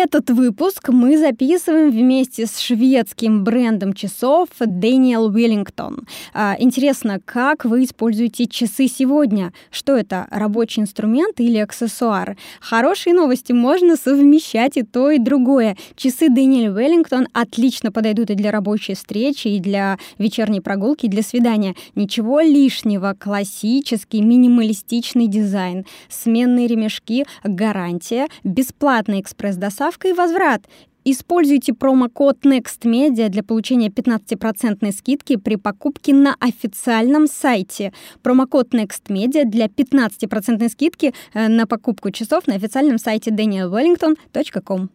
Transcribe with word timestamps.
Этот 0.00 0.30
выпуск 0.30 0.90
мы 0.90 1.18
записываем 1.18 1.90
вместе 1.90 2.46
с 2.46 2.60
шведским 2.60 3.42
брендом 3.42 3.94
часов 3.94 4.48
Daniel 4.60 5.28
Wellington. 5.28 6.06
А, 6.32 6.54
интересно, 6.56 7.18
как 7.24 7.64
вы 7.64 7.82
используете 7.82 8.46
часы 8.46 8.86
сегодня? 8.86 9.52
Что 9.72 9.96
это, 9.96 10.28
рабочий 10.30 10.82
инструмент 10.82 11.40
или 11.40 11.58
аксессуар? 11.58 12.36
Хорошие 12.60 13.12
новости, 13.12 13.50
можно 13.50 13.96
совмещать 13.96 14.76
и 14.76 14.84
то, 14.84 15.10
и 15.10 15.18
другое. 15.18 15.76
Часы 15.96 16.28
Daniel 16.28 16.76
Wellington 16.76 17.26
отлично 17.32 17.90
подойдут 17.90 18.30
и 18.30 18.36
для 18.36 18.52
рабочей 18.52 18.94
встречи, 18.94 19.48
и 19.48 19.58
для 19.58 19.98
вечерней 20.16 20.60
прогулки, 20.60 21.06
и 21.06 21.08
для 21.08 21.22
свидания. 21.24 21.74
Ничего 21.96 22.38
лишнего, 22.38 23.16
классический, 23.18 24.22
минималистичный 24.22 25.26
дизайн, 25.26 25.86
сменные 26.08 26.68
ремешки, 26.68 27.24
гарантия, 27.42 28.28
бесплатный 28.44 29.22
экспресс-доставка 29.22 29.87
доставка 29.88 30.08
и 30.08 30.12
возврат. 30.12 30.62
Используйте 31.04 31.72
промокод 31.72 32.44
NEXTMedia 32.44 33.28
для 33.28 33.42
получения 33.42 33.88
15% 33.88 34.92
скидки 34.92 35.36
при 35.36 35.56
покупке 35.56 36.12
на 36.12 36.36
официальном 36.40 37.26
сайте. 37.26 37.92
Промокод 38.22 38.74
NEXTMedia 38.74 39.44
для 39.44 39.66
15% 39.66 40.68
скидки 40.68 41.14
э, 41.32 41.48
на 41.48 41.66
покупку 41.66 42.10
часов 42.10 42.46
на 42.46 42.56
официальном 42.56 42.98
сайте 42.98 43.30
danielwellington.com. 43.30 44.90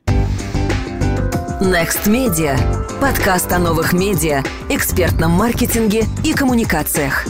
Next 1.61 2.07
Media. 2.07 2.57
Подкаст 3.01 3.51
о 3.51 3.59
новых 3.59 3.93
медиа, 3.93 4.43
экспертном 4.69 5.31
маркетинге 5.31 6.03
и 6.23 6.33
коммуникациях. 6.33 7.25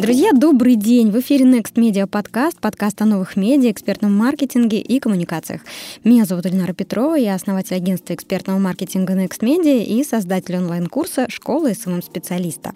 Друзья, 0.00 0.32
добрый 0.32 0.76
день! 0.76 1.10
В 1.10 1.20
эфире 1.20 1.44
Next 1.44 1.74
Media 1.74 2.06
подкаст, 2.06 2.58
подкаст 2.58 3.02
о 3.02 3.04
новых 3.04 3.36
медиа, 3.36 3.70
экспертном 3.70 4.16
маркетинге 4.16 4.80
и 4.80 4.98
коммуникациях. 4.98 5.60
Меня 6.04 6.24
зовут 6.24 6.46
Эльнара 6.46 6.72
Петрова, 6.72 7.16
я 7.16 7.34
основатель 7.34 7.76
агентства 7.76 8.14
экспертного 8.14 8.58
маркетинга 8.58 9.12
Next 9.12 9.40
Media 9.40 9.84
и 9.84 10.02
создатель 10.02 10.56
онлайн-курса 10.56 11.26
«Школа 11.28 11.74
SMM-специалиста». 11.74 12.72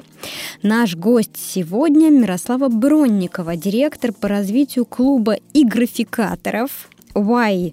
Наш 0.62 0.96
гость 0.96 1.38
сегодня 1.38 2.10
Мирослава 2.10 2.68
Бронникова, 2.68 3.56
директор 3.56 4.12
по 4.12 4.28
развитию 4.28 4.84
клуба 4.84 5.38
игрофикаторов 5.54 6.90
Y 7.14 7.72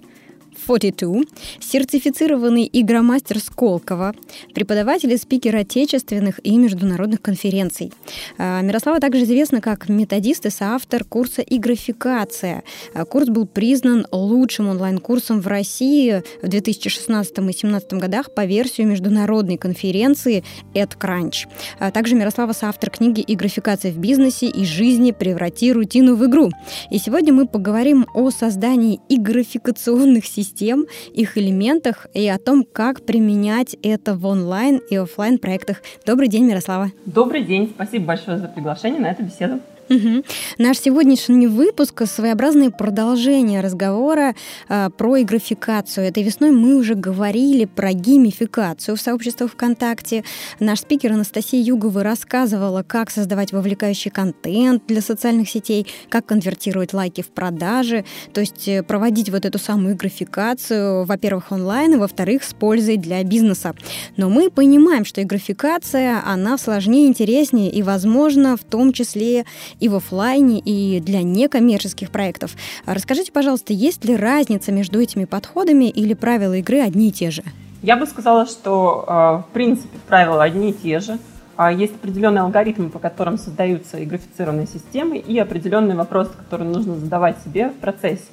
42, 0.71 1.23
сертифицированный 1.59 2.69
игромастер 2.71 3.39
Сколково, 3.39 4.13
преподаватель 4.53 5.11
и 5.11 5.17
спикер 5.17 5.57
отечественных 5.57 6.39
и 6.45 6.55
международных 6.55 7.21
конференций. 7.21 7.91
А, 8.37 8.61
Мирослава 8.61 9.01
также 9.01 9.23
известна 9.23 9.59
как 9.59 9.89
методист 9.89 10.45
и 10.45 10.49
соавтор 10.49 11.03
курса 11.03 11.41
«Игрофикация». 11.41 12.63
А, 12.93 13.03
курс 13.03 13.27
был 13.27 13.47
признан 13.47 14.07
лучшим 14.13 14.69
онлайн-курсом 14.69 15.41
в 15.41 15.47
России 15.47 16.23
в 16.41 16.47
2016 16.47 17.31
и 17.31 17.41
2017 17.41 17.93
годах 17.93 18.33
по 18.33 18.45
версии 18.45 18.83
международной 18.83 19.57
конференции 19.57 20.45
EdCrunch. 20.73 21.49
А, 21.79 21.91
также 21.91 22.15
Мирослава 22.15 22.53
соавтор 22.53 22.91
книги 22.91 23.21
«Игрофикация 23.27 23.91
в 23.91 23.97
бизнесе 23.97 24.47
и 24.47 24.63
жизни. 24.63 25.11
Преврати 25.11 25.73
рутину 25.73 26.15
в 26.15 26.25
игру». 26.27 26.49
И 26.89 26.97
сегодня 26.97 27.33
мы 27.33 27.45
поговорим 27.45 28.05
о 28.13 28.31
создании 28.31 29.01
игрофикационных 29.09 30.25
систем 30.25 30.60
систем, 30.61 30.85
их 31.13 31.37
элементах 31.37 32.07
и 32.13 32.27
о 32.27 32.37
том, 32.37 32.63
как 32.71 33.01
применять 33.01 33.75
это 33.81 34.15
в 34.15 34.25
онлайн 34.25 34.79
и 34.89 34.95
офлайн 34.95 35.39
проектах. 35.39 35.81
Добрый 36.05 36.27
день, 36.27 36.45
Мирослава. 36.45 36.91
Добрый 37.05 37.43
день. 37.43 37.71
Спасибо 37.73 38.05
большое 38.05 38.37
за 38.37 38.47
приглашение 38.47 39.01
на 39.01 39.11
эту 39.11 39.23
беседу. 39.23 39.59
Угу. 39.91 40.23
Наш 40.57 40.79
сегодняшний 40.79 41.47
выпуск— 41.47 42.03
своеобразное 42.05 42.69
продолжение 42.69 43.59
разговора 43.59 44.35
э, 44.69 44.89
про 44.97 45.21
игрофикацию. 45.21 46.07
Этой 46.07 46.23
весной 46.23 46.51
мы 46.51 46.77
уже 46.77 46.95
говорили 46.95 47.65
про 47.65 47.91
геймификацию 47.91 48.95
в 48.95 49.01
сообществах 49.01 49.51
ВКонтакте. 49.51 50.23
Наш 50.61 50.79
спикер 50.79 51.11
Анастасия 51.11 51.61
Югова 51.61 52.03
рассказывала, 52.03 52.83
как 52.83 53.11
создавать 53.11 53.51
вовлекающий 53.51 54.11
контент 54.11 54.83
для 54.87 55.01
социальных 55.01 55.49
сетей, 55.49 55.85
как 56.07 56.25
конвертировать 56.25 56.93
лайки 56.93 57.21
в 57.21 57.27
продажи, 57.27 58.05
то 58.33 58.39
есть 58.39 58.69
э, 58.69 58.83
проводить 58.83 59.29
вот 59.29 59.45
эту 59.45 59.59
самую 59.59 59.95
игрофикацию, 59.95 61.03
во-первых, 61.03 61.51
онлайн, 61.51 61.95
и 61.95 61.97
во-вторых, 61.97 62.45
с 62.45 62.53
пользой 62.53 62.95
для 62.95 63.21
бизнеса. 63.25 63.75
Но 64.15 64.29
мы 64.29 64.49
понимаем, 64.49 65.03
что 65.03 65.21
игрофикация, 65.21 66.23
она 66.25 66.57
сложнее, 66.57 67.07
интереснее 67.07 67.69
и, 67.69 67.83
возможно, 67.83 68.55
в 68.55 68.63
том 68.63 68.93
числе 68.93 69.45
и 69.81 69.89
в 69.89 69.95
офлайне, 69.95 70.59
и 70.59 71.01
для 71.01 71.23
некоммерческих 71.23 72.11
проектов. 72.11 72.51
Расскажите, 72.85 73.31
пожалуйста, 73.31 73.73
есть 73.73 74.05
ли 74.05 74.15
разница 74.15 74.71
между 74.71 75.01
этими 75.01 75.25
подходами 75.25 75.89
или 75.89 76.13
правила 76.13 76.53
игры 76.53 76.79
одни 76.79 77.09
и 77.09 77.11
те 77.11 77.31
же? 77.31 77.43
Я 77.81 77.97
бы 77.97 78.05
сказала, 78.05 78.45
что 78.45 79.03
а, 79.07 79.37
в 79.39 79.47
принципе 79.53 79.97
правила 80.07 80.43
одни 80.43 80.69
и 80.69 80.73
те 80.73 80.99
же. 80.99 81.17
А, 81.57 81.71
есть 81.71 81.95
определенные 81.95 82.43
алгоритмы, 82.43 82.89
по 82.89 82.99
которым 82.99 83.37
создаются 83.37 84.01
игрофицированные 84.03 84.67
системы, 84.67 85.17
и 85.17 85.37
определенные 85.39 85.97
вопросы, 85.97 86.31
которые 86.37 86.69
нужно 86.69 86.95
задавать 86.95 87.37
себе 87.43 87.69
в 87.69 87.75
процессе. 87.75 88.25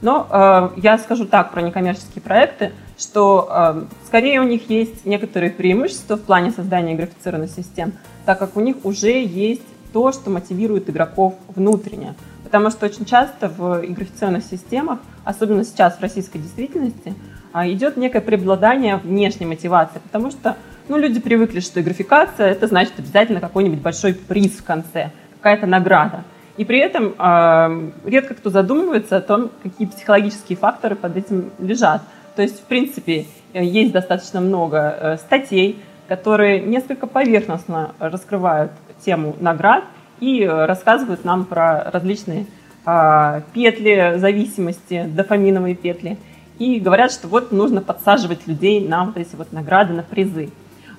Но 0.00 0.28
э, 0.30 0.80
я 0.80 0.96
скажу 0.98 1.26
так 1.26 1.50
про 1.50 1.60
некоммерческие 1.60 2.22
проекты, 2.22 2.72
что 2.96 3.48
э, 3.50 3.82
скорее 4.06 4.40
у 4.40 4.44
них 4.44 4.70
есть 4.70 5.04
некоторые 5.04 5.50
преимущества 5.50 6.16
в 6.16 6.22
плане 6.22 6.52
создания 6.52 6.94
игрофицированных 6.94 7.50
систем, 7.50 7.92
так 8.24 8.38
как 8.38 8.56
у 8.56 8.60
них 8.60 8.84
уже 8.84 9.24
есть 9.24 9.62
то, 9.92 10.12
что 10.12 10.30
мотивирует 10.30 10.88
игроков 10.90 11.34
внутренне. 11.54 12.14
Потому 12.44 12.70
что 12.70 12.86
очень 12.86 13.04
часто 13.04 13.48
в 13.48 13.84
игрофикационных 13.84 14.42
системах, 14.44 15.00
особенно 15.24 15.64
сейчас 15.64 15.96
в 15.96 16.00
российской 16.00 16.38
действительности, 16.38 17.14
а, 17.52 17.68
идет 17.68 17.96
некое 17.96 18.20
преобладание 18.20 18.96
внешней 18.96 19.46
мотивации, 19.46 20.00
потому 20.00 20.30
что 20.30 20.56
ну, 20.88 20.96
люди 20.96 21.20
привыкли, 21.20 21.60
что 21.60 21.80
игрофикация– 21.80 22.46
это 22.50 22.66
значит 22.66 22.94
обязательно 22.98 23.40
какой-нибудь 23.40 23.80
большой 23.80 24.14
приз 24.14 24.52
в 24.52 24.64
конце, 24.64 25.10
какая-то 25.36 25.66
награда. 25.66 26.24
И 26.56 26.64
при 26.64 26.78
этом 26.78 27.14
э, 27.18 27.90
редко 28.04 28.34
кто 28.34 28.50
задумывается 28.50 29.18
о 29.18 29.20
том, 29.20 29.50
какие 29.62 29.86
психологические 29.86 30.56
факторы 30.56 30.96
под 30.96 31.16
этим 31.16 31.50
лежат. 31.58 32.02
То 32.34 32.42
есть, 32.42 32.60
в 32.60 32.64
принципе, 32.64 33.26
э, 33.52 33.64
есть 33.64 33.92
достаточно 33.92 34.40
много 34.40 34.78
э, 34.78 35.16
статей, 35.18 35.78
которые 36.08 36.60
несколько 36.60 37.06
поверхностно 37.06 37.94
раскрывают 37.98 38.72
тему 39.04 39.36
наград 39.38 39.84
и 40.20 40.42
э, 40.42 40.66
рассказывают 40.66 41.24
нам 41.24 41.44
про 41.44 41.90
различные 41.90 42.46
а, 42.84 43.42
петли 43.52 44.14
зависимости, 44.16 45.04
дофаминовые 45.06 45.74
петли. 45.74 46.16
И 46.58 46.80
говорят, 46.80 47.12
что 47.12 47.28
вот 47.28 47.52
нужно 47.52 47.82
подсаживать 47.82 48.46
людей 48.46 48.80
на 48.80 49.04
вот 49.04 49.16
эти 49.16 49.36
вот 49.36 49.52
награды, 49.52 49.92
на 49.92 50.02
призы. 50.02 50.50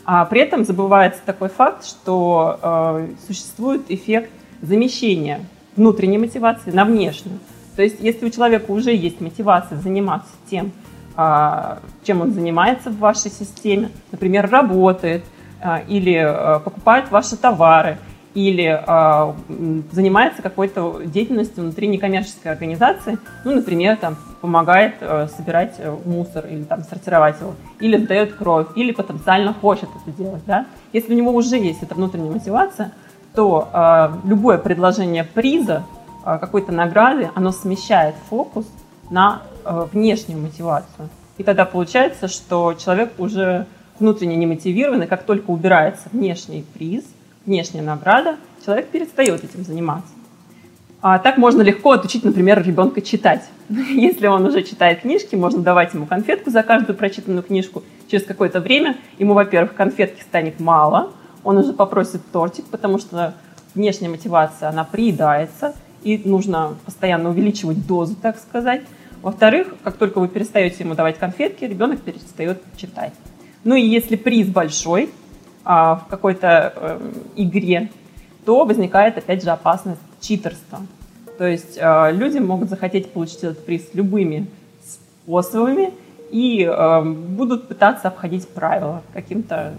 А 0.05 0.23
при 0.25 0.41
этом 0.41 0.63
забывается 0.63 1.19
такой 1.25 1.49
факт, 1.49 1.85
что 1.85 2.59
э, 2.61 3.07
существует 3.27 3.81
эффект 3.89 4.29
замещения 4.61 5.41
внутренней 5.75 6.19
мотивации 6.19 6.71
на 6.71 6.85
внешнюю. 6.85 7.39
То 7.75 7.81
есть, 7.81 7.97
если 7.99 8.25
у 8.25 8.29
человека 8.29 8.71
уже 8.71 8.95
есть 8.95 9.19
мотивация 9.19 9.79
заниматься 9.79 10.31
тем, 10.49 10.71
чем 12.03 12.21
он 12.21 12.31
занимается 12.31 12.89
в 12.89 12.97
вашей 12.99 13.29
системе, 13.31 13.89
например, 14.11 14.49
работает, 14.49 15.23
а, 15.61 15.81
или 15.87 16.15
а, 16.15 16.59
покупает 16.59 17.11
ваши 17.11 17.35
товары, 17.35 17.97
или 18.33 18.81
а, 18.87 19.35
занимается 19.91 20.41
какой-то 20.41 21.01
деятельностью 21.03 21.63
внутри 21.63 21.87
некоммерческой 21.87 22.53
организации, 22.53 23.17
ну, 23.43 23.55
например, 23.55 23.97
там, 23.97 24.15
помогает 24.39 24.95
собирать 25.35 25.81
мусор 26.05 26.45
или 26.47 26.63
там, 26.63 26.83
сортировать 26.83 27.41
его, 27.41 27.55
или 27.81 27.97
сдает 27.97 28.35
кровь, 28.35 28.67
или 28.75 28.93
потенциально 28.93 29.53
хочет 29.53 29.89
это 30.01 30.15
делать. 30.15 30.43
Да? 30.45 30.65
Если 30.93 31.13
у 31.13 31.17
него 31.17 31.33
уже 31.33 31.57
есть 31.57 31.83
эта 31.83 31.95
внутренняя 31.95 32.31
мотивация, 32.31 32.93
то 33.35 34.11
любое 34.23 34.57
предложение 34.57 35.25
приза, 35.25 35.83
какой-то 36.23 36.71
награды, 36.71 37.29
оно 37.35 37.51
смещает 37.51 38.15
фокус 38.29 38.65
на 39.09 39.41
внешнюю 39.91 40.39
мотивацию. 40.39 41.09
И 41.37 41.43
тогда 41.43 41.65
получается, 41.65 42.27
что 42.27 42.73
человек 42.73 43.13
уже 43.17 43.65
внутренне 43.99 44.35
не 44.35 44.45
мотивирован, 44.45 45.03
и 45.03 45.07
как 45.07 45.23
только 45.23 45.51
убирается 45.51 46.09
внешний 46.11 46.65
приз, 46.73 47.03
внешняя 47.45 47.81
награда, 47.81 48.37
человек 48.65 48.87
перестает 48.87 49.43
этим 49.43 49.63
заниматься. 49.63 50.11
А 51.01 51.17
так 51.17 51.37
можно 51.37 51.61
легко 51.61 51.91
отучить, 51.91 52.25
например, 52.25 52.61
ребенка 52.61 53.01
читать. 53.01 53.43
Если 53.69 54.27
он 54.27 54.45
уже 54.45 54.63
читает 54.63 55.01
книжки, 55.01 55.35
можно 55.35 55.61
давать 55.61 55.93
ему 55.93 56.05
конфетку 56.05 56.49
за 56.49 56.61
каждую 56.61 56.97
прочитанную 56.97 57.43
книжку. 57.43 57.83
Через 58.09 58.25
какое-то 58.25 58.59
время 58.59 58.97
ему, 59.17 59.33
во-первых, 59.33 59.75
конфетки 59.75 60.21
станет 60.21 60.59
мало, 60.59 61.11
он 61.43 61.57
уже 61.57 61.71
попросит 61.71 62.21
тортик, 62.33 62.65
потому 62.65 62.99
что 62.99 63.33
внешняя 63.75 64.09
мотивация, 64.09 64.69
она 64.69 64.83
приедается, 64.83 65.73
и 66.03 66.21
нужно 66.23 66.75
постоянно 66.85 67.29
увеличивать 67.29 67.85
дозу, 67.87 68.15
так 68.15 68.37
сказать. 68.37 68.81
Во-вторых, 69.21 69.67
как 69.83 69.97
только 69.97 70.19
вы 70.19 70.27
перестаете 70.27 70.83
ему 70.83 70.95
давать 70.95 71.17
конфетки, 71.17 71.65
ребенок 71.65 72.01
перестает 72.01 72.61
читать. 72.77 73.13
Ну 73.63 73.75
и 73.75 73.81
если 73.81 74.15
приз 74.15 74.47
большой 74.47 75.09
а, 75.65 75.95
в 75.95 76.07
какой-то 76.07 76.73
э, 76.75 77.11
игре, 77.35 77.89
то 78.45 78.65
возникает 78.65 79.17
опять 79.17 79.43
же 79.43 79.49
опасность 79.49 79.99
читерства. 80.21 80.79
То 81.37 81.45
есть 81.45 81.77
э, 81.77 82.11
люди 82.13 82.37
могут 82.37 82.69
захотеть 82.69 83.11
получить 83.11 83.43
этот 83.43 83.65
приз 83.65 83.89
любыми 83.93 84.47
способами 84.83 85.93
и 86.31 86.63
э, 86.63 87.01
будут 87.03 87.67
пытаться 87.67 88.07
обходить 88.07 88.47
правила 88.47 89.03
каким-то 89.13 89.73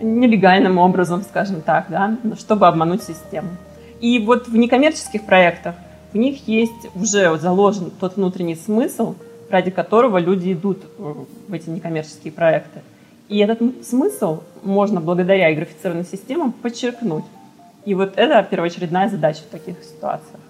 нелегальным 0.00 0.78
образом, 0.78 1.22
скажем 1.22 1.60
так, 1.60 1.86
да, 1.88 2.16
чтобы 2.38 2.66
обмануть 2.66 3.02
систему. 3.02 3.50
И 4.00 4.18
вот 4.18 4.48
в 4.48 4.56
некоммерческих 4.56 5.24
проектах 5.26 5.74
в 6.12 6.16
них 6.16 6.46
есть 6.48 6.88
уже 6.94 7.36
заложен 7.38 7.90
тот 8.00 8.16
внутренний 8.16 8.56
смысл, 8.56 9.14
ради 9.48 9.70
которого 9.70 10.18
люди 10.18 10.52
идут 10.52 10.78
в 10.98 11.52
эти 11.52 11.68
некоммерческие 11.70 12.32
проекты. 12.32 12.80
И 13.28 13.38
этот 13.38 13.60
смысл 13.86 14.42
можно 14.62 15.00
благодаря 15.00 15.54
графицированным 15.54 16.04
системам 16.04 16.52
подчеркнуть. 16.52 17.24
И 17.84 17.94
вот 17.94 18.14
это 18.16 18.42
первоочередная 18.48 19.08
задача 19.08 19.40
в 19.42 19.50
таких 19.52 19.82
ситуациях. 19.84 20.40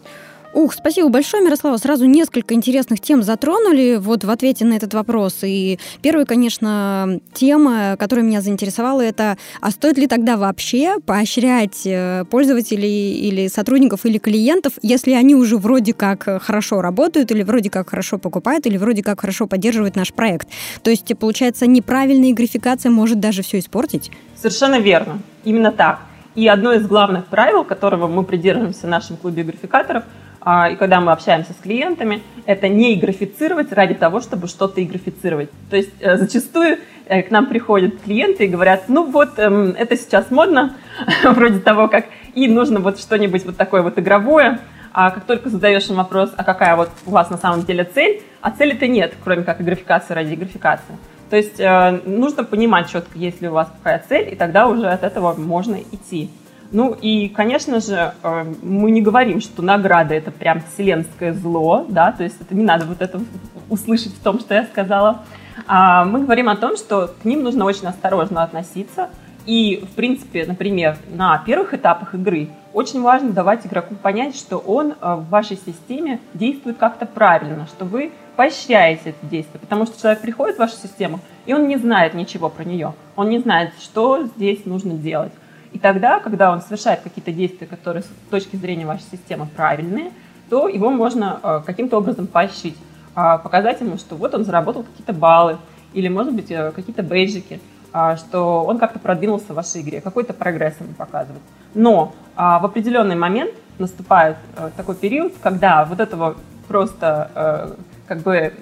Ух, 0.52 0.74
спасибо 0.74 1.08
большое, 1.08 1.44
Мирослава. 1.44 1.76
Сразу 1.76 2.06
несколько 2.06 2.54
интересных 2.54 3.00
тем 3.00 3.22
затронули 3.22 3.98
вот 4.00 4.24
в 4.24 4.30
ответе 4.30 4.64
на 4.64 4.74
этот 4.74 4.94
вопрос. 4.94 5.38
И 5.42 5.78
первая, 6.02 6.26
конечно, 6.26 7.20
тема, 7.32 7.96
которая 7.96 8.26
меня 8.26 8.40
заинтересовала, 8.40 9.00
это 9.00 9.38
а 9.60 9.70
стоит 9.70 9.96
ли 9.96 10.08
тогда 10.08 10.36
вообще 10.36 10.96
поощрять 11.06 11.82
э, 11.86 12.24
пользователей 12.28 13.12
или 13.12 13.46
сотрудников 13.46 14.04
или 14.06 14.18
клиентов, 14.18 14.72
если 14.82 15.12
они 15.12 15.36
уже 15.36 15.56
вроде 15.56 15.94
как 15.94 16.24
хорошо 16.42 16.82
работают, 16.82 17.30
или 17.30 17.44
вроде 17.44 17.70
как 17.70 17.90
хорошо 17.90 18.18
покупают, 18.18 18.66
или 18.66 18.76
вроде 18.76 19.04
как 19.04 19.20
хорошо 19.20 19.46
поддерживают 19.46 19.94
наш 19.94 20.12
проект. 20.12 20.48
То 20.82 20.90
есть, 20.90 21.16
получается, 21.16 21.68
неправильная 21.68 22.32
графикация 22.32 22.90
может 22.90 23.20
даже 23.20 23.42
все 23.42 23.60
испортить? 23.60 24.10
Совершенно 24.34 24.80
верно. 24.80 25.20
Именно 25.44 25.70
так. 25.70 26.00
И 26.34 26.48
одно 26.48 26.72
из 26.72 26.86
главных 26.86 27.26
правил, 27.26 27.62
которого 27.62 28.08
мы 28.08 28.24
придерживаемся 28.24 28.86
в 28.88 28.90
нашем 28.90 29.16
клубе 29.16 29.44
графикаторов– 29.44 30.02
и 30.42 30.76
когда 30.76 31.00
мы 31.00 31.12
общаемся 31.12 31.52
с 31.52 31.56
клиентами, 31.56 32.22
это 32.46 32.68
не 32.68 32.94
играфицировать 32.94 33.72
ради 33.72 33.94
того, 33.94 34.20
чтобы 34.20 34.46
что-то 34.48 34.82
играфицировать. 34.82 35.50
То 35.68 35.76
есть 35.76 35.90
э, 36.00 36.16
зачастую 36.16 36.78
э, 37.06 37.22
к 37.22 37.30
нам 37.30 37.46
приходят 37.46 38.00
клиенты 38.02 38.44
и 38.44 38.48
говорят, 38.48 38.84
ну 38.88 39.10
вот, 39.10 39.38
эм, 39.38 39.74
это 39.76 39.96
сейчас 39.96 40.30
модно, 40.30 40.76
вроде 41.24 41.58
того, 41.58 41.88
как 41.88 42.06
и 42.34 42.48
нужно 42.48 42.80
вот 42.80 42.98
что-нибудь 42.98 43.44
вот 43.44 43.56
такое 43.56 43.82
вот 43.82 43.98
игровое, 43.98 44.60
а 44.92 45.10
как 45.10 45.24
только 45.24 45.50
задаешь 45.50 45.88
им 45.88 45.96
вопрос, 45.96 46.32
а 46.36 46.42
какая 46.42 46.74
вот 46.74 46.90
у 47.06 47.10
вас 47.10 47.30
на 47.30 47.36
самом 47.36 47.64
деле 47.64 47.84
цель, 47.84 48.22
а 48.40 48.50
цели-то 48.50 48.88
нет, 48.88 49.14
кроме 49.22 49.42
как 49.42 49.60
играфикации 49.60 50.14
ради 50.14 50.34
играфикации. 50.34 50.96
То 51.28 51.36
есть 51.36 51.60
э, 51.60 52.00
нужно 52.06 52.44
понимать 52.44 52.90
четко, 52.90 53.16
есть 53.16 53.40
ли 53.40 53.48
у 53.48 53.52
вас 53.52 53.68
какая 53.78 54.02
цель, 54.08 54.32
и 54.32 54.36
тогда 54.36 54.66
уже 54.66 54.88
от 54.88 55.04
этого 55.04 55.34
можно 55.34 55.76
идти. 55.76 56.30
Ну 56.72 56.96
и, 57.00 57.28
конечно 57.28 57.80
же, 57.80 58.14
э, 58.22 58.54
мы 58.62 58.90
не 58.90 59.02
говорим, 59.02 59.40
что 59.40 59.62
награда 59.62 60.14
это 60.14 60.30
прям 60.30 60.60
вселенское 60.60 61.32
зло, 61.32 61.84
да, 61.88 62.12
то 62.12 62.22
есть 62.22 62.36
это 62.40 62.54
не 62.54 62.62
надо 62.62 62.86
вот 62.86 63.02
это 63.02 63.20
услышать 63.68 64.12
в 64.12 64.22
том, 64.22 64.38
что 64.38 64.54
я 64.54 64.64
сказала. 64.64 65.22
А 65.66 66.04
мы 66.04 66.20
говорим 66.20 66.48
о 66.48 66.56
том, 66.56 66.76
что 66.76 67.14
к 67.22 67.24
ним 67.24 67.42
нужно 67.42 67.64
очень 67.64 67.86
осторожно 67.86 68.42
относиться. 68.42 69.10
И, 69.46 69.84
в 69.90 69.94
принципе, 69.96 70.44
например, 70.46 70.96
на 71.08 71.38
первых 71.38 71.74
этапах 71.74 72.14
игры 72.14 72.50
очень 72.72 73.02
важно 73.02 73.30
давать 73.30 73.66
игроку 73.66 73.96
понять, 73.96 74.36
что 74.36 74.58
он 74.58 74.92
э, 74.92 75.14
в 75.14 75.28
вашей 75.28 75.56
системе 75.56 76.20
действует 76.34 76.76
как-то 76.76 77.04
правильно, 77.04 77.66
что 77.66 77.84
вы 77.84 78.12
поощряете 78.36 79.10
это 79.10 79.26
действие, 79.26 79.60
потому 79.60 79.86
что 79.86 80.00
человек 80.00 80.20
приходит 80.20 80.56
в 80.56 80.60
вашу 80.60 80.76
систему, 80.76 81.20
и 81.46 81.52
он 81.52 81.66
не 81.66 81.78
знает 81.78 82.14
ничего 82.14 82.48
про 82.48 82.64
нее, 82.64 82.94
он 83.16 83.28
не 83.28 83.38
знает, 83.38 83.72
что 83.80 84.24
здесь 84.24 84.64
нужно 84.66 84.94
делать. 84.94 85.32
И 85.72 85.78
тогда, 85.78 86.20
когда 86.20 86.52
он 86.52 86.60
совершает 86.62 87.00
какие-то 87.00 87.32
действия, 87.32 87.66
которые 87.66 88.02
с 88.02 88.08
точки 88.30 88.56
зрения 88.56 88.86
вашей 88.86 89.04
системы 89.10 89.46
правильные, 89.46 90.12
то 90.48 90.66
его 90.68 90.90
можно 90.90 91.38
э, 91.42 91.60
каким-то 91.64 91.98
образом 91.98 92.26
поощрить, 92.26 92.76
а, 93.14 93.38
показать 93.38 93.80
ему, 93.80 93.96
что 93.98 94.16
вот 94.16 94.34
он 94.34 94.44
заработал 94.44 94.82
какие-то 94.82 95.12
баллы, 95.12 95.58
или, 95.92 96.08
может 96.08 96.32
быть, 96.32 96.50
э, 96.50 96.72
какие-то 96.72 97.02
бейджики, 97.02 97.60
а, 97.92 98.16
что 98.16 98.64
он 98.64 98.78
как-то 98.78 98.98
продвинулся 98.98 99.52
в 99.52 99.56
вашей 99.56 99.82
игре, 99.82 100.00
какой-то 100.00 100.32
прогресс 100.32 100.74
ему 100.80 100.92
показывать. 100.94 101.42
Но 101.74 102.14
а, 102.36 102.58
в 102.60 102.64
определенный 102.64 103.16
момент 103.16 103.52
наступает 103.78 104.36
э, 104.56 104.70
такой 104.76 104.94
период, 104.94 105.34
когда 105.42 105.84
вот 105.84 106.00
этого 106.00 106.36
просто 106.68 107.76
как 108.06 108.18
бы 108.18 108.52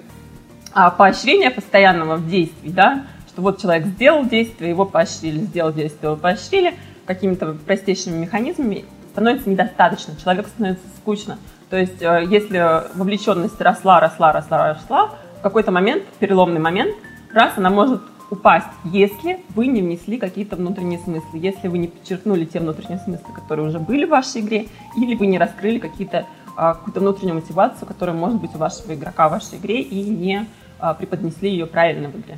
поощрения 0.97 1.51
постоянного 1.51 2.15
в 2.15 2.27
действии, 2.27 2.69
да, 2.69 3.05
что 3.27 3.43
вот 3.43 3.61
человек 3.61 3.85
сделал 3.85 4.25
действие, 4.25 4.71
его 4.71 4.85
поощрили, 4.85 5.41
сделал 5.41 5.71
действие, 5.71 6.11
его 6.11 6.15
поощрили– 6.15 6.73
какими-то 7.09 7.57
простейшими 7.65 8.17
механизмами 8.17 8.85
становится 9.11 9.49
недостаточно, 9.49 10.13
человеку 10.15 10.49
становится 10.49 10.87
скучно. 10.97 11.39
То 11.71 11.75
есть 11.75 11.99
э, 12.03 12.23
если 12.29 12.83
вовлеченность 12.95 13.59
росла, 13.59 13.99
росла, 13.99 14.31
росла, 14.31 14.75
росла, 14.75 15.15
в 15.39 15.41
какой-то 15.41 15.71
момент, 15.71 16.03
переломный 16.19 16.59
момент, 16.59 16.95
раз 17.33 17.53
она 17.57 17.71
может 17.71 18.03
упасть, 18.29 18.67
если 18.83 19.43
вы 19.55 19.65
не 19.65 19.81
внесли 19.81 20.19
какие-то 20.19 20.55
внутренние 20.55 20.99
смыслы, 20.99 21.39
если 21.39 21.67
вы 21.67 21.79
не 21.79 21.87
подчеркнули 21.87 22.45
те 22.45 22.59
внутренние 22.59 22.99
смыслы, 22.99 23.33
которые 23.33 23.67
уже 23.67 23.79
были 23.79 24.05
в 24.05 24.09
вашей 24.09 24.41
игре, 24.41 24.67
или 24.95 25.15
вы 25.15 25.25
не 25.25 25.39
раскрыли 25.39 25.79
какие-то, 25.79 26.27
а, 26.55 26.75
какую-то 26.75 26.99
внутреннюю 26.99 27.37
мотивацию, 27.37 27.87
которая 27.87 28.15
может 28.15 28.39
быть 28.39 28.53
у 28.53 28.59
вашего 28.59 28.93
игрока 28.93 29.29
в 29.29 29.31
вашей 29.31 29.57
игре, 29.57 29.81
и 29.81 30.09
не 30.11 30.45
а, 30.77 30.93
преподнесли 30.93 31.49
ее 31.49 31.65
правильно 31.65 32.09
в 32.09 32.19
игре. 32.19 32.37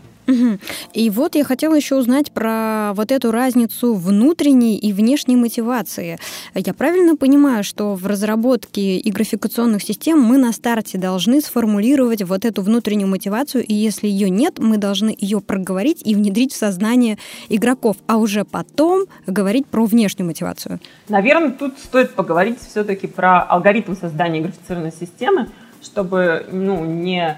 И 0.93 1.09
вот 1.09 1.35
я 1.35 1.43
хотела 1.43 1.75
еще 1.75 1.95
узнать 1.95 2.31
про 2.31 2.93
вот 2.95 3.11
эту 3.11 3.31
разницу 3.31 3.93
внутренней 3.93 4.77
и 4.77 4.93
внешней 4.93 5.35
мотивации. 5.35 6.17
Я 6.53 6.73
правильно 6.73 7.15
понимаю, 7.15 7.63
что 7.63 7.95
в 7.95 8.05
разработке 8.05 8.97
и 8.97 9.11
графикационных 9.11 9.83
систем 9.83 10.19
мы 10.19 10.37
на 10.37 10.51
старте 10.51 10.97
должны 10.97 11.41
сформулировать 11.41 12.23
вот 12.23 12.45
эту 12.45 12.61
внутреннюю 12.61 13.07
мотивацию, 13.07 13.65
и 13.65 13.73
если 13.73 14.07
ее 14.07 14.29
нет, 14.29 14.59
мы 14.59 14.77
должны 14.77 15.15
ее 15.17 15.41
проговорить 15.41 16.01
и 16.05 16.15
внедрить 16.15 16.53
в 16.53 16.57
сознание 16.57 17.17
игроков, 17.49 17.97
а 18.07 18.17
уже 18.17 18.45
потом 18.45 19.05
говорить 19.27 19.67
про 19.67 19.85
внешнюю 19.85 20.27
мотивацию? 20.27 20.79
Наверное, 21.09 21.51
тут 21.51 21.77
стоит 21.79 22.11
поговорить 22.11 22.59
все-таки 22.61 23.07
про 23.07 23.41
алгоритм 23.41 23.95
создания 23.95 24.41
графицированной 24.41 24.91
системы, 24.91 25.49
чтобы 25.81 26.45
ну, 26.51 26.85
не 26.85 27.37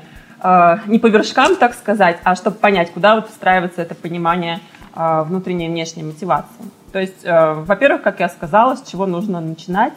не 0.88 1.00
по 1.00 1.08
вершкам, 1.08 1.56
так 1.56 1.74
сказать, 1.74 2.20
а 2.24 2.36
чтобы 2.36 2.58
понять, 2.58 2.92
куда 2.92 3.16
вот 3.16 3.30
встраивается 3.30 3.82
это 3.82 3.96
понимание 3.96 4.60
э, 4.96 5.24
внутренней 5.24 5.68
и 5.68 5.70
внешней 5.70 6.04
мотивации. 6.04 6.66
То 6.92 7.00
есть, 7.00 7.24
э, 7.24 7.54
во-первых, 7.54 8.02
как 8.02 8.20
я 8.20 8.30
сказала, 8.30 8.76
с 8.76 8.84
чего 8.84 9.06
нужно 9.06 9.42
начинать 9.42 9.94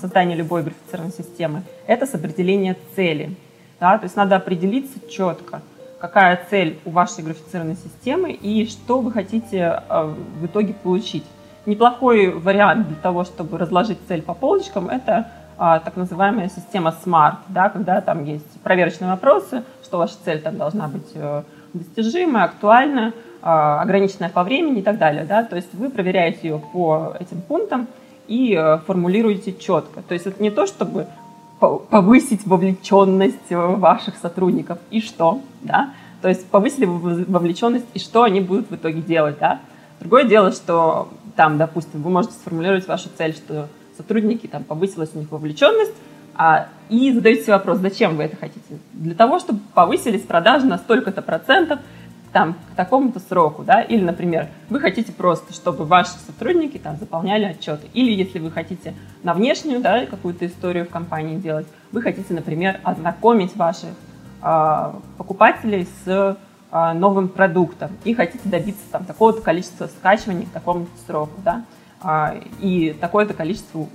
создание 0.00 0.34
любой 0.34 0.62
графицированной 0.62 1.12
системы, 1.12 1.62
это 1.86 2.06
с 2.06 2.14
определения 2.14 2.74
цели. 2.96 3.36
Да? 3.78 3.98
То 3.98 4.04
есть 4.04 4.16
надо 4.16 4.36
определиться 4.36 4.98
четко, 5.10 5.60
какая 6.00 6.40
цель 6.48 6.78
у 6.86 6.90
вашей 6.90 7.22
графицированной 7.22 7.76
системы 7.76 8.32
и 8.32 8.66
что 8.66 9.00
вы 9.00 9.12
хотите 9.12 9.82
в 9.90 10.46
итоге 10.46 10.72
получить. 10.72 11.24
Неплохой 11.66 12.30
вариант 12.30 12.88
для 12.88 12.96
того, 12.96 13.24
чтобы 13.24 13.58
разложить 13.58 13.98
цель 14.08 14.22
по 14.22 14.32
полочкам, 14.32 14.88
это 14.88 15.12
а, 15.12 15.26
так 15.58 15.96
называемая 15.96 16.48
система 16.48 16.94
SMART, 17.04 17.38
да, 17.48 17.68
когда 17.68 18.00
там 18.00 18.24
есть 18.24 18.60
проверочные 18.62 19.10
вопросы, 19.10 19.64
что 19.82 19.98
ваша 19.98 20.14
цель 20.24 20.40
там 20.40 20.56
должна 20.56 20.86
быть 20.86 21.10
э, 21.14 21.42
достижимая, 21.74 22.44
актуальна, 22.44 23.12
а, 23.42 23.82
ограниченная 23.82 24.30
по 24.30 24.42
времени 24.42 24.80
и 24.80 24.82
так 24.82 24.98
далее. 24.98 25.24
Да? 25.24 25.42
То 25.42 25.56
есть 25.56 25.68
вы 25.72 25.90
проверяете 25.90 26.48
ее 26.48 26.62
по 26.72 27.14
этим 27.18 27.40
пунктам 27.40 27.88
и 28.28 28.54
э, 28.54 28.78
формулируете 28.86 29.52
четко. 29.52 30.02
То 30.02 30.14
есть 30.14 30.26
это 30.26 30.42
не 30.42 30.50
то, 30.50 30.66
чтобы 30.66 31.06
повысить 31.58 32.46
вовлеченность 32.46 33.50
ваших 33.50 34.16
сотрудников 34.16 34.78
и 34.90 35.00
что, 35.00 35.40
да, 35.62 35.90
то 36.22 36.28
есть 36.28 36.46
повысили 36.46 36.84
вовлеченность 36.84 37.86
и 37.94 37.98
что 37.98 38.22
они 38.22 38.40
будут 38.40 38.70
в 38.70 38.76
итоге 38.76 39.00
делать, 39.00 39.38
да. 39.40 39.60
Другое 39.98 40.22
дело, 40.22 40.52
что 40.52 41.08
там, 41.34 41.58
допустим, 41.58 42.02
вы 42.02 42.10
можете 42.10 42.34
сформулировать 42.34 42.86
вашу 42.86 43.08
цель, 43.16 43.34
что 43.34 43.66
сотрудники, 43.98 44.46
там 44.46 44.64
повысилась 44.64 45.10
у 45.14 45.18
них 45.18 45.30
вовлеченность, 45.30 45.92
а, 46.34 46.68
и 46.88 47.12
задаете 47.12 47.42
себе 47.42 47.52
вопрос, 47.54 47.78
зачем 47.78 48.16
вы 48.16 48.22
это 48.22 48.36
хотите? 48.36 48.78
Для 48.92 49.14
того, 49.14 49.40
чтобы 49.40 49.60
повысились 49.74 50.22
продажи 50.22 50.66
на 50.66 50.78
столько-то 50.78 51.20
процентов, 51.20 51.80
там, 52.32 52.54
к 52.72 52.76
такому-то 52.76 53.20
сроку, 53.20 53.64
да, 53.64 53.80
или, 53.80 54.02
например, 54.02 54.48
вы 54.68 54.80
хотите 54.80 55.12
просто, 55.12 55.52
чтобы 55.52 55.84
ваши 55.84 56.12
сотрудники 56.26 56.78
там 56.78 56.96
заполняли 56.96 57.44
отчеты, 57.44 57.88
или 57.94 58.12
если 58.12 58.38
вы 58.38 58.50
хотите 58.50 58.94
на 59.22 59.34
внешнюю, 59.34 59.80
да, 59.80 60.06
какую-то 60.06 60.46
историю 60.46 60.84
в 60.84 60.90
компании 60.90 61.36
делать, 61.36 61.66
вы 61.90 62.02
хотите, 62.02 62.34
например, 62.34 62.80
ознакомить 62.84 63.56
ваших 63.56 63.90
э, 64.42 64.92
покупателей 65.16 65.88
с 66.04 66.36
э, 66.70 66.92
новым 66.92 67.28
продуктом 67.28 67.90
и 68.04 68.14
хотите 68.14 68.46
добиться 68.48 68.82
там 68.92 69.04
такого-то 69.04 69.40
количества 69.40 69.86
скачиваний 69.86 70.46
к 70.46 70.50
такому-то 70.50 70.90
сроку, 71.06 71.40
да, 71.44 71.64
и 72.60 72.96
такое-то 73.00 73.34
количество, 73.34 73.88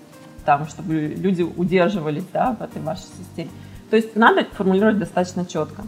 там, 0.45 0.67
чтобы 0.67 0.93
люди 0.93 1.41
удерживались 1.41 2.25
да, 2.33 2.55
в 2.59 2.61
этой 2.61 2.81
вашей 2.81 3.07
системе. 3.17 3.49
То 3.89 3.95
есть 3.95 4.15
надо 4.15 4.45
формулировать 4.45 4.99
достаточно 4.99 5.45
четко. 5.45 5.83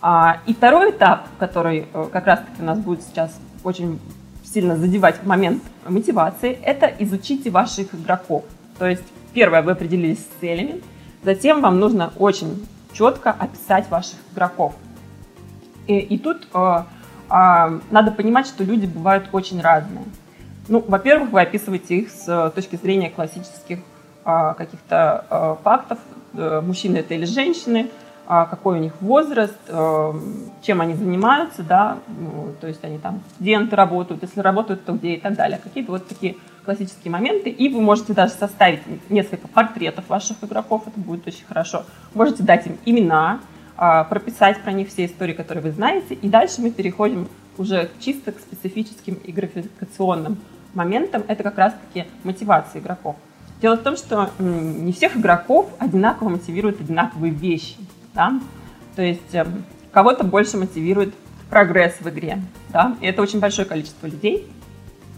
А, 0.00 0.40
и 0.46 0.54
второй 0.54 0.90
этап, 0.90 1.26
который 1.38 1.86
э, 1.92 2.08
как 2.12 2.26
раз-таки 2.26 2.60
у 2.60 2.64
нас 2.64 2.78
будет 2.78 3.02
сейчас 3.02 3.36
очень 3.64 3.98
сильно 4.44 4.76
задевать 4.76 5.24
момент 5.24 5.62
мотивации, 5.88 6.52
это 6.52 6.86
изучите 6.98 7.50
ваших 7.50 7.94
игроков. 7.94 8.44
То 8.78 8.86
есть 8.86 9.02
первое, 9.32 9.62
вы 9.62 9.72
определились 9.72 10.18
с 10.18 10.40
целями, 10.40 10.82
затем 11.24 11.62
вам 11.62 11.80
нужно 11.80 12.12
очень 12.18 12.66
четко 12.92 13.30
описать 13.30 13.88
ваших 13.90 14.18
игроков. 14.32 14.74
И, 15.86 15.98
и 15.98 16.18
тут 16.18 16.46
э, 16.52 16.82
э, 17.30 17.80
надо 17.90 18.12
понимать, 18.12 18.46
что 18.46 18.64
люди 18.64 18.86
бывают 18.86 19.28
очень 19.32 19.60
разные. 19.60 20.04
Ну, 20.68 20.84
во-первых, 20.86 21.30
вы 21.30 21.40
описываете 21.40 21.96
их 21.96 22.10
с 22.10 22.50
точки 22.54 22.76
зрения 22.76 23.10
классических 23.10 23.78
э, 24.24 24.54
каких-то 24.56 25.24
э, 25.30 25.56
фактов, 25.62 25.98
э, 26.34 26.60
мужчины 26.60 26.98
это 26.98 27.14
или 27.14 27.24
женщины, 27.24 27.88
а, 28.28 28.46
какой 28.46 28.78
у 28.78 28.82
них 28.82 28.92
возраст, 29.00 29.56
э, 29.68 30.12
чем 30.62 30.80
они 30.80 30.94
занимаются, 30.94 31.62
да, 31.62 31.98
ну, 32.08 32.54
то 32.60 32.66
есть 32.66 32.82
они 32.82 32.98
там 32.98 33.20
студенты 33.34 33.76
работают, 33.76 34.22
если 34.22 34.40
работают, 34.40 34.84
то 34.84 34.94
где 34.94 35.14
и 35.14 35.20
так 35.20 35.36
далее. 35.36 35.60
Какие-то 35.62 35.92
вот 35.92 36.08
такие 36.08 36.34
классические 36.64 37.12
моменты. 37.12 37.50
И 37.50 37.72
вы 37.72 37.80
можете 37.80 38.14
даже 38.14 38.32
составить 38.32 38.80
несколько 39.08 39.46
портретов 39.46 40.08
ваших 40.08 40.38
игроков, 40.42 40.82
это 40.86 40.98
будет 40.98 41.24
очень 41.28 41.44
хорошо. 41.46 41.84
Можете 42.14 42.42
дать 42.42 42.66
им 42.66 42.78
имена, 42.84 43.38
а, 43.76 44.02
прописать 44.02 44.60
про 44.62 44.72
них 44.72 44.88
все 44.88 45.06
истории, 45.06 45.32
которые 45.32 45.62
вы 45.62 45.70
знаете. 45.70 46.14
И 46.14 46.28
дальше 46.28 46.60
мы 46.60 46.72
переходим 46.72 47.28
уже 47.58 47.90
чисто 48.00 48.32
к 48.32 48.40
специфическим 48.40 49.14
и 49.14 49.30
моментам. 50.76 51.24
Это 51.26 51.42
как 51.42 51.58
раз-таки 51.58 52.06
мотивация 52.22 52.80
игроков. 52.80 53.16
Дело 53.60 53.76
в 53.76 53.82
том, 53.82 53.96
что 53.96 54.30
не 54.38 54.92
всех 54.92 55.16
игроков 55.16 55.70
одинаково 55.78 56.28
мотивируют 56.28 56.80
одинаковые 56.80 57.32
вещи. 57.32 57.76
Да? 58.14 58.38
То 58.94 59.02
есть 59.02 59.34
эм, 59.34 59.64
кого-то 59.92 60.24
больше 60.24 60.58
мотивирует 60.58 61.14
прогресс 61.50 61.94
в 62.00 62.08
игре. 62.08 62.38
Да? 62.68 62.96
И 63.00 63.06
это 63.06 63.22
очень 63.22 63.40
большое 63.40 63.66
количество 63.66 64.06
людей. 64.06 64.48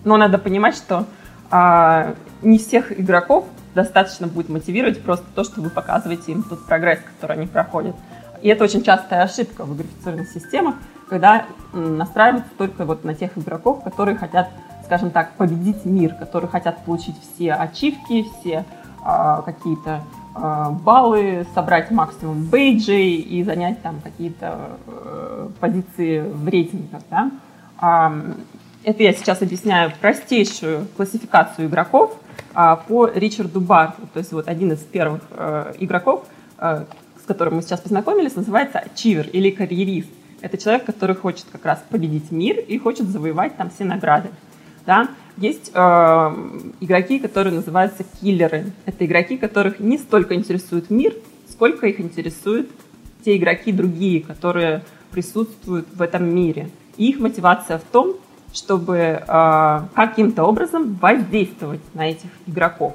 Но 0.05 0.17
надо 0.17 0.39
понимать, 0.39 0.77
что 0.77 1.07
а, 1.51 2.15
не 2.43 2.59
всех 2.59 2.99
игроков 2.99 3.47
достаточно 3.75 4.27
будет 4.27 4.49
мотивировать 4.49 5.03
просто 5.03 5.27
то, 5.35 5.45
что 5.45 5.61
вы 5.61 5.71
показываете 5.71 6.33
им 6.33 6.43
тот 6.43 6.65
прогресс, 6.67 7.01
который 7.01 7.37
они 7.37 7.47
проходят. 7.47 7.97
И 8.43 8.49
это 8.49 8.65
очень 8.65 8.83
частая 8.83 9.23
ошибка 9.23 9.65
в 9.65 9.77
графицированных 9.77 10.31
системах, 10.31 10.77
когда 11.09 11.47
настраиваются 11.73 12.51
только 12.57 12.85
вот 12.85 13.05
на 13.05 13.15
тех 13.15 13.37
игроков, 13.37 13.83
которые 13.83 14.17
хотят, 14.17 14.49
скажем 14.89 15.11
так, 15.11 15.33
победить 15.35 15.85
мир, 15.85 16.15
которые 16.15 16.49
хотят 16.49 16.83
получить 16.87 17.15
все 17.21 17.53
ачивки, 17.53 18.25
все 18.41 18.65
а, 19.05 19.43
какие-то 19.43 20.01
а, 20.35 20.71
баллы, 20.71 21.47
собрать 21.55 21.91
максимум 21.91 22.45
бейджей 22.45 23.17
и 23.17 23.45
занять 23.45 23.83
там 23.83 24.01
какие-то 24.03 24.79
э, 24.87 25.49
позиции 25.61 26.21
в 26.21 26.49
рейтингах. 26.49 27.03
Да? 27.11 27.31
Это 28.83 29.03
я 29.03 29.13
сейчас 29.13 29.43
объясняю 29.43 29.93
простейшую 30.01 30.87
классификацию 30.97 31.69
игроков 31.69 32.17
а, 32.55 32.77
по 32.77 33.07
Ричарду 33.07 33.61
Барту. 33.61 34.09
То 34.15 34.21
есть 34.21 34.33
вот 34.33 34.49
один 34.49 34.73
из 34.73 34.79
первых 34.79 35.21
э, 35.33 35.75
игроков, 35.81 36.25
э, 36.57 36.85
с 37.23 37.27
которым 37.27 37.57
мы 37.57 37.63
сейчас 37.63 37.81
познакомились, 37.81 38.37
называется 38.37 38.85
чивер 38.95 39.29
или 39.29 39.51
карьерист. 39.51 40.09
Это 40.41 40.57
человек, 40.57 40.87
который 40.87 41.15
хочет 41.17 41.45
как 41.53 41.67
раз 41.67 41.85
победить 41.91 42.31
мир 42.31 42.59
и 42.59 42.79
хочет 42.79 43.09
завоевать 43.09 43.57
там 43.57 43.71
все 43.71 43.85
награды. 43.85 44.31
Да? 44.89 45.11
Есть 45.37 45.71
э, 45.75 45.81
игроки, 46.81 47.19
которые 47.19 47.53
называются 47.55 48.05
киллеры. 48.05 48.73
Это 48.87 49.05
игроки, 49.05 49.37
которых 49.37 49.81
не 49.81 49.99
столько 49.99 50.35
интересует 50.35 50.89
мир, 50.89 51.13
сколько 51.51 51.87
их 51.87 52.01
интересуют 52.01 52.71
те 53.23 53.37
игроки 53.37 53.71
другие, 53.71 54.23
которые 54.23 54.83
присутствуют 55.11 55.87
в 55.93 56.01
этом 56.01 56.35
мире. 56.35 56.71
И 56.97 57.11
их 57.11 57.21
мотивация 57.21 57.77
в 57.77 57.83
том, 57.83 58.15
чтобы 58.55 58.97
э, 58.97 59.81
каким-то 59.95 60.45
образом 60.45 60.95
воздействовать 60.95 61.83
на 61.93 62.09
этих 62.09 62.31
игроков. 62.47 62.95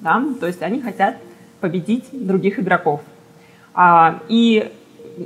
Да? 0.00 0.20
То 0.40 0.48
есть 0.48 0.62
они 0.62 0.80
хотят 0.80 1.16
победить 1.60 2.06
других 2.10 2.58
игроков. 2.58 3.02
А, 3.72 4.20
и 4.28 4.72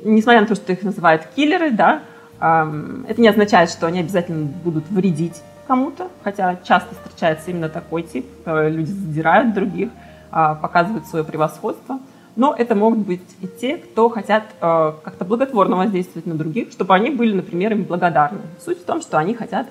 несмотря 0.04 0.42
на 0.42 0.46
то, 0.46 0.54
что 0.54 0.70
их 0.70 0.82
называют 0.82 1.22
киллеры, 1.34 1.70
да, 1.70 2.02
э, 2.40 3.04
это 3.08 3.22
не 3.22 3.28
означает, 3.28 3.70
что 3.70 3.86
они 3.86 4.00
обязательно 4.00 4.44
будут 4.44 4.86
вредить 4.90 5.40
кому-то, 5.66 6.08
хотя 6.22 6.56
часто 6.64 6.94
встречается 6.94 7.50
именно 7.50 7.68
такой 7.68 8.02
тип. 8.02 8.26
Э, 8.44 8.68
люди 8.68 8.90
задирают 8.90 9.54
других, 9.54 9.88
э, 10.32 10.56
показывают 10.60 11.06
свое 11.06 11.24
превосходство. 11.24 11.98
Но 12.36 12.54
это 12.56 12.74
могут 12.74 13.00
быть 13.00 13.22
и 13.40 13.46
те, 13.46 13.76
кто 13.76 14.08
хотят 14.08 14.42
э, 14.60 14.92
как-то 15.04 15.24
благотворно 15.24 15.76
воздействовать 15.76 16.26
на 16.26 16.34
других, 16.34 16.72
чтобы 16.72 16.94
они 16.94 17.10
были, 17.10 17.32
например, 17.32 17.72
им 17.72 17.84
благодарны. 17.84 18.40
Суть 18.64 18.80
в 18.80 18.84
том, 18.84 19.00
что 19.00 19.18
они 19.18 19.34
хотят 19.34 19.68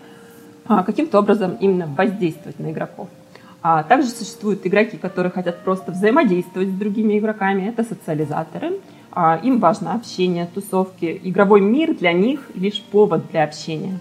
э, 0.70 0.84
каким-то 0.86 1.20
образом 1.20 1.58
именно 1.60 1.88
воздействовать 1.88 2.60
на 2.60 2.72
игроков. 2.72 3.10
А 3.62 3.84
также 3.84 4.10
существуют 4.10 4.66
игроки, 4.66 4.98
которые 4.98 5.32
хотят 5.32 5.60
просто 5.64 5.92
взаимодействовать 5.92 6.70
с 6.70 6.74
другими 6.74 7.20
игроками. 7.20 7.68
Это 7.68 7.84
социализаторы. 7.84 8.80
А, 9.12 9.40
им 9.44 9.60
важно 9.60 9.94
общение, 9.94 10.48
тусовки. 10.54 11.20
Игровой 11.24 11.62
мир 11.62 11.96
для 11.96 12.14
них 12.14 12.50
лишь 12.56 12.82
повод 12.82 13.30
для 13.32 13.44
общения. 13.44 14.00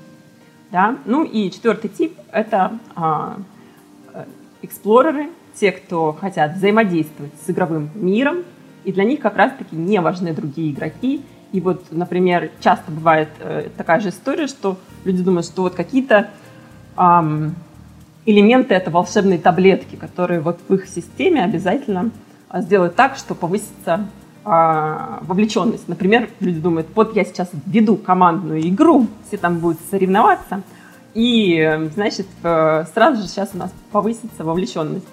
Да? 0.73 0.97
Ну 1.05 1.23
и 1.23 1.51
четвертый 1.51 1.91
тип— 1.91 2.19
это 2.33 2.79
а, 2.97 3.37
э, 4.15 4.25
эксплореры, 4.63 5.29
те, 5.55 5.71
кто 5.71 6.15
хотят 6.15 6.57
взаимодействовать 6.57 7.33
с 7.45 7.51
игровым 7.51 7.91
миром, 7.95 8.39
и 8.85 8.93
для 8.93 9.05
них 9.05 9.21
как 9.21 9.37
раз-таки 9.37 9.77
не 9.77 10.01
важны 10.01 10.33
другие 10.33 10.73
игроки. 10.73 11.23
И 11.53 11.61
вот, 11.61 11.85
например, 11.91 12.51
часто 12.61 12.91
бывает 12.91 13.29
э, 13.41 13.69
такая 13.77 14.01
же 14.01 14.09
история, 14.09 14.47
что 14.47 14.79
люди 15.05 15.23
думают, 15.23 15.45
что 15.45 15.61
вот 15.61 15.75
какие-то 15.75 16.31
эм, 16.97 17.55
элементы 18.25 18.75
это 18.75 18.91
волшебные 18.91 19.39
таблетки, 19.39 19.97
которые 19.97 20.41
вот 20.41 20.59
в 20.67 20.75
их 20.75 20.87
системе 20.87 21.45
обязательно 21.45 22.11
а, 22.49 22.63
сделают 22.63 22.97
так, 22.97 23.17
что 23.17 23.35
повысится 23.35 24.07
вовлеченность. 24.45 25.87
Например, 25.87 26.29
люди 26.41 26.59
думают, 26.59 26.89
вот 26.95 27.15
я 27.15 27.25
сейчас 27.25 27.51
веду 27.67 27.97
командную 27.97 28.61
игру, 28.69 29.07
все 29.29 29.37
там 29.37 29.59
будут 29.59 29.79
соревноваться, 29.91 30.63
и, 31.15 31.89
значит, 31.95 32.27
э, 32.43 32.85
сразу 32.95 33.23
же 33.23 33.29
сейчас 33.29 33.51
у 33.55 33.59
нас 33.59 33.73
повысится 33.91 34.45
вовлеченность. 34.45 35.07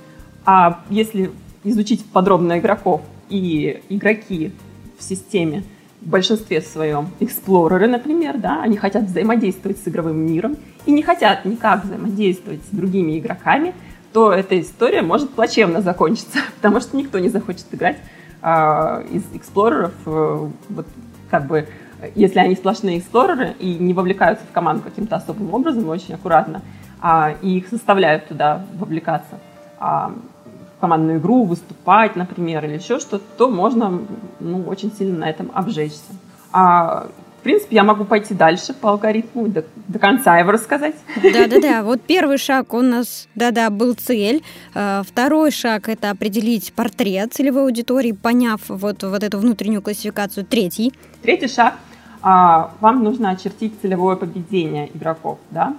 А 0.46 0.82
если 0.90 1.32
изучить 1.64 2.06
подробно 2.06 2.60
игроков 2.60 3.02
и 3.30 3.82
игроки 3.90 4.54
в 4.98 5.04
системе 5.04 5.64
в 6.02 6.08
большинстве 6.08 6.62
своем 6.62 7.10
эксплореры, 7.20 7.88
например, 7.88 8.38
да, 8.38 8.62
они 8.62 8.78
хотят 8.78 9.04
взаимодействовать 9.04 9.78
с 9.78 9.88
игровым 9.88 10.18
миром 10.18 10.58
и 10.86 10.92
не 10.92 11.04
хотят 11.04 11.44
никак 11.44 11.84
взаимодействовать 11.84 12.62
с 12.62 12.76
другими 12.76 13.20
игроками, 13.20 13.74
то 14.14 14.32
эта 14.32 14.60
история 14.60 15.02
может 15.02 15.30
плачевно 15.32 15.82
закончиться, 15.82 16.40
потому 16.56 16.80
что 16.80 16.96
никто 16.96 17.20
не 17.20 17.30
захочет 17.30 17.66
играть 17.72 17.98
а, 18.42 19.02
из 19.10 19.24
эксплореров, 19.34 19.94
э, 20.06 20.48
вот, 20.70 20.88
как 21.30 21.48
бы, 21.48 21.68
если 22.16 22.40
они 22.40 22.56
сплошные 22.56 23.00
эксплореры 23.00 23.56
и 23.60 23.76
не 23.76 23.94
вовлекаются 23.94 24.46
в 24.46 24.54
команду 24.54 24.84
каким-то 24.84 25.18
особым 25.18 25.54
образом, 25.54 25.88
очень 25.90 26.14
аккуратно, 26.14 26.62
а, 27.02 27.34
и 27.42 27.58
их 27.58 27.70
заставляют 27.70 28.28
туда 28.28 28.66
вовлекаться. 28.74 29.40
А, 29.80 30.14
командную 30.80 31.20
игру, 31.20 31.44
выступать, 31.44 32.16
например, 32.16 32.66
или 32.66 32.76
еще 32.76 33.00
что-то, 33.00 33.24
то 33.38 33.50
можно 33.50 34.02
ну, 34.40 34.64
очень 34.64 34.92
сильно 34.92 35.20
на 35.20 35.30
этом 35.30 35.52
обжечься. 35.54 36.14
А, 36.52 37.08
в 37.40 37.42
принципе, 37.42 37.78
я 37.78 37.84
могу 37.84 38.04
пойти 38.04 38.34
дальше 38.34 38.74
по 38.74 38.90
алгоритму, 38.90 39.48
до, 39.48 39.64
до 39.88 39.98
конца 39.98 40.38
его 40.38 40.52
рассказать. 40.52 40.96
Да-да-да, 41.24 41.84
вот 41.84 42.02
первый 42.02 42.38
шаг 42.38 42.74
у 42.74 42.82
нас, 42.82 43.28
да-да, 43.36 43.70
был 43.70 43.94
цель. 43.94 44.44
А, 44.76 45.04
второй 45.08 45.52
шаг– 45.52 45.88
это 45.90 46.10
определить 46.10 46.74
портрет 46.74 47.34
целевой 47.34 47.64
аудитории, 47.64 48.12
поняв 48.12 48.62
вот, 48.68 49.04
вот 49.04 49.24
эту 49.24 49.40
внутреннюю 49.40 49.82
классификацию. 49.82 50.46
Третий. 50.46 50.94
Третий 51.22 51.48
шаг 51.48 51.76
а,– 52.22 52.74
вам 52.82 53.04
нужно 53.04 53.30
очертить 53.30 53.74
целевое 53.82 54.18
поведение 54.18 54.90
игроков, 54.94 55.40
да, 55.50 55.76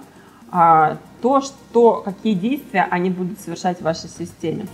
а, 0.51 0.97
то, 1.21 1.41
что, 1.41 2.01
какие 2.03 2.33
действия 2.33 2.87
они 2.89 3.11
будут 3.11 3.39
совершать 3.39 3.79
в 3.79 3.83
вашей 3.83 4.09
системе. 4.09 4.65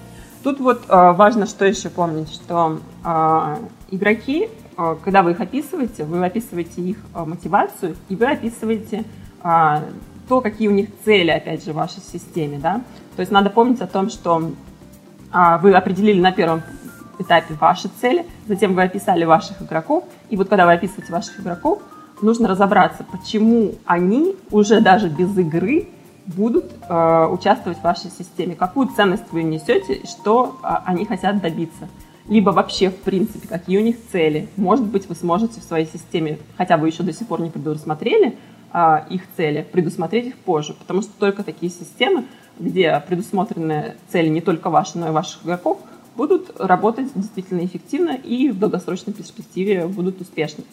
Тут 0.43 0.61
вот 0.61 0.83
э, 0.87 1.11
важно 1.11 1.45
что 1.45 1.65
еще 1.65 1.89
помнить, 1.89 2.29
что 2.29 2.79
э, 3.03 3.57
игроки, 3.91 4.45
э, 4.45 4.49
когда 5.03 5.23
вы 5.23 5.31
их 5.31 5.41
описываете, 5.41 6.03
вы 6.03 6.23
описываете 6.25 6.81
их 6.81 6.97
э, 7.13 7.25
мотивацию, 7.25 7.95
и 8.09 8.15
вы 8.15 8.25
описываете 8.27 9.03
э, 9.43 9.81
то, 10.27 10.41
какие 10.41 10.67
у 10.67 10.71
них 10.71 10.89
цели, 11.03 11.31
опять 11.31 11.65
же, 11.65 11.71
в 11.71 11.75
вашей 11.75 12.01
системе. 12.01 12.59
Да? 12.59 12.81
То 13.15 13.21
есть 13.21 13.31
надо 13.31 13.49
помнить 13.49 13.81
о 13.81 13.87
том, 13.87 14.09
что 14.09 14.51
э, 15.33 15.57
вы 15.61 15.73
определили 15.73 16.19
на 16.19 16.31
первом 16.31 16.61
этапе 17.19 17.55
ваши 17.55 17.89
цели, 17.99 18.25
затем 18.47 18.75
вы 18.75 18.83
описали 18.83 19.25
ваших 19.25 19.61
игроков, 19.61 20.03
и 20.29 20.37
вот 20.37 20.49
когда 20.49 20.65
вы 20.65 20.73
описываете 20.73 21.11
ваших 21.11 21.39
игроков, 21.39 21.81
нужно 22.21 22.47
разобраться, 22.47 23.03
почему 23.03 23.75
они 23.85 24.35
уже 24.51 24.81
даже 24.81 25.09
без 25.09 25.35
игры 25.37 25.87
будут 26.25 26.65
э, 26.87 27.27
участвовать 27.31 27.79
в 27.79 27.83
вашей 27.83 28.11
системе, 28.11 28.55
какую 28.55 28.89
ценность 28.89 29.31
вы 29.31 29.43
несете 29.43 30.01
что 30.05 30.57
э, 30.61 30.67
они 30.85 31.05
хотят 31.05 31.41
добиться. 31.41 31.87
Либо 32.27 32.49
вообще, 32.49 32.89
в 32.89 32.97
принципе, 32.97 33.47
какие 33.47 33.77
у 33.77 33.81
них 33.81 33.95
цели. 34.11 34.49
Может 34.57 34.85
быть, 34.85 35.07
вы 35.07 35.15
сможете 35.15 35.61
в 35.61 35.63
своей 35.63 35.85
системе, 35.85 36.39
хотя 36.57 36.77
вы 36.77 36.89
еще 36.89 37.03
до 37.03 37.13
сих 37.13 37.27
пор 37.27 37.41
не 37.41 37.49
предусмотрели 37.49 38.37
э, 38.73 38.97
их 39.09 39.21
цели, 39.37 39.65
предусмотреть 39.71 40.27
их 40.27 40.37
позже. 40.37 40.73
Потому 40.73 41.01
что 41.01 41.11
только 41.17 41.43
такие 41.43 41.71
системы, 41.71 42.25
где 42.59 43.01
предусмотрены 43.07 43.95
цели 44.11 44.27
не 44.27 44.41
только 44.41 44.69
ваши, 44.69 44.97
но 44.97 45.07
и 45.07 45.11
ваших 45.11 45.45
игроков, 45.45 45.79
будут 46.17 46.59
работать 46.59 47.07
действительно 47.15 47.63
эффективно 47.63 48.11
и 48.11 48.49
в 48.49 48.59
долгосрочной 48.59 49.13
перспективе 49.13 49.87
будут 49.87 50.19
успешны. 50.19 50.65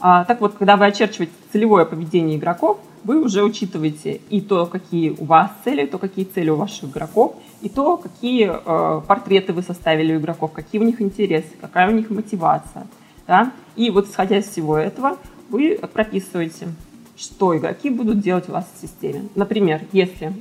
А, 0.00 0.24
так 0.24 0.40
вот, 0.40 0.54
когда 0.54 0.76
вы 0.76 0.86
очерчиваете 0.86 1.32
целевое 1.52 1.84
поведение 1.84 2.36
игроков, 2.38 2.78
вы 3.04 3.22
уже 3.22 3.42
учитываете 3.42 4.20
и 4.30 4.40
то, 4.40 4.66
какие 4.66 5.10
у 5.10 5.24
вас 5.24 5.50
цели, 5.64 5.86
то, 5.86 5.98
какие 5.98 6.24
цели 6.24 6.50
у 6.50 6.56
ваших 6.56 6.90
игроков, 6.90 7.36
и 7.64 7.70
то, 7.70 7.96
какие 7.96 8.52
э, 8.52 9.00
портреты 9.06 9.54
вы 9.54 9.62
составили 9.62 10.14
у 10.14 10.18
игроков, 10.18 10.52
какие 10.52 10.80
у 10.82 10.84
них 10.84 11.00
интересы, 11.00 11.48
какая 11.58 11.88
у 11.88 11.92
них 11.92 12.10
мотивация. 12.10 12.86
Да? 13.26 13.52
И 13.74 13.88
вот 13.88 14.06
исходя 14.06 14.36
из 14.36 14.46
всего 14.46 14.76
этого, 14.76 15.16
вы 15.48 15.80
прописываете, 15.92 16.68
что 17.16 17.56
игроки 17.56 17.88
будут 17.88 18.20
делать 18.20 18.50
у 18.50 18.52
вас 18.52 18.66
в 18.74 18.80
системе. 18.80 19.28
Например, 19.34 19.80
если 19.92 20.34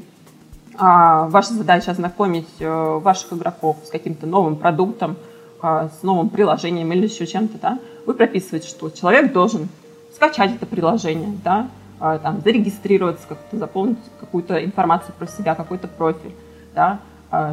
а, 0.75 1.29
ваша 1.29 1.53
задача 1.53 1.91
ознакомить 1.91 2.49
а, 2.59 2.99
ваших 2.99 3.31
игроков 3.31 3.77
с 3.85 3.89
каким-то 3.89 4.27
новым 4.27 4.57
продуктом, 4.57 5.15
а, 5.61 5.87
с 5.97 6.03
новым 6.03 6.27
приложением 6.27 6.91
или 6.91 7.07
еще 7.07 7.25
чем-то, 7.25 7.57
да, 7.57 7.79
вы 8.05 8.15
прописываете, 8.15 8.67
что 8.67 8.89
человек 8.89 9.31
должен 9.31 9.69
скачать 10.13 10.55
это 10.55 10.65
приложение, 10.65 11.37
да, 11.41 11.69
а, 12.01 12.19
там, 12.19 12.41
зарегистрироваться, 12.41 13.25
как-то 13.29 13.55
заполнить 13.55 13.99
какую-то 14.19 14.61
информацию 14.61 15.15
про 15.17 15.25
себя, 15.25 15.55
какой-то 15.55 15.87
профиль, 15.87 16.33
да, 16.75 16.99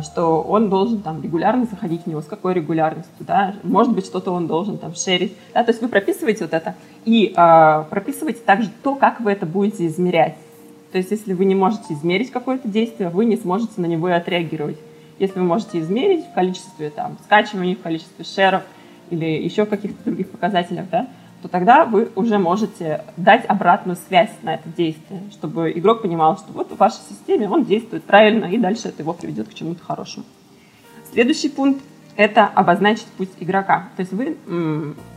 что 0.03 0.43
он 0.43 0.69
должен 0.69 1.01
там 1.01 1.23
регулярно 1.23 1.65
заходить 1.65 2.03
в 2.03 2.07
него, 2.07 2.21
с 2.21 2.27
какой 2.27 2.55
регулярностью, 2.55 3.15
да, 3.21 3.55
может 3.63 3.95
быть, 3.95 4.05
что-то 4.05 4.31
он 4.33 4.47
должен 4.47 4.77
там 4.79 4.95
шерить, 4.95 5.35
да, 5.55 5.65
то 5.65 5.71
есть 5.71 5.81
вы 5.81 5.89
прописываете 5.89 6.45
вот 6.45 6.53
это 6.53 6.75
и 7.05 7.33
э, 7.35 7.85
прописываете 7.89 8.41
также 8.45 8.71
то, 8.83 8.95
как 8.95 9.21
вы 9.21 9.33
это 9.33 9.47
будете 9.47 9.87
измерять. 9.87 10.37
То 10.93 10.99
есть 10.99 11.11
если 11.11 11.33
вы 11.33 11.45
не 11.45 11.55
можете 11.55 11.95
измерить 11.95 12.31
какое-то 12.31 12.69
действие, 12.69 13.11
вы 13.11 13.25
не 13.25 13.37
сможете 13.37 13.81
на 13.81 13.87
него 13.87 14.09
и 14.09 14.13
отреагировать. 14.13 14.77
Если 15.19 15.39
вы 15.39 15.45
можете 15.45 15.81
измерить 15.81 16.27
в 16.27 16.35
количестве 16.35 16.91
там, 16.91 17.17
скачиваний, 17.25 17.77
в 17.77 17.83
количестве 17.83 18.25
шеров 18.25 18.63
или 19.11 19.27
еще 19.27 19.67
каких-то 19.67 20.03
других 20.05 20.31
показателях, 20.31 20.87
да, 20.91 21.09
то 21.43 21.49
тогда 21.49 21.85
вы 21.85 22.11
уже 22.17 22.39
можете 22.39 23.05
дать 23.17 23.45
обратную 23.47 23.97
связь 24.09 24.31
на 24.43 24.55
это 24.55 24.69
действие, 24.69 25.23
чтобы 25.31 25.73
игрок 25.73 26.03
понимал, 26.03 26.37
что 26.37 26.53
вот 26.53 26.71
в 26.71 26.77
вашей 26.77 27.01
системе 27.09 27.49
он 27.49 27.65
действует 27.65 28.05
правильно, 28.05 28.45
и 28.45 28.59
дальше 28.59 28.89
это 28.89 29.03
его 29.03 29.13
приведет 29.13 29.49
к 29.49 29.55
чему-то 29.55 29.83
хорошему. 29.83 30.25
Следующий 31.13 31.49
пункт– 31.49 31.83
это 32.17 32.47
обозначить 32.47 33.07
путь 33.17 33.31
игрока. 33.41 33.89
То 33.97 34.01
есть 34.01 34.13
вы 34.13 34.37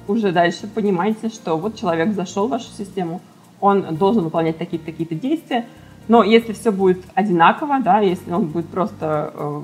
уже 0.08 0.32
дальше 0.32 0.68
понимаете, 0.68 1.30
что 1.30 1.58
вот 1.58 1.76
человек 1.76 2.14
зашел 2.14 2.48
в 2.48 2.52
вашу 2.52 2.70
систему, 2.78 3.22
он 3.60 3.96
должен 3.96 4.24
выполнять 4.24 4.58
такие-то 4.58 4.86
такие 4.86 5.08
действия, 5.20 5.66
но 6.08 6.24
если 6.24 6.52
все 6.52 6.72
будет 6.72 7.02
одинаково, 7.16 7.80
да, 7.80 8.00
если 8.00 8.32
он 8.32 8.48
будет 8.48 8.68
просто 8.68 9.32
э, 9.34 9.62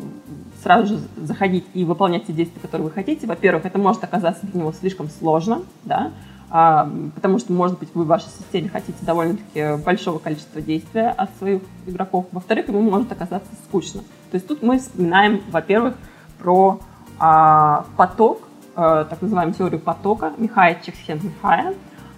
сразу 0.64 0.96
же 0.96 1.00
заходить 1.18 1.66
и 1.74 1.84
выполнять 1.84 2.26
те 2.28 2.34
действия, 2.34 2.62
которые 2.62 2.88
вы 2.88 2.94
хотите, 2.94 3.28
во-первых, 3.28 3.66
это 3.66 3.78
может 3.78 4.04
оказаться 4.04 4.46
для 4.46 4.62
него 4.62 4.72
слишком 4.72 5.10
сложно, 5.10 5.64
да, 5.84 6.12
потому 6.50 7.40
что, 7.40 7.54
может 7.54 7.78
быть, 7.78 7.90
вы 7.94 8.04
в 8.04 8.08
вашей 8.08 8.30
системе 8.30 8.70
хотите 8.70 8.98
довольно-таки 9.06 9.82
большого 9.84 10.20
количества 10.20 10.62
действия 10.62 11.10
от 11.10 11.30
своих 11.38 11.62
игроков. 11.86 12.26
Во-вторых, 12.32 12.68
ему 12.70 12.82
может 12.82 13.12
оказаться 13.12 13.50
скучно. 13.68 14.02
То 14.32 14.36
есть 14.36 14.48
тут 14.48 14.64
мы 14.64 14.80
вспоминаем, 14.80 15.42
во-первых, 15.52 15.96
про 16.40 16.80
а, 17.20 17.86
поток, 17.98 18.42
а, 18.76 19.04
так 19.04 19.22
называемую 19.22 19.54
теорию 19.54 19.80
потока 19.80 20.34
Михая 20.38 20.82
Чехсен-Михая, 20.84 21.76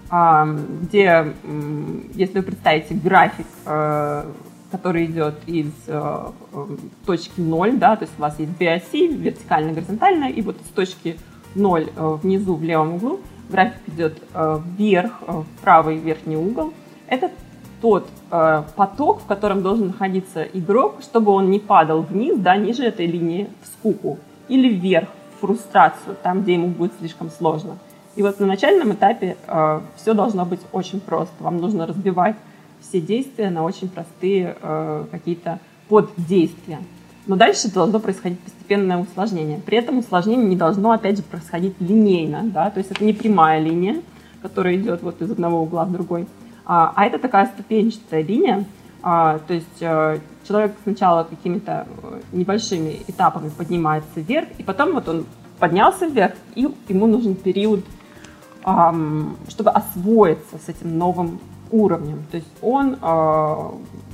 а, 0.09 0.45
где, 0.45 1.33
если 2.13 2.39
вы 2.39 2.43
представите 2.43 2.93
график, 2.93 3.47
а, 3.65 4.29
который 4.69 5.05
идет 5.05 5.35
из 5.47 5.71
а, 5.87 6.33
точки 7.05 7.39
0, 7.39 7.77
да, 7.77 7.95
то 7.95 8.03
есть 8.03 8.13
у 8.17 8.21
вас 8.21 8.37
есть 8.37 8.57
две 8.57 8.73
оси, 8.73 9.07
вертикально, 9.07 9.71
горизонтально, 9.71 10.25
и 10.25 10.41
вот 10.41 10.57
с 10.65 10.73
точки 10.73 11.17
0 11.55 11.89
внизу 11.95 12.55
в 12.55 12.63
левом 12.63 12.95
углу 12.95 13.21
график 13.51 13.81
идет 13.87 14.17
э, 14.33 14.59
вверх, 14.77 15.11
э, 15.27 15.31
в 15.31 15.61
правый 15.61 15.97
верхний 15.97 16.37
угол, 16.37 16.73
это 17.07 17.29
тот 17.81 18.07
э, 18.31 18.63
поток, 18.75 19.21
в 19.21 19.25
котором 19.25 19.61
должен 19.61 19.87
находиться 19.87 20.43
игрок, 20.43 21.01
чтобы 21.01 21.31
он 21.31 21.49
не 21.49 21.59
падал 21.59 22.01
вниз, 22.01 22.37
да, 22.37 22.55
ниже 22.55 22.83
этой 22.83 23.05
линии 23.05 23.49
в 23.61 23.67
скуку, 23.67 24.19
или 24.47 24.69
вверх 24.69 25.09
в 25.35 25.41
фрустрацию, 25.41 26.15
там, 26.23 26.43
где 26.43 26.53
ему 26.53 26.67
будет 26.67 26.93
слишком 26.99 27.29
сложно. 27.29 27.77
И 28.15 28.21
вот 28.21 28.39
на 28.39 28.45
начальном 28.45 28.93
этапе 28.93 29.37
э, 29.47 29.81
все 29.95 30.13
должно 30.13 30.45
быть 30.45 30.61
очень 30.71 30.99
просто. 30.99 31.33
Вам 31.39 31.57
нужно 31.57 31.87
разбивать 31.87 32.35
все 32.81 32.99
действия 32.99 33.49
на 33.49 33.63
очень 33.63 33.89
простые 33.89 34.57
э, 34.61 35.05
какие-то 35.11 35.59
поддействия. 35.87 36.79
Но 37.27 37.35
дальше 37.35 37.71
должно 37.71 37.99
происходить 37.99 38.39
постепенное 38.39 38.97
усложнение. 38.97 39.59
При 39.59 39.77
этом 39.77 39.99
усложнение 39.99 40.47
не 40.47 40.55
должно, 40.55 40.91
опять 40.91 41.17
же, 41.17 41.23
происходить 41.23 41.75
линейно. 41.79 42.43
Да? 42.45 42.69
То 42.71 42.79
есть 42.79 42.91
это 42.91 43.03
не 43.03 43.13
прямая 43.13 43.59
линия, 43.59 44.01
которая 44.41 44.75
идет 44.75 45.03
вот 45.03 45.21
из 45.21 45.31
одного 45.31 45.61
угла 45.61 45.85
в 45.85 45.91
другой, 45.91 46.27
а, 46.65 46.93
а 46.95 47.05
это 47.05 47.19
такая 47.19 47.45
ступенчатая 47.47 48.23
линия. 48.23 48.65
А, 49.03 49.39
то 49.39 49.53
есть 49.53 49.81
а, 49.81 50.19
человек 50.47 50.73
сначала 50.83 51.23
какими-то 51.23 51.87
э, 52.03 52.21
небольшими 52.31 53.01
этапами 53.07 53.49
поднимается 53.49 54.19
вверх, 54.19 54.47
и 54.57 54.63
потом 54.63 54.93
вот 54.93 55.07
он 55.07 55.25
поднялся 55.59 56.05
вверх, 56.05 56.33
и 56.55 56.67
ему 56.87 57.07
нужен 57.07 57.35
период, 57.35 57.83
а, 58.63 58.93
чтобы 59.47 59.71
освоиться 59.71 60.57
с 60.63 60.69
этим 60.69 60.97
новым 60.97 61.39
уровнем. 61.71 62.23
То 62.31 62.37
есть 62.37 62.51
он 62.61 62.97
э, 63.01 63.69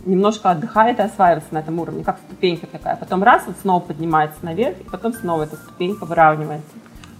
немножко 0.07 0.51
отдыхает 0.51 0.99
и 0.99 1.03
осваивается 1.03 1.53
на 1.53 1.59
этом 1.59 1.79
уровне, 1.79 2.03
как 2.03 2.17
ступенька 2.25 2.65
такая. 2.67 2.95
Потом 2.95 3.23
раз, 3.23 3.43
вот 3.45 3.55
снова 3.61 3.81
поднимается 3.81 4.39
наверх, 4.41 4.79
и 4.79 4.83
потом 4.83 5.13
снова 5.13 5.43
эта 5.43 5.55
ступенька 5.57 6.05
выравнивается. 6.05 6.71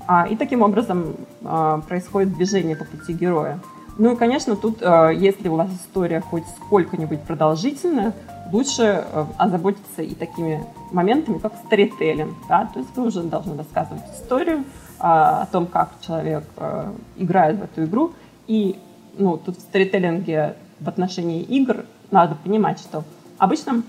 А, 0.07 0.25
и 0.27 0.35
таким 0.35 0.61
образом 0.61 1.15
э, 1.41 1.81
происходит 1.87 2.33
движение 2.35 2.75
по 2.75 2.85
пути 2.85 3.13
героя. 3.13 3.59
Ну 3.97 4.13
и, 4.13 4.15
конечно, 4.15 4.55
тут, 4.55 4.81
э, 4.81 5.11
если 5.15 5.49
у 5.49 5.55
вас 5.55 5.69
история 5.69 6.21
хоть 6.21 6.45
сколько-нибудь 6.65 7.21
продолжительная, 7.21 8.13
лучше 8.51 9.03
э, 9.05 9.25
озаботиться 9.37 10.01
и 10.01 10.15
такими 10.15 10.63
моментами, 10.91 11.39
как 11.39 11.53
сторителлинг. 11.65 12.33
Да? 12.47 12.69
То 12.73 12.79
есть 12.79 12.95
вы 12.95 13.07
уже 13.07 13.23
должны 13.23 13.57
рассказывать 13.57 14.03
историю 14.13 14.59
э, 14.59 14.63
о 14.99 15.47
том, 15.51 15.65
как 15.65 15.91
человек 16.01 16.45
э, 16.55 16.91
играет 17.17 17.57
в 17.59 17.63
эту 17.63 17.83
игру, 17.83 18.13
и 18.47 18.79
ну, 19.17 19.37
тут 19.37 19.57
в 19.57 19.61
сторителлинге 19.61 20.55
в 20.79 20.87
отношении 20.87 21.41
игр 21.41 21.85
надо 22.11 22.35
понимать, 22.35 22.79
что 22.79 23.03
обычно, 23.37 23.83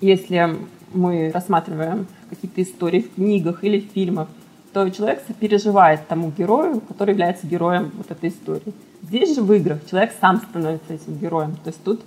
если 0.00 0.56
мы 0.92 1.30
рассматриваем 1.32 2.06
какие-то 2.30 2.62
истории 2.62 3.00
в 3.00 3.14
книгах 3.14 3.64
или 3.64 3.80
в 3.80 3.92
фильмах, 3.92 4.28
то 4.72 4.88
человек 4.90 5.22
сопереживает 5.26 6.06
тому 6.08 6.30
герою, 6.30 6.80
который 6.80 7.10
является 7.10 7.46
героем 7.46 7.92
вот 7.96 8.10
этой 8.10 8.30
истории. 8.30 8.72
Здесь 9.02 9.34
же 9.34 9.42
в 9.42 9.52
играх 9.52 9.84
человек 9.90 10.12
сам 10.20 10.38
становится 10.38 10.94
этим 10.94 11.18
героем. 11.18 11.56
То 11.56 11.68
есть 11.68 11.82
тут 11.84 12.00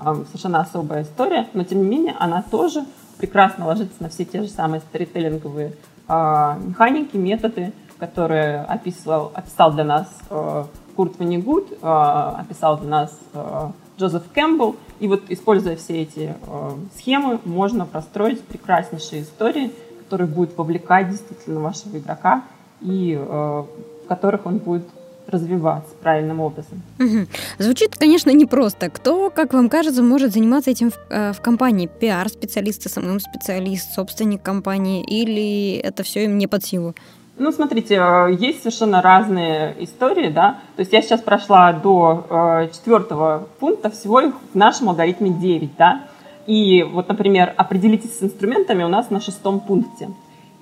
э, 0.00 0.24
совершенно 0.26 0.60
особая 0.60 1.04
история, 1.04 1.46
но 1.54 1.62
тем 1.62 1.82
не 1.82 1.88
менее 1.88 2.14
она 2.18 2.42
тоже 2.42 2.84
прекрасно 3.18 3.66
ложится 3.66 3.94
на 4.00 4.08
все 4.08 4.24
те 4.24 4.42
же 4.42 4.48
самые 4.48 4.80
сторителлинговые 4.80 5.74
э, 6.08 6.56
механики, 6.64 7.16
методы, 7.16 7.72
которые 7.98 8.62
описывал, 8.62 9.30
описал 9.34 9.72
для 9.72 9.84
нас 9.84 10.08
э, 10.30 10.64
Курт 10.96 11.18
Ванигут, 11.18 11.70
э, 11.70 11.76
описал 11.82 12.78
для 12.78 12.88
нас 12.88 13.18
э, 13.32 13.70
Джозеф 13.98 14.22
Кэмпбелл. 14.34 14.76
И 15.00 15.08
вот, 15.08 15.24
используя 15.28 15.76
все 15.76 16.02
эти 16.02 16.34
э, 16.40 16.70
схемы, 16.96 17.40
можно 17.44 17.86
простроить 17.86 18.42
прекраснейшие 18.42 19.22
истории, 19.22 19.72
которые 20.04 20.26
будут 20.26 20.56
вовлекать 20.56 21.10
действительно 21.10 21.60
вашего 21.60 21.98
игрока 21.98 22.44
и 22.80 23.14
в 23.16 23.66
которых 24.08 24.46
он 24.46 24.58
будет 24.58 24.84
развиваться 25.28 25.94
правильным 26.00 26.40
образом. 26.40 26.82
Угу. 26.98 27.26
Звучит, 27.58 27.96
конечно, 27.96 28.30
непросто. 28.30 28.88
Кто, 28.88 29.30
как 29.30 29.52
вам 29.52 29.68
кажется, 29.68 30.02
может 30.02 30.32
заниматься 30.32 30.70
этим 30.70 30.90
в, 30.90 30.98
э, 31.10 31.32
в 31.32 31.40
компании? 31.42 31.86
Пиар-специалист, 31.86 32.88
SMM-специалист, 32.88 33.92
собственник 33.92 34.42
компании, 34.42 35.04
или 35.04 35.76
это 35.76 36.02
все 36.02 36.24
им 36.24 36.38
не 36.38 36.46
под 36.46 36.64
силу? 36.64 36.94
Ну, 37.38 37.52
смотрите, 37.52 37.94
э, 37.94 38.36
есть 38.36 38.62
совершенно 38.62 39.00
разные 39.00 39.76
истории, 39.84 40.28
да. 40.28 40.58
То 40.74 40.80
есть 40.80 40.92
я 40.92 41.00
сейчас 41.02 41.20
прошла 41.20 41.72
до 41.72 42.26
э, 42.28 42.68
четвертого 42.72 43.46
пункта, 43.60 43.90
всего 43.90 44.20
их 44.20 44.34
в 44.52 44.56
нашем 44.56 44.88
алгоритме 44.88 45.30
9, 45.30 45.76
да. 45.76 46.02
И 46.48 46.82
вот, 46.82 47.08
например, 47.08 47.54
определитесь 47.56 48.18
с 48.18 48.22
инструментами 48.24 48.82
у 48.82 48.88
нас 48.88 49.10
на 49.10 49.20
шестом 49.20 49.60
пункте. 49.60 50.10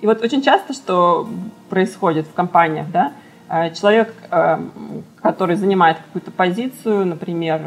И 0.01 0.05
вот 0.05 0.21
очень 0.21 0.43
часто, 0.43 0.73
что 0.73 1.27
происходит 1.69 2.27
в 2.27 2.33
компаниях, 2.33 2.91
да, 2.91 3.13
э, 3.49 3.73
человек, 3.73 4.13
который 5.21 5.55
занимает 5.55 5.97
какую-то 5.97 6.29
позицию, 6.29 7.07
например, 7.07 7.61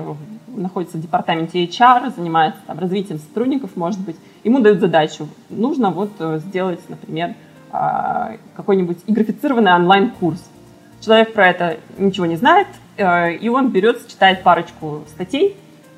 находится 0.47 0.99
в 0.99 1.01
департаменте 1.01 1.65
HR, 1.65 2.15
занимается 2.15 2.61
там, 2.67 2.79
развитием 2.79 3.19
сотрудников, 3.19 3.71
может 3.75 3.99
быть, 4.01 4.17
ему 4.45 4.61
дают 4.61 4.79
задачу, 4.79 5.27
нужно 5.49 5.91
вот 5.91 6.11
сделать, 6.43 6.81
например, 6.89 7.35
а, 7.73 8.33
какой-нибудь 8.57 8.99
игрофицированный 9.07 9.75
онлайн-курс. 9.75 10.43
Человек 11.01 11.33
про 11.33 11.49
это 11.49 11.79
ничего 11.99 12.27
не 12.27 12.37
знает, 12.37 12.67
э, 12.97 13.35
и 13.35 13.49
он 13.49 13.71
берет, 13.71 14.07
читает 14.09 14.43
парочку 14.43 15.05
статей, 15.09 15.57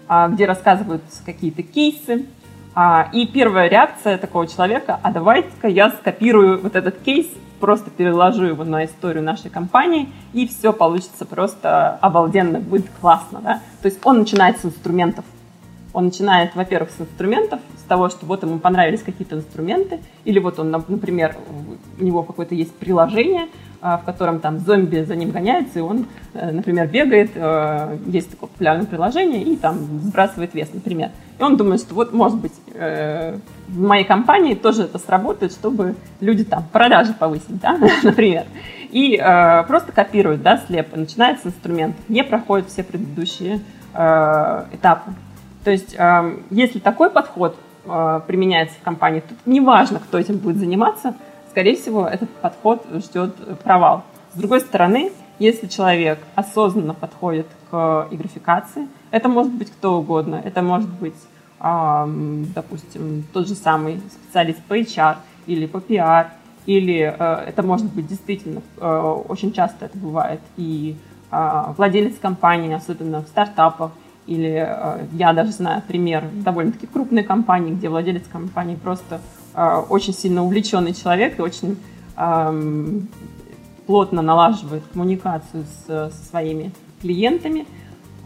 а, 0.08 0.28
где 0.28 0.46
рассказываются 0.46 1.24
какие-то 1.24 1.62
кейсы, 1.62 2.26
А, 2.74 3.10
и 3.12 3.26
первая 3.26 3.68
реакция 3.68 4.16
такого 4.16 4.46
человека, 4.46 4.98
а 5.02 5.12
давайте-ка 5.12 5.68
я 5.68 5.90
скопирую 5.90 6.58
вот 6.58 6.74
этот 6.74 7.00
кейс, 7.02 7.26
просто 7.60 7.90
переложу 7.90 8.44
его 8.44 8.64
на 8.64 8.86
историю 8.86 9.22
нашей 9.22 9.50
компании, 9.50 10.08
и 10.32 10.48
все 10.48 10.72
получится 10.72 11.26
просто 11.26 11.98
обалденно, 12.00 12.60
будет 12.60 12.86
классно. 13.00 13.40
Да? 13.42 13.60
То 13.82 13.86
есть 13.88 14.00
он 14.04 14.20
начинает 14.20 14.58
с 14.58 14.64
инструментов. 14.64 15.24
Он 15.92 16.06
начинает, 16.06 16.54
во-первых, 16.54 16.90
с 16.90 17.00
инструментов, 17.00 17.60
с 17.78 17.82
того, 17.82 18.08
что 18.08 18.24
вот 18.26 18.42
ему 18.42 18.58
понравились 18.58 19.02
какие-то 19.02 19.36
инструменты, 19.36 20.00
или 20.24 20.38
вот 20.38 20.58
он, 20.58 20.70
например, 20.70 21.36
у 22.00 22.04
него 22.04 22.22
какое-то 22.22 22.54
есть 22.54 22.74
приложение, 22.74 23.48
а, 23.84 23.98
в 23.98 24.04
котором 24.04 24.38
там 24.38 24.60
зомби 24.60 25.02
за 25.02 25.16
ним 25.16 25.32
гоняется, 25.32 25.80
и 25.80 25.82
он, 25.82 26.06
э, 26.34 26.52
например, 26.52 26.86
бегает, 26.86 27.32
э, 27.34 27.98
есть 28.06 28.30
такое 28.30 28.48
популярное 28.48 28.86
приложение, 28.86 29.42
и 29.42 29.56
там 29.56 29.76
сбрасывает 30.04 30.54
вес, 30.54 30.68
например. 30.72 31.10
И 31.40 31.42
он 31.42 31.56
думает, 31.56 31.80
что 31.80 31.96
вот, 31.96 32.12
может 32.12 32.38
быть, 32.38 32.52
э, 32.74 33.38
в 33.66 33.80
моей 33.80 34.04
компании 34.04 34.54
тоже 34.54 34.84
это 34.84 35.00
сработает, 35.00 35.50
чтобы 35.50 35.96
люди 36.20 36.44
там 36.44 36.64
продажи 36.72 37.12
повысить, 37.12 37.60
да, 37.60 37.76
например. 38.04 38.44
И 38.92 39.16
просто 39.66 39.90
копирует, 39.90 40.42
да, 40.42 40.58
слепо, 40.58 40.96
начинает 40.96 41.40
с 41.40 41.46
инструментов, 41.46 41.98
не 42.08 42.22
проходит 42.22 42.68
все 42.68 42.84
предыдущие 42.84 43.58
этапы. 43.94 45.12
То 45.64 45.70
есть, 45.70 45.96
если 46.50 46.78
такой 46.78 47.10
подход 47.10 47.56
применяется 47.84 48.76
в 48.80 48.82
компании, 48.82 49.20
то 49.20 49.34
неважно, 49.46 50.00
кто 50.00 50.18
этим 50.18 50.38
будет 50.38 50.56
заниматься, 50.56 51.14
скорее 51.50 51.76
всего, 51.76 52.06
этот 52.06 52.30
подход 52.30 52.84
ждет 52.94 53.34
провал. 53.62 54.04
С 54.34 54.38
другой 54.38 54.60
стороны, 54.60 55.12
если 55.38 55.66
человек 55.66 56.18
осознанно 56.34 56.94
подходит 56.94 57.46
к 57.70 58.08
игрификации, 58.10 58.88
это 59.10 59.28
может 59.28 59.52
быть 59.52 59.70
кто 59.70 59.98
угодно, 59.98 60.40
это 60.44 60.62
может 60.62 60.88
быть, 60.88 61.16
допустим, 61.60 63.24
тот 63.32 63.48
же 63.48 63.54
самый 63.54 64.00
специалист 64.10 64.62
по 64.64 64.78
HR 64.78 65.16
или 65.46 65.66
по 65.66 65.78
PR, 65.78 66.28
или 66.66 67.14
э, 67.18 67.34
это 67.48 67.62
может 67.62 67.92
быть 67.92 68.06
действительно, 68.06 68.62
э, 68.78 69.22
очень 69.28 69.52
часто 69.52 69.86
это 69.86 69.98
бывает, 69.98 70.40
и 70.56 70.96
а, 71.34 71.72
владелец 71.78 72.18
компании, 72.18 72.74
особенно 72.74 73.22
в 73.22 73.26
стартапах, 73.26 73.92
или 74.26 74.66
э, 74.66 75.06
я 75.12 75.32
даже 75.32 75.52
знаю 75.52 75.82
пример 75.86 76.24
довольно-таки 76.32 76.86
крупной 76.86 77.24
компании, 77.24 77.72
где 77.72 77.88
владелец 77.88 78.22
компании 78.30 78.76
просто 78.76 79.20
э, 79.54 79.82
очень 79.88 80.14
сильно 80.14 80.44
увлеченный 80.44 80.94
человек 80.94 81.38
и 81.38 81.42
очень 81.42 81.76
э, 82.16 83.00
плотно 83.86 84.22
налаживает 84.22 84.84
коммуникацию 84.92 85.64
с, 85.64 85.86
со 85.86 86.24
своими 86.30 86.72
клиентами. 87.00 87.66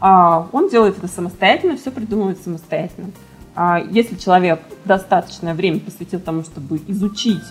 Э, 0.01 0.43
он 0.51 0.69
делает 0.69 0.97
это 0.97 1.07
самостоятельно, 1.07 1.77
все 1.77 1.91
придумывает 1.91 2.39
самостоятельно. 2.41 3.09
Э, 3.55 3.77
если 3.89 4.15
человек 4.15 4.59
достаточное 4.85 5.55
время 5.55 5.79
посвятил 5.79 6.19
тому, 6.19 6.43
чтобы 6.43 6.79
изучить 6.87 7.43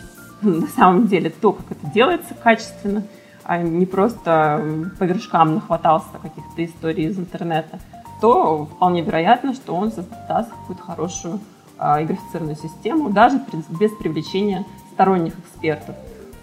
на 0.43 0.69
самом 0.69 1.09
деле 1.09 1.31
то, 1.31 1.53
как 1.53 1.67
это 1.73 1.93
делается 1.93 2.35
качественно, 2.35 3.03
а 3.43 3.59
не 3.59 3.87
просто 3.87 4.63
по 4.99 5.05
вершкам 5.05 5.55
нахватался 5.55 6.09
каких-то 6.21 6.65
историй 6.65 7.07
из 7.07 7.19
интернета, 7.19 7.79
то 8.21 8.67
вполне 8.67 9.03
вероятно, 9.03 9.55
что 9.55 9.75
он 9.75 9.93
создаст 9.93 10.51
какую-то 10.51 10.83
хорошую 10.83 11.41
а, 11.79 12.03
игрифицированную 12.03 12.57
систему, 12.57 13.11
даже 13.11 13.41
без 13.79 13.93
привлечения 13.93 14.65
сторонних 14.93 15.39
экспертов. 15.39 15.95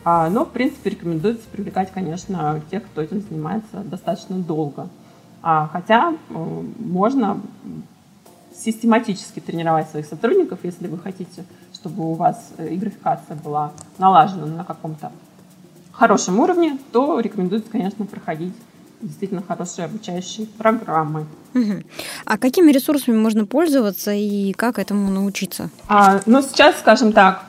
А, 0.05 0.29
но, 0.29 0.45
в 0.45 0.49
принципе, 0.49 0.91
рекомендуется 0.91 1.47
привлекать, 1.51 1.91
конечно, 1.91 2.61
тех, 2.69 2.83
кто 2.83 3.01
этим 3.01 3.21
занимается 3.21 3.79
достаточно 3.83 4.37
долго. 4.37 4.89
А, 5.41 5.69
хотя 5.71 6.13
можно 6.29 7.41
систематически 8.55 9.39
тренировать 9.39 9.89
своих 9.89 10.05
сотрудников, 10.05 10.59
если 10.63 10.87
вы 10.87 10.97
хотите, 10.97 11.43
чтобы 11.73 12.03
у 12.03 12.13
вас 12.13 12.51
э, 12.57 12.73
игрификация 12.73 13.35
была 13.35 13.71
налажена 13.97 14.45
на 14.45 14.63
каком-то 14.63 15.11
хорошем 15.91 16.39
уровне, 16.39 16.77
то 16.91 17.19
рекомендуется, 17.19 17.69
конечно, 17.71 18.05
проходить 18.05 18.53
действительно 19.03 19.43
хорошие 19.47 19.85
обучающие 19.85 20.47
программы. 20.47 21.25
Угу. 21.53 21.83
А 22.25 22.37
какими 22.37 22.71
ресурсами 22.71 23.15
можно 23.15 23.45
пользоваться 23.45 24.11
и 24.11 24.53
как 24.53 24.79
этому 24.79 25.11
научиться? 25.11 25.69
А, 25.87 26.21
ну, 26.25 26.41
сейчас, 26.41 26.79
скажем 26.79 27.11
так, 27.11 27.43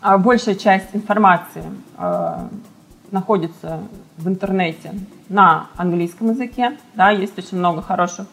а, 0.00 0.18
большая 0.18 0.56
часть 0.56 0.88
информации 0.92 1.64
а, 1.96 2.48
находится 3.10 3.80
в 4.18 4.28
интернете 4.28 4.92
на 5.28 5.68
английском 5.76 6.30
языке. 6.30 6.76
Да, 6.94 7.10
есть 7.10 7.38
очень 7.38 7.58
много 7.58 7.82
хороших 7.82 8.26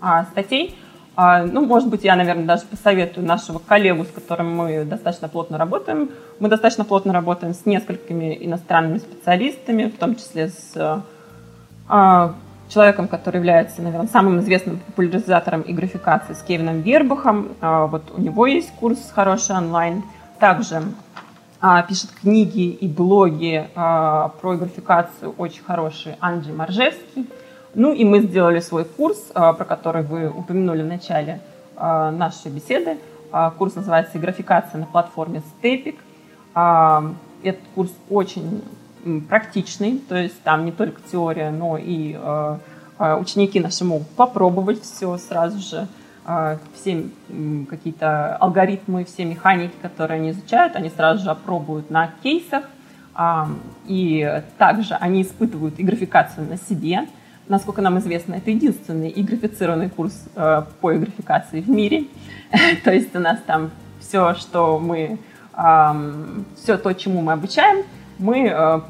а, 0.00 0.24
статей. 0.24 0.76
А, 1.14 1.44
ну, 1.44 1.64
может 1.64 1.88
быть, 1.88 2.04
я, 2.04 2.14
наверное, 2.14 2.44
даже 2.44 2.66
посоветую 2.66 3.26
нашего 3.26 3.58
коллегу, 3.58 4.04
с 4.04 4.08
которым 4.08 4.54
мы 4.54 4.84
достаточно 4.84 5.28
плотно 5.28 5.56
работаем. 5.56 6.10
Мы 6.40 6.48
достаточно 6.48 6.84
плотно 6.84 7.14
работаем 7.14 7.54
с 7.54 7.64
несколькими 7.64 8.36
иностранными 8.44 8.98
специалистами, 8.98 9.84
в 9.86 9.96
том 9.96 10.16
числе 10.16 10.48
с 10.48 10.72
а, 10.76 11.02
человеком, 12.68 13.08
который 13.08 13.36
является, 13.36 13.82
наверное, 13.82 14.08
самым 14.08 14.40
известным 14.40 14.78
популяризатором 14.78 15.62
и 15.62 15.72
графикации 15.72 16.34
с 16.34 16.42
Кевином 16.42 16.80
Вербухом. 16.80 17.48
А, 17.60 17.86
вот 17.86 18.02
у 18.16 18.20
него 18.20 18.46
есть 18.46 18.72
курс 18.72 18.98
хороший 19.14 19.56
онлайн. 19.56 20.02
Также 20.40 20.82
а, 21.60 21.82
пишет 21.82 22.10
книги 22.20 22.68
и 22.68 22.88
блоги 22.88 23.68
про 23.74 24.32
графикацию 24.42 25.34
очень 25.38 25.62
хороший 25.62 26.16
Анджей 26.20 26.52
Маржевский. 26.52 27.28
Ну 27.74 27.92
и 27.92 28.04
мы 28.04 28.20
сделали 28.20 28.60
свой 28.60 28.84
курс, 28.84 29.18
про 29.34 29.52
который 29.52 30.02
вы 30.02 30.28
упомянули 30.28 30.82
в 30.82 30.86
начале 30.86 31.40
нашей 31.78 32.50
беседы. 32.50 32.96
Курс 33.58 33.74
называется 33.74 34.18
«Графикация 34.18 34.78
на 34.78 34.86
платформе 34.86 35.42
Stepik». 35.62 35.96
Этот 37.42 37.60
курс 37.74 37.90
очень 38.08 38.62
практичный, 39.28 39.98
то 40.08 40.16
есть 40.16 40.40
там 40.42 40.64
не 40.64 40.72
только 40.72 41.00
теория, 41.10 41.50
но 41.50 41.78
и 41.78 42.16
э, 42.18 42.58
э, 42.98 43.16
ученики 43.16 43.60
наши 43.60 43.84
могут 43.84 44.08
попробовать 44.10 44.82
все 44.82 45.16
сразу 45.18 45.58
же, 45.58 45.86
э, 46.26 46.58
все 46.74 47.04
какие-то 47.68 48.36
алгоритмы, 48.36 49.04
все 49.04 49.24
механики, 49.24 49.74
которые 49.80 50.20
они 50.20 50.30
изучают, 50.30 50.76
они 50.76 50.90
сразу 50.90 51.24
же 51.24 51.30
опробуют 51.30 51.90
на 51.90 52.10
кейсах, 52.22 52.64
и 53.86 54.42
также 54.58 54.92
они 54.92 55.22
испытывают 55.22 55.78
и 55.78 55.82
графикацию 55.82 56.46
на 56.46 56.58
себе. 56.58 57.06
Насколько 57.48 57.80
нам 57.80 57.98
известно, 57.98 58.34
это 58.34 58.50
единственный 58.50 59.08
и 59.08 59.22
графицированный 59.22 59.88
курс 59.88 60.28
по 60.34 60.92
графикации 60.92 61.62
в 61.62 61.70
мире. 61.70 62.08
То 62.84 62.92
есть 62.92 63.16
у 63.16 63.20
нас 63.20 63.38
там 63.46 63.70
все, 64.00 64.34
что 64.34 64.78
мы, 64.78 65.18
все 66.56 66.76
то, 66.76 66.92
чему 66.92 67.22
мы 67.22 67.32
обучаем, 67.32 67.86
мы 68.18 68.48
э, 68.48 68.80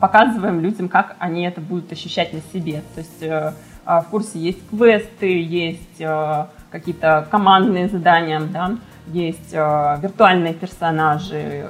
показываем 0.00 0.60
людям, 0.60 0.88
как 0.88 1.16
они 1.18 1.44
это 1.44 1.60
будут 1.60 1.92
ощущать 1.92 2.32
на 2.32 2.40
себе. 2.52 2.82
То 2.94 3.00
есть 3.00 3.22
э, 3.22 3.52
а 3.84 4.00
в 4.02 4.08
курсе 4.08 4.38
есть 4.38 4.58
квесты, 4.68 5.42
есть 5.42 6.00
э, 6.00 6.46
какие-то 6.70 7.26
командные 7.30 7.88
задания, 7.88 8.40
да, 8.40 8.76
есть 9.06 9.52
виртуальные 9.52 10.54
персонажи, 10.54 11.66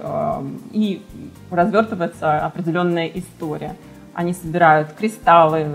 и 0.72 1.02
развертывается 1.50 2.44
определенная 2.44 3.06
история. 3.06 3.76
Они 4.12 4.34
собирают 4.34 4.92
кристаллы 4.92 5.66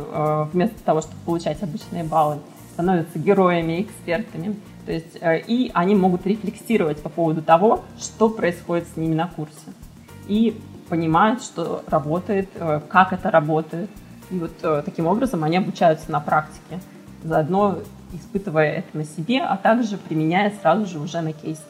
вместо 0.54 0.84
того, 0.84 1.02
чтобы 1.02 1.17
получать 1.26 1.63
обычные 1.63 2.04
баллы, 2.04 2.38
становятся 2.74 3.17
героями, 3.17 3.82
экспертами. 3.82 4.56
То 4.86 4.91
есть, 4.91 5.17
и 5.24 5.71
они 5.74 5.95
могут 5.95 6.28
рефлексировать 6.28 7.02
по 7.02 7.10
поводу 7.10 7.41
того, 7.41 7.84
что 7.98 8.30
происходит 8.30 8.88
с 8.93 8.95
ними 8.95 9.15
на 9.15 9.28
курсе. 9.28 9.56
И 10.28 10.62
понимают, 10.89 11.41
что 11.43 11.84
работает, 11.88 12.50
э, 12.56 12.82
как 12.89 13.13
это 13.13 13.32
работает. 13.32 13.89
И 14.30 14.39
вот 14.39 14.52
э, 14.63 14.82
таким 14.84 15.08
образом 15.08 15.43
они 15.43 15.58
обучаются 15.58 16.12
на 16.12 16.19
практике, 16.19 16.80
заодно 17.24 17.80
испытывая 18.13 18.71
это 18.78 18.98
на 18.98 19.06
себе, 19.06 19.41
а 19.41 19.58
также 19.58 19.98
применяя 19.98 20.54
сразу 20.62 20.86
же 20.86 21.00
уже 21.00 21.21
на 21.21 21.34
кейсах. 21.34 21.65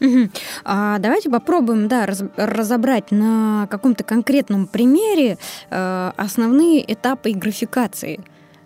Угу. 0.00 0.30
А 0.64 0.98
давайте 0.98 1.30
попробуем 1.30 1.86
да, 1.86 2.06
раз, 2.06 2.24
разобрать 2.36 3.12
на 3.12 3.68
каком-то 3.70 4.02
конкретном 4.02 4.66
примере 4.66 5.38
э, 5.70 6.12
основные 6.16 6.92
этапы 6.92 7.32
графикации 7.32 8.20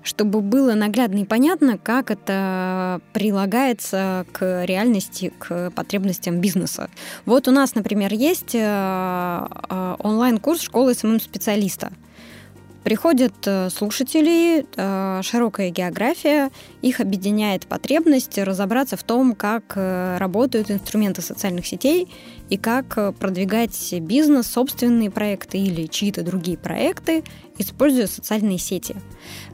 чтобы 0.07 0.41
было 0.41 0.75
наглядно 0.75 1.19
и 1.19 1.25
понятно, 1.25 1.79
как 1.79 2.11
это 2.11 3.01
прилагается 3.13 4.25
к 4.33 4.65
реальности, 4.65 5.33
к 5.39 5.71
потребностям 5.73 6.41
бизнеса. 6.41 6.89
Вот 7.25 7.49
у 7.49 7.51
нас, 7.51 7.75
например, 7.75 8.13
есть 8.13 8.55
э, 8.55 8.59
э, 8.61 9.97
онлайн-курс 9.99 10.63
школы 10.63 10.95
SMM-специалиста. 10.95 11.93
Приходят 12.85 13.35
э, 13.47 13.69
слушатели, 13.69 14.65
широкая 15.23 15.71
география, 15.71 16.51
их 16.83 17.01
объединяет 17.01 17.67
потребность 17.67 18.39
разобраться 18.39 18.97
в 18.97 19.03
том, 19.03 19.35
как 19.35 19.73
работают 19.75 20.71
инструменты 20.71 21.21
социальных 21.21 21.67
сетей 21.67 22.09
и 22.51 22.57
как 22.57 23.17
продвигать 23.19 23.95
бизнес, 24.01 24.47
собственные 24.47 25.11
проекты 25.11 25.59
или 25.59 25.87
чьи-то 25.87 26.23
другие 26.23 26.59
проекты 26.59 27.25
используя 27.59 28.07
социальные 28.07 28.59
сети. 28.59 28.97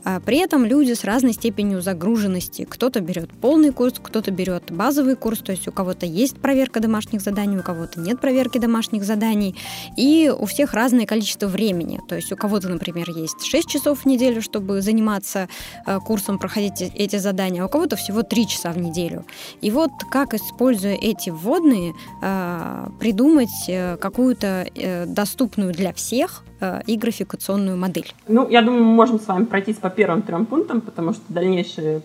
А 0.04 0.20
при 0.20 0.38
этом 0.38 0.64
люди 0.64 0.92
с 0.92 1.04
разной 1.04 1.32
степенью 1.32 1.80
загруженности. 1.80 2.66
Кто-то 2.68 3.00
берет 3.00 3.30
полный 3.30 3.72
курс, 3.72 3.94
кто-то 4.02 4.30
берет 4.30 4.70
базовый 4.70 5.16
курс, 5.16 5.38
то 5.38 5.52
есть 5.52 5.68
у 5.68 5.72
кого-то 5.72 6.06
есть 6.06 6.36
проверка 6.38 6.80
домашних 6.80 7.20
заданий, 7.20 7.58
у 7.58 7.62
кого-то 7.62 8.00
нет 8.00 8.20
проверки 8.20 8.58
домашних 8.58 9.04
заданий, 9.04 9.56
и 9.96 10.32
у 10.36 10.46
всех 10.46 10.74
разное 10.74 11.06
количество 11.06 11.46
времени. 11.46 12.00
То 12.08 12.16
есть 12.16 12.32
у 12.32 12.36
кого-то, 12.36 12.68
например, 12.68 13.10
есть 13.10 13.44
6 13.44 13.68
часов 13.68 14.00
в 14.00 14.06
неделю, 14.06 14.42
чтобы 14.42 14.82
заниматься 14.82 15.48
э, 15.86 15.98
курсом, 16.00 16.38
проходить 16.38 16.80
эти 16.80 17.16
задания, 17.16 17.62
а 17.62 17.66
у 17.66 17.68
кого-то 17.68 17.96
всего 17.96 18.22
3 18.22 18.46
часа 18.46 18.72
в 18.72 18.78
неделю. 18.78 19.24
И 19.60 19.70
вот 19.70 19.90
как, 20.10 20.34
используя 20.34 20.94
эти 20.94 21.30
вводные, 21.30 21.94
э, 22.22 22.81
придумать 22.98 23.68
э, 23.68 23.96
какую-то 23.96 24.66
доступную 25.06 25.72
для 25.72 25.92
всех 25.92 26.44
и 26.86 26.96
графикационную 26.96 27.76
модель. 27.76 28.14
Ну, 28.28 28.48
я 28.48 28.62
думаю, 28.62 28.84
мы 28.84 28.92
можем 28.92 29.18
с 29.18 29.26
вами 29.26 29.46
пройтись 29.46 29.76
по 29.76 29.90
первым 29.90 30.22
трем 30.22 30.46
пунктам, 30.46 30.80
потому 30.80 31.12
что 31.12 31.22
дальнейшие 31.28 32.02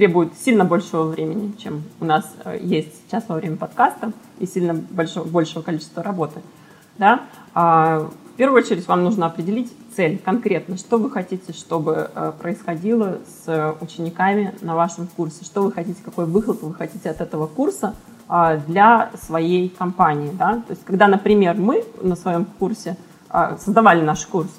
требуют 0.00 0.32
сильно 0.42 0.64
большего 0.64 1.04
времени, 1.04 1.52
чем 1.62 1.82
у 2.00 2.06
нас 2.06 2.24
э, 2.44 2.58
есть 2.62 2.88
сейчас 3.04 3.24
во 3.28 3.36
время 3.36 3.58
подкаста, 3.58 4.12
и 4.38 4.46
сильно 4.46 4.72
большого, 4.72 5.26
большего 5.26 5.62
количества 5.62 6.02
работы. 6.02 6.40
Да? 6.96 7.20
А, 7.52 8.08
в 8.32 8.36
первую 8.36 8.62
очередь 8.62 8.88
вам 8.88 9.04
нужно 9.04 9.26
определить 9.26 9.70
цель 9.94 10.18
конкретно, 10.18 10.78
что 10.78 10.96
вы 10.96 11.10
хотите, 11.10 11.52
чтобы 11.52 12.10
э, 12.14 12.32
происходило 12.40 13.18
с 13.44 13.76
учениками 13.82 14.54
на 14.62 14.74
вашем 14.74 15.06
курсе, 15.06 15.44
что 15.44 15.62
вы 15.62 15.70
хотите, 15.70 16.00
какой 16.02 16.24
выхлоп 16.24 16.62
вы 16.62 16.72
хотите 16.72 17.10
от 17.10 17.20
этого 17.20 17.46
курса 17.46 17.88
а, 17.88 18.09
для 18.66 19.10
своей 19.26 19.68
компании. 19.68 20.30
Да? 20.32 20.62
То 20.66 20.70
есть, 20.70 20.84
когда, 20.84 21.08
например, 21.08 21.56
мы 21.56 21.84
на 22.00 22.14
своем 22.14 22.44
курсе 22.44 22.96
а, 23.28 23.56
создавали 23.58 24.02
наш 24.02 24.26
курс, 24.26 24.50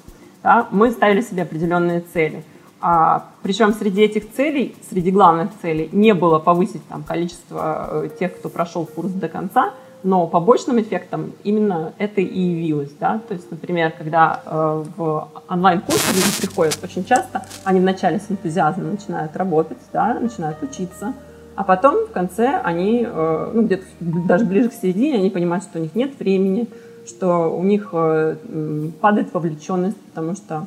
да, 0.42 0.66
мы 0.70 0.90
ставили 0.90 1.20
себе 1.20 1.42
определенные 1.42 2.00
цели. 2.00 2.44
А, 2.80 3.26
причем 3.42 3.72
среди 3.72 4.02
этих 4.02 4.32
целей, 4.32 4.74
среди 4.90 5.10
главных 5.10 5.50
целей, 5.60 5.88
не 5.92 6.14
было 6.14 6.38
повысить 6.38 6.86
там, 6.88 7.04
количество 7.04 8.04
э, 8.04 8.08
тех, 8.18 8.36
кто 8.36 8.48
прошел 8.48 8.86
курс 8.86 9.12
до 9.12 9.28
конца, 9.28 9.72
но 10.02 10.26
побочным 10.26 10.80
эффектом 10.80 11.32
именно 11.44 11.92
это 11.98 12.20
и 12.20 12.40
явилось. 12.40 12.90
Да? 12.98 13.20
То 13.28 13.34
есть, 13.34 13.50
например, 13.52 13.92
когда 13.96 14.40
э, 14.44 14.84
в 14.96 15.28
онлайн-курсы 15.48 16.12
люди 16.12 16.40
приходят 16.40 16.78
очень 16.82 17.04
часто, 17.04 17.46
они 17.62 17.78
вначале 17.78 18.18
с 18.18 18.28
энтузиазмом 18.28 18.92
начинают 18.92 19.36
работать, 19.36 19.78
да, 19.92 20.14
начинают 20.14 20.60
учиться, 20.62 21.14
а 21.62 21.64
потом 21.64 22.06
в 22.06 22.10
конце 22.10 22.60
они, 22.64 23.06
э, 23.08 23.50
ну, 23.54 23.62
где-то 23.62 23.84
даже 24.00 24.44
ближе 24.44 24.68
к 24.68 24.72
середине, 24.72 25.18
они 25.18 25.30
понимают, 25.30 25.62
что 25.62 25.78
у 25.78 25.82
них 25.82 25.94
нет 25.94 26.18
времени, 26.18 26.66
что 27.06 27.56
у 27.56 27.62
них 27.62 27.90
э, 27.92 28.34
падает 29.00 29.32
вовлеченность, 29.32 29.96
потому 30.08 30.34
что 30.34 30.66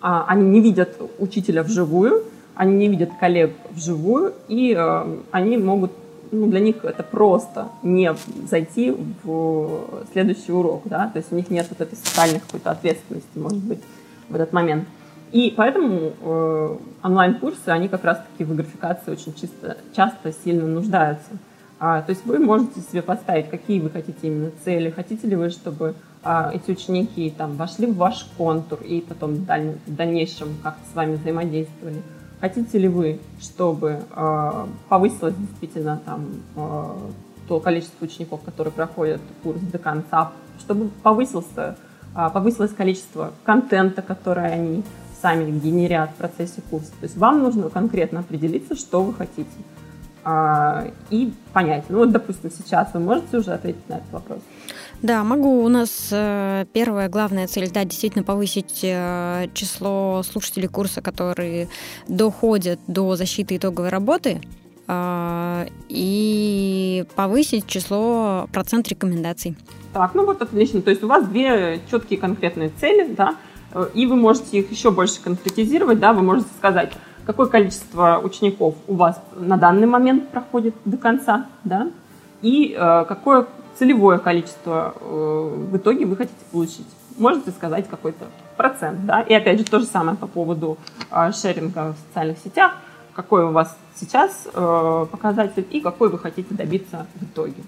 а, 0.00 0.24
они 0.26 0.48
не 0.48 0.60
видят 0.60 1.00
учителя 1.20 1.62
вживую, 1.62 2.24
они 2.56 2.74
не 2.74 2.88
видят 2.88 3.10
коллег 3.20 3.52
вживую, 3.70 4.32
и 4.48 4.74
э, 4.76 5.16
они 5.30 5.58
могут, 5.58 5.92
ну, 6.32 6.48
для 6.48 6.58
них 6.58 6.84
это 6.84 7.04
просто 7.04 7.68
не 7.84 8.12
зайти 8.50 8.92
в 9.22 9.84
следующий 10.12 10.50
урок, 10.50 10.82
да, 10.86 11.06
то 11.06 11.18
есть 11.18 11.30
у 11.30 11.36
них 11.36 11.50
нет 11.50 11.68
вот 11.70 11.80
этой 11.82 11.94
социальной 11.94 12.40
какой-то 12.40 12.72
ответственности, 12.72 13.38
может 13.38 13.62
быть, 13.62 13.78
в 14.28 14.34
этот 14.34 14.52
момент. 14.52 14.88
И 15.32 15.54
поэтому 15.56 16.12
э, 16.20 16.76
онлайн-курсы, 17.02 17.68
они 17.68 17.88
как 17.88 18.04
раз-таки 18.04 18.44
в 18.44 18.54
графикации 18.54 19.12
очень 19.12 19.34
чисто, 19.34 19.76
часто 19.94 20.32
сильно 20.32 20.66
нуждаются. 20.66 21.30
А, 21.78 22.02
то 22.02 22.10
есть 22.10 22.26
вы 22.26 22.38
можете 22.38 22.80
себе 22.80 23.00
поставить, 23.00 23.48
какие 23.48 23.80
вы 23.80 23.90
хотите 23.90 24.18
именно 24.26 24.50
цели. 24.64 24.90
Хотите 24.90 25.26
ли 25.28 25.36
вы, 25.36 25.50
чтобы 25.50 25.94
а, 26.22 26.50
эти 26.52 26.70
ученики 26.72 27.32
там, 27.36 27.56
вошли 27.56 27.86
в 27.86 27.96
ваш 27.96 28.26
контур 28.36 28.80
и 28.82 29.00
потом 29.00 29.34
в, 29.34 29.46
даль... 29.46 29.76
в 29.86 29.94
дальнейшем 29.94 30.48
как-то 30.62 30.82
с 30.92 30.94
вами 30.94 31.14
взаимодействовали. 31.14 32.02
Хотите 32.40 32.78
ли 32.78 32.88
вы, 32.88 33.20
чтобы 33.40 34.00
а, 34.10 34.68
повысилось 34.88 35.34
действительно 35.36 36.00
там, 36.04 36.26
а, 36.56 36.98
то 37.48 37.60
количество 37.60 38.04
учеников, 38.04 38.42
которые 38.42 38.72
проходят 38.72 39.20
курс 39.42 39.60
до 39.60 39.78
конца, 39.78 40.32
чтобы 40.58 40.88
повысился, 41.02 41.76
а, 42.14 42.30
повысилось 42.30 42.72
количество 42.72 43.32
контента, 43.44 44.02
который 44.02 44.52
они 44.52 44.82
сами 45.20 45.50
генерят 45.50 46.10
в 46.10 46.14
процессе 46.14 46.62
курса. 46.70 46.90
То 47.00 47.04
есть 47.04 47.16
вам 47.16 47.42
нужно 47.42 47.68
конкретно 47.70 48.20
определиться, 48.20 48.74
что 48.74 49.02
вы 49.02 49.14
хотите 49.14 49.48
а, 50.24 50.86
и 51.10 51.32
понять. 51.52 51.84
Ну 51.88 51.98
вот, 51.98 52.12
допустим, 52.12 52.50
сейчас 52.50 52.88
вы 52.94 53.00
можете 53.00 53.38
уже 53.38 53.52
ответить 53.52 53.88
на 53.88 53.94
этот 53.94 54.12
вопрос? 54.12 54.40
Да, 55.02 55.24
могу. 55.24 55.64
У 55.64 55.68
нас 55.68 56.08
э, 56.12 56.66
первая 56.74 57.08
главная 57.08 57.46
цель, 57.46 57.70
да, 57.70 57.84
действительно 57.84 58.22
повысить 58.22 58.80
э, 58.82 59.48
число 59.54 60.22
слушателей 60.22 60.68
курса, 60.68 61.00
которые 61.00 61.68
доходят 62.06 62.78
до 62.86 63.16
защиты 63.16 63.56
итоговой 63.56 63.88
работы 63.88 64.42
э, 64.88 65.66
и 65.88 67.06
повысить 67.16 67.66
число 67.66 68.46
процент 68.52 68.88
рекомендаций. 68.88 69.56
Так, 69.94 70.14
ну 70.14 70.26
вот 70.26 70.42
отлично. 70.42 70.82
То 70.82 70.90
есть 70.90 71.02
у 71.02 71.08
вас 71.08 71.26
две 71.26 71.80
четкие 71.90 72.18
конкретные 72.20 72.70
цели, 72.78 73.14
да, 73.14 73.36
и 73.94 74.06
вы 74.06 74.16
можете 74.16 74.58
их 74.58 74.70
еще 74.70 74.90
больше 74.90 75.20
конкретизировать, 75.20 76.00
да, 76.00 76.12
вы 76.12 76.22
можете 76.22 76.48
сказать, 76.58 76.92
какое 77.24 77.46
количество 77.46 78.20
учеников 78.22 78.74
у 78.88 78.94
вас 78.94 79.20
на 79.36 79.56
данный 79.56 79.86
момент 79.86 80.28
проходит 80.30 80.74
до 80.84 80.96
конца, 80.96 81.46
да, 81.64 81.90
и 82.42 82.74
э, 82.76 83.04
какое 83.06 83.46
целевое 83.78 84.18
количество 84.18 84.94
э, 84.98 85.66
в 85.70 85.76
итоге 85.76 86.06
вы 86.06 86.16
хотите 86.16 86.38
получить. 86.50 86.86
Можете 87.16 87.50
сказать 87.50 87.88
какой-то 87.88 88.26
процент, 88.56 89.06
да, 89.06 89.20
и 89.20 89.32
опять 89.34 89.58
же 89.58 89.64
то 89.64 89.78
же 89.78 89.86
самое 89.86 90.16
по 90.16 90.26
поводу 90.26 90.78
э, 91.10 91.32
шеринга 91.32 91.94
в 91.94 92.08
социальных 92.08 92.38
сетях, 92.38 92.72
какой 93.14 93.44
у 93.44 93.50
вас 93.50 93.76
сейчас 93.94 94.48
э, 94.52 95.06
показатель 95.10 95.66
и 95.70 95.80
какой 95.80 96.08
вы 96.08 96.18
хотите 96.18 96.54
добиться 96.54 97.06
в 97.14 97.24
итоге, 97.24 97.62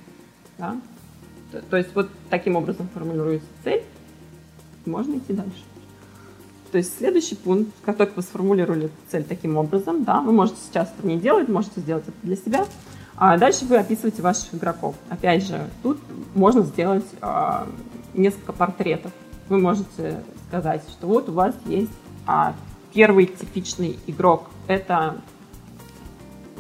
да. 0.58 0.76
То, 1.50 1.60
то 1.62 1.76
есть 1.76 1.94
вот 1.94 2.08
таким 2.30 2.56
образом 2.56 2.88
формулируется 2.92 3.48
цель, 3.62 3.84
можно 4.86 5.16
идти 5.16 5.32
дальше. 5.32 5.62
То 6.72 6.78
есть 6.78 6.96
следующий 6.96 7.34
пункт, 7.34 7.70
как 7.84 7.98
только 7.98 8.14
вы 8.16 8.22
сформулировали 8.22 8.90
цель 9.08 9.24
таким 9.24 9.58
образом, 9.58 10.04
да, 10.04 10.22
вы 10.22 10.32
можете 10.32 10.58
сейчас 10.66 10.90
это 10.98 11.06
не 11.06 11.18
делать, 11.18 11.48
можете 11.50 11.80
сделать 11.80 12.04
это 12.08 12.16
для 12.22 12.34
себя. 12.34 12.64
А 13.14 13.36
дальше 13.36 13.66
вы 13.66 13.76
описываете 13.76 14.22
ваших 14.22 14.54
игроков. 14.54 14.94
Опять 15.10 15.46
же, 15.46 15.68
тут 15.82 15.98
можно 16.34 16.62
сделать 16.62 17.04
а, 17.20 17.68
несколько 18.14 18.54
портретов. 18.54 19.12
Вы 19.50 19.58
можете 19.58 20.22
сказать, 20.48 20.82
что 20.88 21.06
вот 21.06 21.28
у 21.28 21.32
вас 21.32 21.54
есть 21.66 21.92
а, 22.26 22.54
первый 22.94 23.26
типичный 23.26 23.98
игрок. 24.06 24.48
Это 24.66 25.20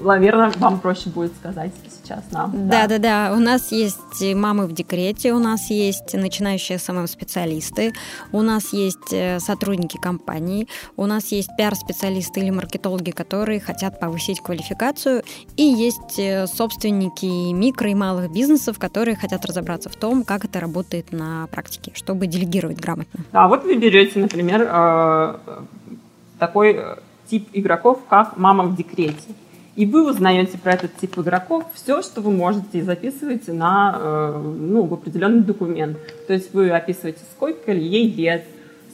наверное, 0.04 0.50
вам 0.58 0.80
проще 0.80 1.10
будет 1.10 1.34
сказать 1.36 1.72
сейчас 2.02 2.24
нам. 2.30 2.68
Да, 2.68 2.86
да, 2.86 2.98
да. 2.98 3.28
да. 3.28 3.36
У 3.36 3.40
нас 3.40 3.72
есть 3.72 4.34
мамы 4.34 4.66
в 4.66 4.72
декрете, 4.72 5.32
у 5.32 5.38
нас 5.38 5.70
есть 5.70 6.14
начинающие 6.14 6.78
СММ-специалисты, 6.78 7.92
у 8.32 8.42
нас 8.42 8.72
есть 8.72 9.12
э, 9.12 9.38
сотрудники 9.40 9.98
компаний, 9.98 10.68
у 10.96 11.06
нас 11.06 11.32
есть 11.32 11.50
пиар-специалисты 11.56 12.40
или 12.40 12.50
маркетологи, 12.50 13.10
которые 13.10 13.60
хотят 13.60 14.00
повысить 14.00 14.40
квалификацию, 14.40 15.22
и 15.56 15.62
есть 15.62 16.18
э, 16.18 16.46
собственники 16.46 17.52
микро 17.52 17.90
и 17.90 17.94
малых 17.94 18.32
бизнесов, 18.32 18.78
которые 18.78 19.16
хотят 19.16 19.44
разобраться 19.44 19.88
в 19.88 19.96
том, 19.96 20.24
как 20.24 20.44
это 20.44 20.60
работает 20.60 21.12
на 21.12 21.46
практике, 21.48 21.92
чтобы 21.94 22.26
делегировать 22.26 22.78
грамотно. 22.78 23.20
Да, 23.32 23.48
вот 23.48 23.64
вы 23.64 23.76
берете, 23.76 24.18
например, 24.18 24.66
э, 24.68 25.36
такой 26.38 26.80
тип 27.30 27.48
игроков, 27.52 28.00
как 28.08 28.36
мама 28.36 28.64
в 28.64 28.76
декрете. 28.76 29.16
И 29.74 29.86
вы 29.86 30.08
узнаете 30.08 30.58
про 30.58 30.74
этот 30.74 30.94
тип 30.96 31.18
игроков 31.18 31.64
все, 31.72 32.02
что 32.02 32.20
вы 32.20 32.30
можете, 32.30 32.78
и 32.78 32.82
записываете 32.82 33.54
на, 33.54 33.96
э, 33.98 34.54
ну, 34.58 34.84
в 34.84 34.92
определенный 34.92 35.42
документ. 35.42 35.96
То 36.26 36.34
есть 36.34 36.52
вы 36.52 36.70
описываете, 36.70 37.20
сколько 37.34 37.72
ей 37.72 38.12
лет, 38.12 38.44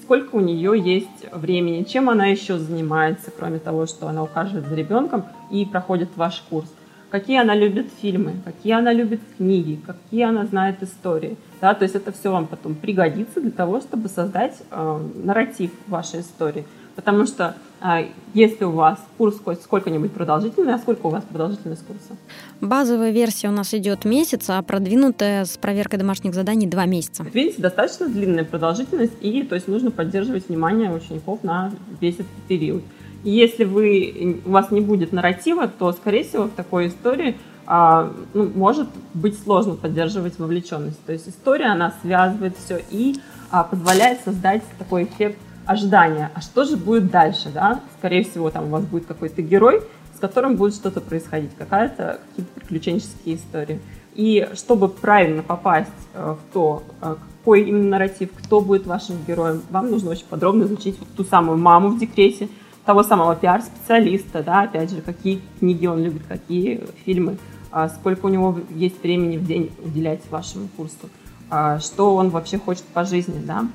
сколько 0.02 0.36
у 0.36 0.40
нее 0.40 0.80
есть 0.80 1.26
времени, 1.32 1.82
чем 1.82 2.08
она 2.08 2.26
еще 2.26 2.58
занимается, 2.58 3.32
кроме 3.36 3.58
того, 3.58 3.86
что 3.86 4.06
она 4.06 4.22
ухаживает 4.22 4.68
за 4.68 4.76
ребенком 4.76 5.24
и 5.50 5.66
проходит 5.66 6.10
ваш 6.16 6.44
курс. 6.48 6.72
Какие 7.10 7.40
она 7.40 7.54
любит 7.54 7.88
фильмы, 8.00 8.34
какие 8.44 8.74
она 8.74 8.92
любит 8.92 9.20
книги, 9.36 9.80
какие 9.84 10.22
она 10.24 10.46
знает 10.46 10.82
истории. 10.82 11.36
Да, 11.60 11.74
то 11.74 11.82
есть 11.82 11.96
это 11.96 12.12
все 12.12 12.30
вам 12.30 12.46
потом 12.46 12.74
пригодится 12.74 13.40
для 13.40 13.50
того, 13.50 13.80
чтобы 13.80 14.08
создать 14.08 14.62
э, 14.70 15.00
нарратив 15.24 15.72
вашей 15.88 16.20
истории. 16.20 16.64
Потому 16.98 17.26
что 17.26 17.54
а, 17.80 18.04
если 18.34 18.64
у 18.64 18.72
вас 18.72 18.98
курс 19.18 19.36
сколько-нибудь 19.62 20.10
продолжительный, 20.10 20.74
а 20.74 20.78
сколько 20.78 21.06
у 21.06 21.10
вас 21.10 21.22
продолжительность 21.22 21.86
курса? 21.86 22.16
Базовая 22.60 23.12
версия 23.12 23.46
у 23.46 23.52
нас 23.52 23.72
идет 23.72 24.04
месяц, 24.04 24.50
а 24.50 24.60
продвинутая 24.62 25.44
с 25.44 25.56
проверкой 25.58 26.00
домашних 26.00 26.34
заданий 26.34 26.66
два 26.66 26.86
месяца. 26.86 27.24
Видите, 27.32 27.62
достаточно 27.62 28.08
длинная 28.08 28.42
продолжительность, 28.42 29.12
и 29.20 29.44
то 29.44 29.54
есть 29.54 29.68
нужно 29.68 29.92
поддерживать 29.92 30.48
внимание 30.48 30.90
учеников 30.90 31.44
на 31.44 31.70
весь 32.00 32.16
этот 32.16 32.26
период. 32.48 32.82
И 33.22 33.30
если 33.30 33.62
вы, 33.62 34.40
у 34.44 34.50
вас 34.50 34.72
не 34.72 34.80
будет 34.80 35.12
нарратива, 35.12 35.68
то, 35.68 35.92
скорее 35.92 36.24
всего, 36.24 36.44
в 36.46 36.50
такой 36.50 36.88
истории 36.88 37.36
а, 37.64 38.12
ну, 38.34 38.50
может 38.56 38.88
быть 39.14 39.40
сложно 39.40 39.76
поддерживать 39.76 40.36
вовлеченность. 40.40 41.00
То 41.06 41.12
есть 41.12 41.28
история, 41.28 41.66
она 41.66 41.94
связывает 42.02 42.56
все 42.56 42.80
и 42.90 43.20
а, 43.52 43.62
позволяет 43.62 44.18
создать 44.24 44.64
такой 44.80 45.04
эффект 45.04 45.38
ожидания, 45.68 46.30
а 46.34 46.40
что 46.40 46.64
же 46.64 46.76
будет 46.76 47.10
дальше, 47.10 47.50
да? 47.52 47.80
Скорее 47.98 48.24
всего, 48.24 48.50
там 48.50 48.64
у 48.64 48.68
вас 48.68 48.84
будет 48.84 49.06
какой-то 49.06 49.42
герой, 49.42 49.82
с 50.16 50.18
которым 50.18 50.56
будет 50.56 50.74
что-то 50.74 51.00
происходить, 51.02 51.50
какая-то, 51.56 52.20
какие-то 52.30 52.52
приключенческие 52.54 53.36
истории. 53.36 53.80
И 54.14 54.48
чтобы 54.54 54.88
правильно 54.88 55.42
попасть 55.42 55.90
э, 56.14 56.34
в 56.34 56.52
то, 56.54 56.82
э, 57.02 57.16
какой 57.38 57.68
именно 57.68 57.90
нарратив, 57.90 58.30
кто 58.32 58.62
будет 58.62 58.86
вашим 58.86 59.16
героем, 59.28 59.62
вам 59.70 59.90
нужно 59.90 60.10
очень 60.10 60.24
подробно 60.28 60.64
изучить 60.64 60.98
вот 60.98 61.08
ту 61.14 61.22
самую 61.22 61.58
маму 61.58 61.90
в 61.90 61.98
декрете, 61.98 62.48
того 62.86 63.02
самого 63.02 63.36
пиар-специалиста, 63.36 64.42
да, 64.42 64.62
опять 64.62 64.90
же, 64.90 65.02
какие 65.02 65.42
книги 65.58 65.86
он 65.86 66.02
любит, 66.02 66.22
какие 66.26 66.82
фильмы, 67.04 67.36
а 67.70 67.90
сколько 67.90 68.24
у 68.24 68.28
него 68.30 68.58
есть 68.70 69.02
времени 69.02 69.36
в 69.36 69.46
день 69.46 69.70
уделять 69.84 70.22
вашему 70.30 70.68
курсу, 70.74 71.10
а 71.50 71.78
что 71.78 72.16
он 72.16 72.30
вообще 72.30 72.58
хочет 72.58 72.84
по 72.84 73.04
жизни, 73.04 73.40
да, 73.44 73.68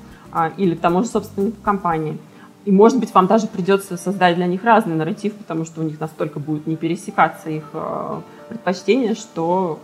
или 0.56 0.74
тому 0.74 1.02
же 1.02 1.08
собственнику 1.08 1.60
компании. 1.62 2.18
И, 2.64 2.72
может 2.72 2.98
быть, 2.98 3.12
вам 3.12 3.26
даже 3.26 3.46
придется 3.46 3.96
создать 3.96 4.36
для 4.36 4.46
них 4.46 4.64
разный 4.64 4.94
нарратив, 4.94 5.34
потому 5.34 5.64
что 5.64 5.82
у 5.82 5.84
них 5.84 6.00
настолько 6.00 6.40
будет 6.40 6.66
не 6.66 6.76
пересекаться 6.76 7.50
их 7.50 7.64
предпочтения, 8.48 9.14
что 9.14 9.80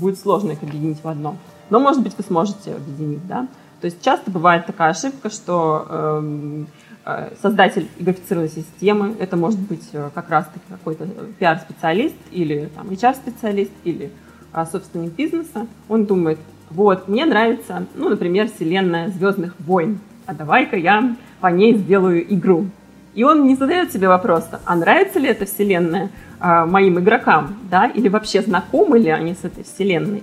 будет 0.00 0.18
сложно 0.18 0.52
их 0.52 0.62
объединить 0.62 1.02
в 1.02 1.08
одно. 1.08 1.36
Но, 1.70 1.80
может 1.80 2.02
быть, 2.02 2.16
вы 2.16 2.24
сможете 2.24 2.74
объединить, 2.74 3.26
да. 3.26 3.48
То 3.80 3.86
есть 3.86 4.02
часто 4.02 4.30
бывает 4.30 4.66
такая 4.66 4.90
ошибка, 4.90 5.30
что 5.30 5.86
эм, 5.88 6.66
э, 7.04 7.30
создатель 7.40 7.88
игрофицированной 7.98 8.50
системы, 8.50 9.14
это 9.20 9.36
может 9.36 9.60
быть 9.60 9.88
э, 9.92 10.10
как 10.14 10.28
раз-таки 10.30 10.64
какой-то 10.68 11.06
пиар-специалист 11.38 12.16
или 12.32 12.70
там, 12.74 12.88
HR-специалист 12.88 13.70
или 13.84 14.10
э, 14.52 14.66
собственник 14.66 15.12
бизнеса, 15.12 15.68
он 15.88 16.06
думает, 16.06 16.38
вот, 16.70 17.08
мне 17.08 17.26
нравится, 17.26 17.86
ну, 17.94 18.08
например, 18.08 18.48
вселенная 18.48 19.08
Звездных 19.08 19.54
войн, 19.60 20.00
а 20.26 20.34
давай-ка 20.34 20.76
я 20.76 21.16
по 21.40 21.48
ней 21.48 21.74
сделаю 21.74 22.22
игру. 22.34 22.66
И 23.14 23.24
он 23.24 23.46
не 23.46 23.56
задает 23.56 23.92
себе 23.92 24.08
вопрос, 24.08 24.44
а 24.64 24.76
нравится 24.76 25.18
ли 25.18 25.28
эта 25.28 25.46
вселенная 25.46 26.10
э, 26.40 26.64
моим 26.66 26.98
игрокам, 26.98 27.56
да, 27.70 27.86
или 27.86 28.08
вообще 28.08 28.42
знакомы 28.42 28.98
ли 28.98 29.10
они 29.10 29.34
с 29.34 29.44
этой 29.44 29.64
вселенной. 29.64 30.22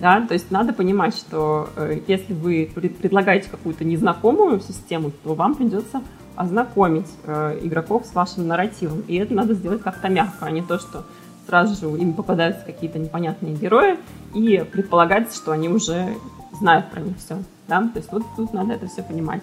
Да? 0.00 0.26
То 0.26 0.34
есть 0.34 0.50
надо 0.50 0.72
понимать, 0.72 1.14
что 1.14 1.68
э, 1.76 1.98
если 2.06 2.32
вы 2.32 2.70
предлагаете 2.74 3.48
какую-то 3.50 3.84
незнакомую 3.84 4.60
систему, 4.60 5.12
то 5.22 5.34
вам 5.34 5.54
придется 5.54 6.02
ознакомить 6.36 7.08
э, 7.24 7.58
игроков 7.62 8.06
с 8.06 8.14
вашим 8.14 8.48
нарративом. 8.48 9.02
И 9.08 9.16
это 9.16 9.34
надо 9.34 9.54
сделать 9.54 9.82
как-то 9.82 10.08
мягко, 10.08 10.46
а 10.46 10.50
не 10.50 10.62
то, 10.62 10.78
что 10.78 11.04
сразу 11.50 11.74
же 11.74 11.98
им 11.98 12.12
попадаются 12.12 12.64
какие-то 12.64 13.00
непонятные 13.00 13.54
герои, 13.54 13.98
и 14.34 14.64
предполагается, 14.70 15.36
что 15.36 15.50
они 15.50 15.68
уже 15.68 16.14
знают 16.60 16.90
про 16.90 17.00
них 17.00 17.16
все. 17.18 17.38
Да? 17.66 17.80
То 17.82 17.98
есть 17.98 18.12
вот 18.12 18.22
тут 18.36 18.52
надо 18.52 18.74
это 18.74 18.86
все 18.86 19.02
понимать. 19.02 19.42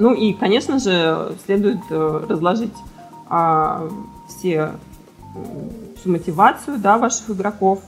Ну 0.00 0.12
и, 0.12 0.32
конечно 0.32 0.80
же, 0.80 1.36
следует 1.44 1.80
э, 1.90 2.24
разложить 2.28 2.74
а, 3.28 3.88
все, 4.28 4.72
всю 5.96 6.10
мотивацию 6.10 6.78
да, 6.78 6.98
ваших 6.98 7.30
игроков, 7.30 7.80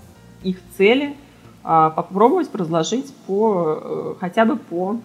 их 0.42 0.59
цели, 0.77 1.16
а, 1.62 1.90
попробовать 1.90 2.49
разложить 2.55 3.12
по, 3.27 3.79
э, 3.83 4.14
хотя 4.20 4.44
бы 4.44 4.57
по 4.57 5.01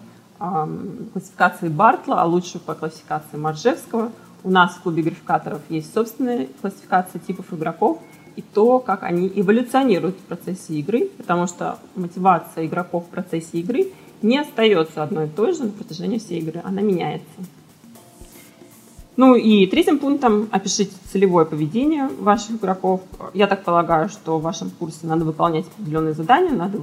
классификации 1.14 1.68
Бартла, 1.68 2.20
а 2.20 2.26
лучше 2.26 2.58
по 2.58 2.74
классификации 2.74 3.38
Маржевского. 3.38 4.12
У 4.44 4.50
нас 4.50 4.74
в 4.74 4.82
клубе 4.82 5.02
графикаторов 5.02 5.60
есть 5.68 5.92
собственная 5.92 6.48
классификация 6.60 7.20
типов 7.20 7.52
игроков 7.52 7.98
и 8.36 8.42
то, 8.42 8.78
как 8.78 9.02
они 9.02 9.32
эволюционируют 9.34 10.16
в 10.16 10.20
процессе 10.20 10.74
игры, 10.74 11.08
потому 11.16 11.46
что 11.46 11.78
мотивация 11.94 12.66
игроков 12.66 13.04
в 13.04 13.08
процессе 13.08 13.58
игры 13.58 13.92
не 14.22 14.38
остается 14.38 15.02
одной 15.02 15.26
и 15.26 15.28
той 15.28 15.54
же 15.54 15.64
на 15.64 15.70
протяжении 15.70 16.18
всей 16.18 16.40
игры, 16.40 16.60
она 16.64 16.82
меняется. 16.82 17.26
Ну 19.16 19.34
и 19.34 19.66
третьим 19.66 19.98
пунктом 19.98 20.48
опишите 20.52 20.92
целевое 21.10 21.46
поведение 21.46 22.08
ваших 22.20 22.56
игроков. 22.56 23.00
Я 23.32 23.46
так 23.46 23.64
полагаю, 23.64 24.10
что 24.10 24.38
в 24.38 24.42
вашем 24.42 24.68
курсе 24.68 25.06
надо 25.06 25.24
выполнять 25.24 25.64
определенные 25.78 26.12
задания, 26.12 26.52
надо 26.52 26.78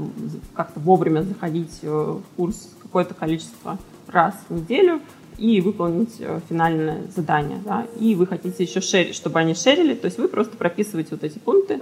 как-то 0.55 0.79
вовремя 0.79 1.21
заходить 1.21 1.79
э, 1.83 1.87
в 1.87 2.23
курс 2.35 2.71
какое-то 2.81 3.13
количество 3.13 3.77
раз 4.07 4.33
в 4.49 4.53
неделю 4.53 4.99
и 5.43 5.59
выполнить 5.59 6.15
э, 6.19 6.39
финальное 6.47 7.01
задание. 7.13 7.59
Да? 7.65 7.85
И 7.99 8.15
вы 8.15 8.25
хотите 8.25 8.63
еще 8.63 8.79
шерить, 8.79 9.13
чтобы 9.13 9.39
они 9.39 9.53
шерили, 9.53 9.93
то 9.93 10.05
есть 10.05 10.17
вы 10.17 10.29
просто 10.29 10.55
прописываете 10.55 11.09
вот 11.11 11.23
эти 11.25 11.37
пункты 11.37 11.81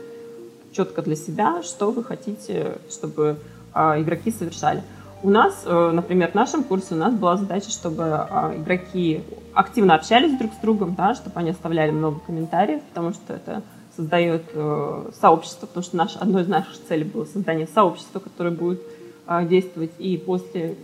четко 0.72 1.04
для 1.04 1.16
себя, 1.16 1.62
что 1.62 1.92
вы 1.92 2.04
хотите, 2.04 2.80
чтобы 2.90 3.38
э, 3.76 4.02
игроки 4.02 4.32
совершали. 4.32 4.82
У 5.22 5.30
нас, 5.30 5.62
э, 5.64 5.92
например, 5.94 6.32
в 6.32 6.34
нашем 6.34 6.64
курсе 6.64 6.96
у 6.96 6.98
нас 6.98 7.14
была 7.14 7.38
задача, 7.38 7.70
чтобы 7.70 8.04
а, 8.06 8.56
игроки 8.58 9.22
активно 9.54 9.94
общались 9.94 10.36
друг 10.40 10.54
с 10.54 10.58
другом, 10.58 10.96
да, 10.96 11.14
чтобы 11.14 11.40
они 11.40 11.52
оставляли 11.52 11.92
много 11.92 12.20
комментариев, 12.26 12.82
потому 12.90 13.14
что 13.14 13.34
это 13.34 13.62
создает 13.96 14.42
э, 14.56 15.10
сообщество, 15.22 15.68
потому 15.68 15.84
что 15.84 15.98
наш, 15.98 16.16
одной 16.16 16.42
из 16.42 16.48
наших 16.48 16.84
целей 16.88 17.04
было 17.04 17.26
создание 17.26 17.68
сообщества, 17.68 18.18
которое 18.18 18.56
будет 18.56 18.82
а, 19.28 19.44
действовать 19.44 19.92
и 20.00 20.18
после 20.18 20.78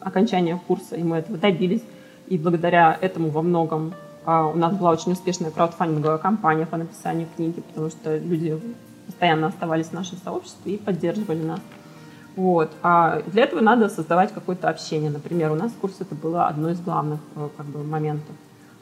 окончания 0.00 0.60
курса, 0.66 0.96
и 0.96 1.02
мы 1.02 1.18
этого 1.18 1.38
добились. 1.38 1.82
И 2.28 2.38
благодаря 2.38 2.96
этому 3.00 3.30
во 3.30 3.42
многом 3.42 3.94
а, 4.24 4.46
у 4.46 4.56
нас 4.56 4.74
была 4.74 4.90
очень 4.90 5.12
успешная 5.12 5.50
краудфандинговая 5.50 6.18
кампания 6.18 6.66
по 6.66 6.76
написанию 6.76 7.26
книги, 7.36 7.60
потому 7.60 7.90
что 7.90 8.16
люди 8.16 8.60
постоянно 9.06 9.48
оставались 9.48 9.86
в 9.86 9.92
нашем 9.92 10.18
сообществе 10.18 10.74
и 10.74 10.78
поддерживали 10.78 11.42
нас. 11.42 11.60
Вот. 12.36 12.70
А 12.82 13.22
для 13.26 13.42
этого 13.42 13.60
надо 13.60 13.88
создавать 13.88 14.32
какое-то 14.32 14.68
общение. 14.68 15.10
Например, 15.10 15.50
у 15.50 15.56
нас 15.56 15.72
в 15.72 15.76
курсе 15.76 15.96
это 16.00 16.14
было 16.14 16.46
одно 16.46 16.70
из 16.70 16.80
главных 16.80 17.18
э, 17.34 17.48
как 17.56 17.66
бы, 17.66 17.82
моментов. 17.82 18.34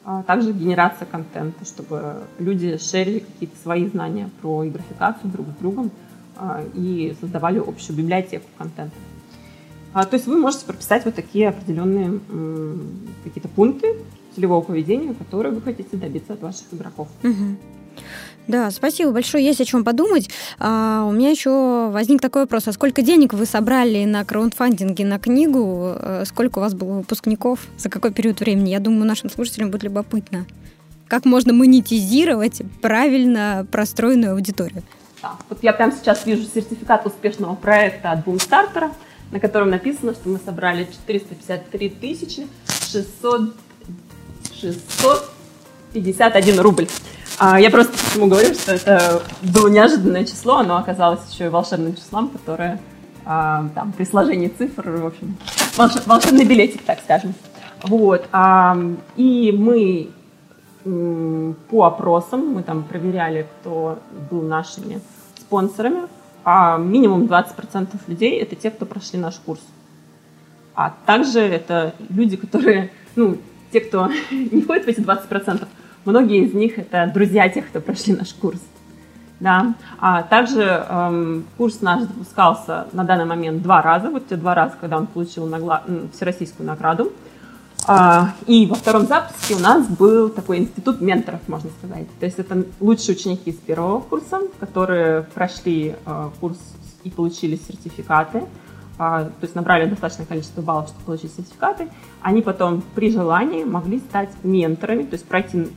А 0.05 0.23
также 0.23 0.53
генерация 0.53 1.05
контента, 1.05 1.65
чтобы 1.65 2.23
люди 2.37 2.77
шерили 2.77 3.19
какие-то 3.19 3.57
свои 3.57 3.87
знания 3.87 4.29
про 4.41 4.63
графикацию 4.63 5.31
друг 5.31 5.47
с 5.47 5.59
другом 5.59 5.91
а, 6.37 6.63
и 6.73 7.15
создавали 7.19 7.59
общую 7.59 7.97
библиотеку 7.97 8.45
контента. 8.57 8.95
А, 9.93 10.05
то 10.05 10.15
есть 10.15 10.27
вы 10.27 10.37
можете 10.37 10.65
прописать 10.65 11.05
вот 11.05 11.15
такие 11.15 11.49
определенные 11.49 12.19
какие-то 13.23 13.47
пункты 13.49 13.95
целевого 14.35 14.61
поведения, 14.61 15.13
которые 15.13 15.53
вы 15.53 15.61
хотите 15.61 15.97
добиться 15.97 16.33
от 16.33 16.41
ваших 16.41 16.65
игроков. 16.71 17.07
Угу. 17.23 17.57
Да, 18.47 18.71
спасибо 18.71 19.11
большое. 19.11 19.45
Есть 19.45 19.61
о 19.61 19.65
чем 19.65 19.83
подумать. 19.83 20.29
А, 20.57 21.05
у 21.07 21.11
меня 21.11 21.29
еще 21.29 21.89
возник 21.91 22.19
такой 22.19 22.43
вопрос. 22.43 22.67
А 22.67 22.73
сколько 22.73 23.03
денег 23.03 23.33
вы 23.33 23.45
собрали 23.45 24.05
на 24.05 24.25
краундфандинге 24.25 25.05
на 25.05 25.19
книгу? 25.19 25.93
Э, 25.95 26.23
сколько 26.25 26.57
у 26.57 26.61
вас 26.61 26.73
было 26.73 26.93
выпускников? 26.93 27.59
За 27.77 27.89
какой 27.89 28.11
период 28.11 28.39
времени? 28.39 28.69
Я 28.69 28.79
думаю, 28.79 29.05
нашим 29.05 29.29
слушателям 29.29 29.69
будет 29.69 29.83
любопытно. 29.83 30.47
Как 31.07 31.25
можно 31.25 31.53
монетизировать 31.53 32.63
правильно 32.81 33.67
простроенную 33.71 34.33
аудиторию? 34.33 34.81
Да, 35.21 35.33
вот 35.49 35.59
я 35.61 35.73
прямо 35.73 35.91
сейчас 35.91 36.25
вижу 36.25 36.47
сертификат 36.51 37.05
успешного 37.05 37.53
проекта 37.53 38.11
от 38.11 38.25
Boomstarter, 38.25 38.89
на 39.31 39.39
котором 39.39 39.69
написано, 39.69 40.13
что 40.13 40.29
мы 40.29 40.39
собрали 40.43 40.85
453 40.85 41.89
тысячи 41.89 42.47
600, 42.91 43.55
651 44.59 46.59
рубль. 46.59 46.87
А, 47.37 47.59
я 47.59 47.69
просто 47.69 47.93
почему 47.93 48.27
говорю, 48.27 48.53
что 48.53 48.73
это 48.73 49.23
было 49.41 49.69
неожиданное 49.69 50.25
число, 50.25 50.57
оно 50.57 50.77
оказалось 50.77 51.21
еще 51.31 51.45
и 51.45 51.49
волшебным 51.49 51.95
числом, 51.95 52.29
которое 52.29 52.81
а, 53.25 53.69
там 53.75 53.93
при 53.93 54.03
сложении 54.03 54.49
цифр, 54.49 54.89
в 54.89 55.05
общем, 55.05 55.37
волшебный 56.05 56.45
билетик, 56.45 56.81
так 56.83 56.99
скажем. 56.99 57.33
Вот. 57.83 58.27
А, 58.31 58.77
и 59.15 59.55
мы 59.57 60.09
по 61.69 61.85
опросам, 61.85 62.53
мы 62.53 62.63
там 62.63 62.83
проверяли, 62.83 63.45
кто 63.61 63.99
был 64.31 64.41
нашими 64.41 65.01
спонсорами, 65.37 66.07
а 66.51 66.77
минимум 66.79 67.25
20% 67.25 67.87
людей 68.07 68.39
это 68.39 68.55
те, 68.55 68.71
кто 68.71 68.87
прошли 68.87 69.19
наш 69.19 69.35
курс. 69.35 69.61
А 70.73 70.95
также 71.05 71.41
это 71.41 71.93
люди, 72.09 72.37
которые, 72.37 72.89
ну, 73.15 73.37
те, 73.71 73.81
кто 73.81 74.09
не 74.31 74.63
входит 74.63 74.85
в 74.85 74.87
эти 74.87 74.99
20%, 74.99 75.67
Многие 76.05 76.45
из 76.45 76.55
них 76.55 76.79
это 76.79 77.11
друзья 77.13 77.47
тех, 77.49 77.67
кто 77.67 77.81
прошли 77.81 78.15
наш 78.15 78.33
курс. 78.33 78.59
Да. 79.39 79.75
А 79.99 80.23
также 80.23 80.63
эм, 80.63 81.45
курс 81.55 81.81
наш 81.81 82.01
запускался 82.01 82.87
на 82.93 83.03
данный 83.03 83.25
момент 83.25 83.61
два 83.61 83.83
раза. 83.83 84.09
Вот 84.09 84.27
те 84.27 84.35
два 84.35 84.55
раза, 84.55 84.73
когда 84.81 84.97
он 84.97 85.05
получил 85.05 85.45
нагла... 85.45 85.83
всероссийскую 86.13 86.65
награду. 86.65 87.13
А, 87.91 88.35
и 88.45 88.67
во 88.67 88.75
втором 88.75 89.07
запуске 89.07 89.55
у 89.55 89.59
нас 89.59 89.87
был 89.87 90.29
такой 90.29 90.59
институт 90.59 91.01
менторов, 91.01 91.39
можно 91.47 91.71
сказать. 91.79 92.05
То 92.19 92.27
есть 92.27 92.37
это 92.37 92.63
лучшие 92.79 93.15
ученики 93.15 93.49
из 93.49 93.55
первого 93.55 93.99
курса, 93.99 94.41
которые 94.59 95.23
прошли 95.33 95.95
э, 96.05 96.29
курс 96.39 96.59
и 97.03 97.09
получили 97.09 97.55
сертификаты. 97.55 98.43
А, 98.99 99.23
то 99.23 99.41
есть 99.41 99.55
набрали 99.55 99.89
достаточное 99.89 100.27
количество 100.27 100.61
баллов, 100.61 100.89
чтобы 100.89 101.03
получить 101.03 101.33
сертификаты, 101.33 101.89
они 102.21 102.43
потом 102.43 102.83
при 102.93 103.11
желании 103.11 103.63
могли 103.63 103.97
стать 103.97 104.29
менторами, 104.43 105.01
то 105.01 105.15
есть 105.15 105.25
пройти 105.25 105.69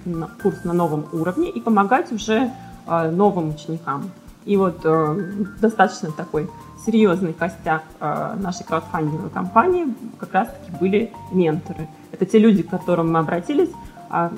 курс 0.43 0.65
на 0.65 0.75
новом 0.75 1.07
уровне 1.13 1.49
и 1.49 1.63
помогать 1.63 2.13
уже 2.13 2.51
а, 2.87 3.11
новым 3.11 3.55
ученикам. 3.55 4.11
И 4.45 4.59
вот 4.59 4.81
э, 4.85 5.45
достаточно 5.63 6.13
такой 6.13 6.51
серьезный 6.85 7.33
костяк 7.33 7.83
э, 8.01 8.35
нашей 8.39 8.65
краудфандинговой 8.65 9.31
компании 9.31 9.87
как 10.19 10.33
раз-таки 10.33 10.71
были 10.81 11.13
менторы. 11.31 11.89
Это 12.11 12.27
те 12.27 12.39
люди, 12.39 12.63
к 12.63 12.71
которым 12.71 13.13
мы 13.13 13.21
обратились, 13.21 13.71
э, 14.11 14.31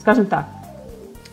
скажем 0.00 0.26
так, 0.26 0.46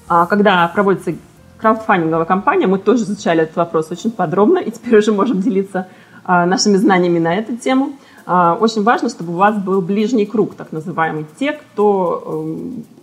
э, 0.10 0.26
когда 0.30 0.68
проводится 0.70 1.14
краудфандинговая 1.58 2.26
компания, 2.26 2.68
мы 2.68 2.80
тоже 2.80 3.04
изучали 3.04 3.44
этот 3.44 3.58
вопрос 3.58 3.92
очень 3.92 4.12
подробно, 4.12 4.60
и 4.60 4.72
теперь 4.72 4.98
уже 4.98 5.12
можем 5.12 5.42
делиться 5.42 5.88
э, 6.26 6.46
нашими 6.46 6.78
знаниями 6.78 7.20
на 7.20 7.36
эту 7.36 7.56
тему. 7.58 7.94
Очень 8.26 8.84
важно, 8.84 9.10
чтобы 9.10 9.34
у 9.34 9.38
вас 9.38 9.58
был 9.58 9.82
ближний 9.82 10.28
круг, 10.28 10.54
так 10.54 10.72
называемый, 10.72 11.26
те, 11.40 11.54
кто 11.54 12.46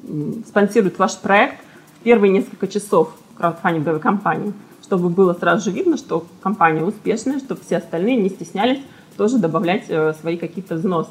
э, 0.09 0.33
спонсирует 0.47 1.01
ваш 1.01 1.17
проект 1.17 1.57
в 1.99 2.05
первые 2.05 2.33
несколько 2.33 2.69
часов 2.69 3.11
краудфандинговой 3.37 3.99
компании 3.99 4.53
чтобы 4.87 5.09
было 5.09 5.34
сразу 5.34 5.64
же 5.64 5.76
видно, 5.76 5.97
что 5.97 6.24
компания 6.43 6.84
успешная, 6.84 7.41
чтобы 7.41 7.61
все 7.61 7.78
остальные 7.78 8.16
не 8.16 8.28
стеснялись 8.28 8.78
тоже 9.16 9.39
добавлять 9.39 9.87
э, 9.89 10.14
свои 10.20 10.37
какие-то 10.37 10.76
взносы. 10.76 11.11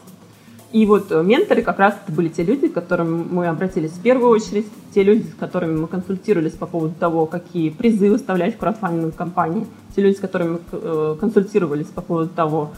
И 0.72 0.86
вот 0.86 1.12
э, 1.12 1.22
менторы 1.24 1.62
как 1.62 1.80
раз 1.80 1.96
это 2.02 2.16
были 2.16 2.30
те 2.30 2.44
люди, 2.44 2.70
к 2.70 2.74
которым 2.74 3.28
мы 3.32 3.48
обратились 3.48 3.92
в 3.92 4.02
первую 4.02 4.30
очередь, 4.30 4.68
те 4.94 5.04
люди, 5.04 5.28
с 5.28 5.36
которыми 5.36 5.78
мы 5.78 5.88
консультировались 5.88 6.54
по 6.54 6.68
поводу 6.68 6.94
того, 6.98 7.26
какие 7.26 7.70
призы 7.70 8.10
выставлять 8.10 8.56
в 8.56 8.58
краудфандинговой 8.60 9.12
компании, 9.12 9.68
те 9.94 10.02
люди, 10.02 10.16
с 10.16 10.20
которыми 10.20 10.52
мы 10.52 10.60
э, 10.72 11.16
консультировались 11.20 11.88
по 11.88 12.02
поводу 12.02 12.30
того, 12.30 12.72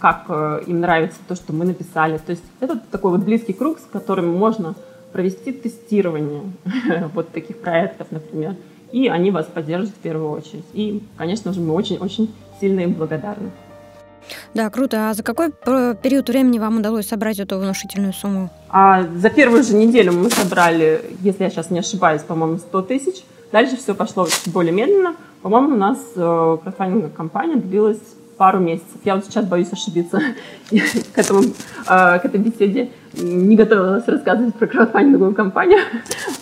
как 0.00 0.30
им 0.66 0.80
нравится 0.80 1.18
то, 1.28 1.34
что 1.34 1.52
мы 1.52 1.66
написали. 1.66 2.18
То 2.18 2.30
есть 2.30 2.44
это 2.60 2.80
такой 2.90 3.10
вот 3.10 3.20
близкий 3.20 3.52
круг, 3.52 3.78
с 3.78 3.82
которым 3.92 4.28
можно 4.34 4.74
провести 5.12 5.52
тестирование 5.52 6.42
вот 7.14 7.30
таких 7.30 7.58
проектов, 7.58 8.06
например 8.10 8.54
и 8.92 9.08
они 9.08 9.30
вас 9.30 9.46
поддержат 9.46 9.90
в 9.90 9.98
первую 9.98 10.30
очередь. 10.30 10.64
И, 10.72 11.02
конечно 11.16 11.52
же, 11.52 11.60
мы 11.60 11.74
очень-очень 11.74 12.32
сильно 12.60 12.80
им 12.80 12.92
благодарны. 12.92 13.50
Да, 14.54 14.70
круто. 14.70 15.10
А 15.10 15.14
за 15.14 15.22
какой 15.22 15.50
период 15.50 16.28
времени 16.28 16.58
вам 16.58 16.78
удалось 16.78 17.08
собрать 17.08 17.38
эту 17.40 17.58
внушительную 17.58 18.12
сумму? 18.12 18.50
А, 18.68 19.02
за 19.02 19.30
первую 19.30 19.62
же 19.62 19.74
неделю 19.74 20.12
мы 20.12 20.30
собрали, 20.30 21.00
если 21.20 21.44
я 21.44 21.50
сейчас 21.50 21.70
не 21.70 21.80
ошибаюсь, 21.80 22.22
по-моему, 22.22 22.58
100 22.58 22.82
тысяч. 22.82 23.24
Дальше 23.50 23.76
все 23.76 23.94
пошло 23.94 24.26
более 24.46 24.72
медленно. 24.72 25.16
По-моему, 25.42 25.74
у 25.74 25.78
нас 25.78 25.98
э, 26.14 26.58
краудфандинговая 26.62 27.10
компания 27.10 27.56
длилась 27.56 27.98
пару 28.36 28.60
месяцев. 28.60 28.96
Я 29.04 29.16
вот 29.16 29.24
сейчас 29.24 29.44
боюсь 29.44 29.72
ошибиться 29.72 30.20
к, 30.70 31.18
этому, 31.18 31.42
э, 31.42 31.48
к 31.86 32.24
этой 32.24 32.40
беседе 32.40 32.90
не 33.14 33.56
готовилась 33.56 34.06
рассказывать 34.06 34.54
про 34.54 34.66
краудфандинговую 34.66 35.34
компанию. 35.34 35.80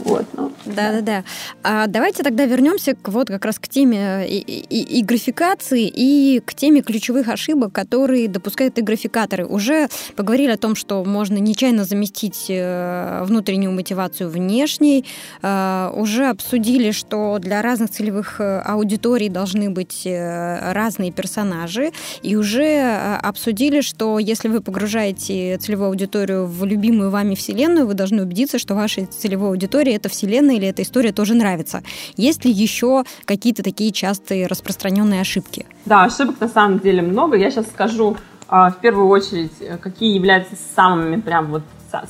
Вот, 0.01 0.25
но, 0.33 0.51
да, 0.65 0.93
да, 0.93 1.01
да. 1.01 1.25
А 1.63 1.87
давайте 1.87 2.23
тогда 2.23 2.47
вернемся 2.47 2.95
к, 2.95 3.09
вот 3.09 3.29
как 3.29 3.45
раз 3.45 3.59
к 3.59 3.69
теме 3.69 4.27
и, 4.27 4.39
и, 4.39 4.99
и 4.99 5.05
графикации, 5.05 5.87
и 5.87 6.41
к 6.45 6.55
теме 6.55 6.81
ключевых 6.81 7.29
ошибок, 7.29 7.73
которые 7.73 8.29
допускают 8.29 8.79
и 8.79 8.83
графикаторы. 8.83 9.45
Уже 9.45 9.89
поговорили 10.17 10.51
о 10.51 10.57
том, 10.57 10.75
что 10.75 11.05
можно 11.05 11.37
нечаянно 11.37 11.85
заместить 11.85 12.47
э, 12.49 13.23
внутреннюю 13.25 13.73
мотивацию 13.73 14.31
внешней. 14.31 15.05
Э, 15.43 15.91
уже 15.95 16.29
обсудили, 16.29 16.91
что 16.93 17.39
для 17.39 17.63
разных 17.63 17.91
целевых 17.91 18.41
э, 18.41 18.61
аудиторий 18.61 19.29
должны 19.29 19.71
быть 19.71 20.07
разные 20.07 21.13
персонажи. 21.13 21.93
И 22.23 22.37
уже 22.37 23.19
обсудили, 23.23 23.81
что 23.81 24.19
если 24.19 24.49
вы 24.49 24.61
погружаете 24.61 25.59
целевую 25.59 25.89
аудиторию 25.89 26.47
в 26.47 26.60
в 26.61 26.65
любимую 26.65 27.11
вами 27.11 27.35
вселенную, 27.35 27.87
вы 27.87 27.95
должны 27.95 28.23
убедиться, 28.23 28.59
что 28.59 28.75
вашей 28.75 29.07
целевой 29.07 29.49
аудитории 29.49 29.95
эта 29.95 30.09
вселенная 30.09 30.57
или 30.57 30.69
эта 30.69 30.83
история 30.83 31.13
тоже 31.13 31.35
нравится. 31.35 31.83
Есть 32.17 32.45
ли 32.45 32.53
еще 32.53 33.05
какие-то 33.25 33.63
такие 33.63 33.91
частые 33.91 34.47
распространенные 34.47 35.21
ошибки? 35.21 35.67
Да, 35.87 36.05
ошибок 36.05 36.41
на 36.41 36.49
самом 36.49 36.79
деле 36.79 37.03
много. 37.03 37.37
Я 37.37 37.51
сейчас 37.51 37.67
скажу 37.67 38.17
а, 38.49 38.71
в 38.71 38.77
первую 38.81 39.09
очередь, 39.09 39.53
какие 39.81 40.15
являются 40.15 40.55
самыми 40.77 41.21
прям 41.21 41.47
вот 41.47 41.63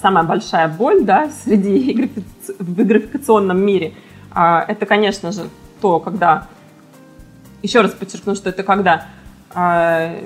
самая 0.03 0.25
большая 0.25 0.69
боль, 0.69 1.05
да, 1.05 1.31
среди 1.45 2.11
в 2.59 2.85
графикационном 2.85 3.65
мире. 3.65 3.95
А, 4.33 4.65
это, 4.67 4.87
конечно 4.87 5.33
же, 5.33 5.49
то, 5.81 5.99
когда 6.01 6.47
еще 7.63 7.81
раз 7.81 7.93
подчеркну, 7.93 8.35
что 8.35 8.51
это 8.51 8.63
когда 8.63 9.07
а, 9.55 10.17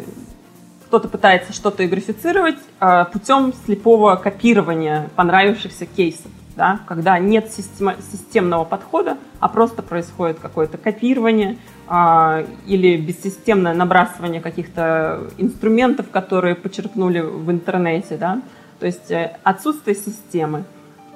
кто-то 0.87 1.09
пытается 1.09 1.53
что-то 1.53 1.87
графицировать 1.87 2.59
э, 2.80 3.05
путем 3.12 3.53
слепого 3.64 4.16
копирования 4.16 5.11
понравившихся 5.16 5.87
кейсов, 5.87 6.30
да, 6.57 6.80
когда 6.87 7.18
нет 7.18 7.51
системного 7.53 8.64
подхода, 8.64 9.18
а 9.41 9.49
просто 9.49 9.82
происходит 9.82 10.39
какое-то 10.41 10.78
копирование 10.78 11.59
э, 11.89 12.47
или 12.66 12.97
бессистемное 12.97 13.74
набрасывание 13.74 14.41
каких-то 14.41 15.28
инструментов, 15.39 16.11
которые 16.11 16.55
почерпнули 16.55 17.20
в 17.20 17.51
интернете, 17.51 18.16
да, 18.16 18.41
то 18.80 18.87
есть 18.87 19.11
э, 19.11 19.37
отсутствие 19.43 19.97
системы. 19.97 20.64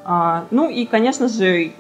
Э, 0.05 0.43
ну 0.51 0.69
и, 0.69 0.87
конечно 0.87 1.29
же, 1.29 1.73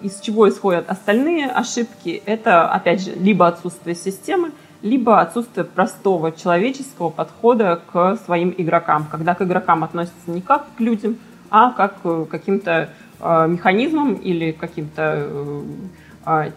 из 0.00 0.20
чего 0.20 0.48
исходят 0.48 0.90
остальные 0.90 1.46
ошибки, 1.46 2.22
это, 2.26 2.68
опять 2.68 3.02
же, 3.02 3.12
либо 3.12 3.46
отсутствие 3.46 3.94
системы, 3.96 4.52
либо 4.82 5.20
отсутствие 5.20 5.64
простого 5.64 6.32
человеческого 6.32 7.10
подхода 7.10 7.80
к 7.92 8.16
своим 8.24 8.54
игрокам, 8.56 9.06
когда 9.10 9.34
к 9.34 9.42
игрокам 9.42 9.84
относятся 9.84 10.30
не 10.30 10.40
как 10.40 10.66
к 10.76 10.80
людям, 10.80 11.16
а 11.50 11.72
как 11.72 12.02
к 12.02 12.26
каким-то 12.26 12.90
э, 13.20 13.46
механизмам 13.48 14.14
или 14.14 14.52
каким-то, 14.52 15.26
э, 15.28 15.62
э, 16.26 16.50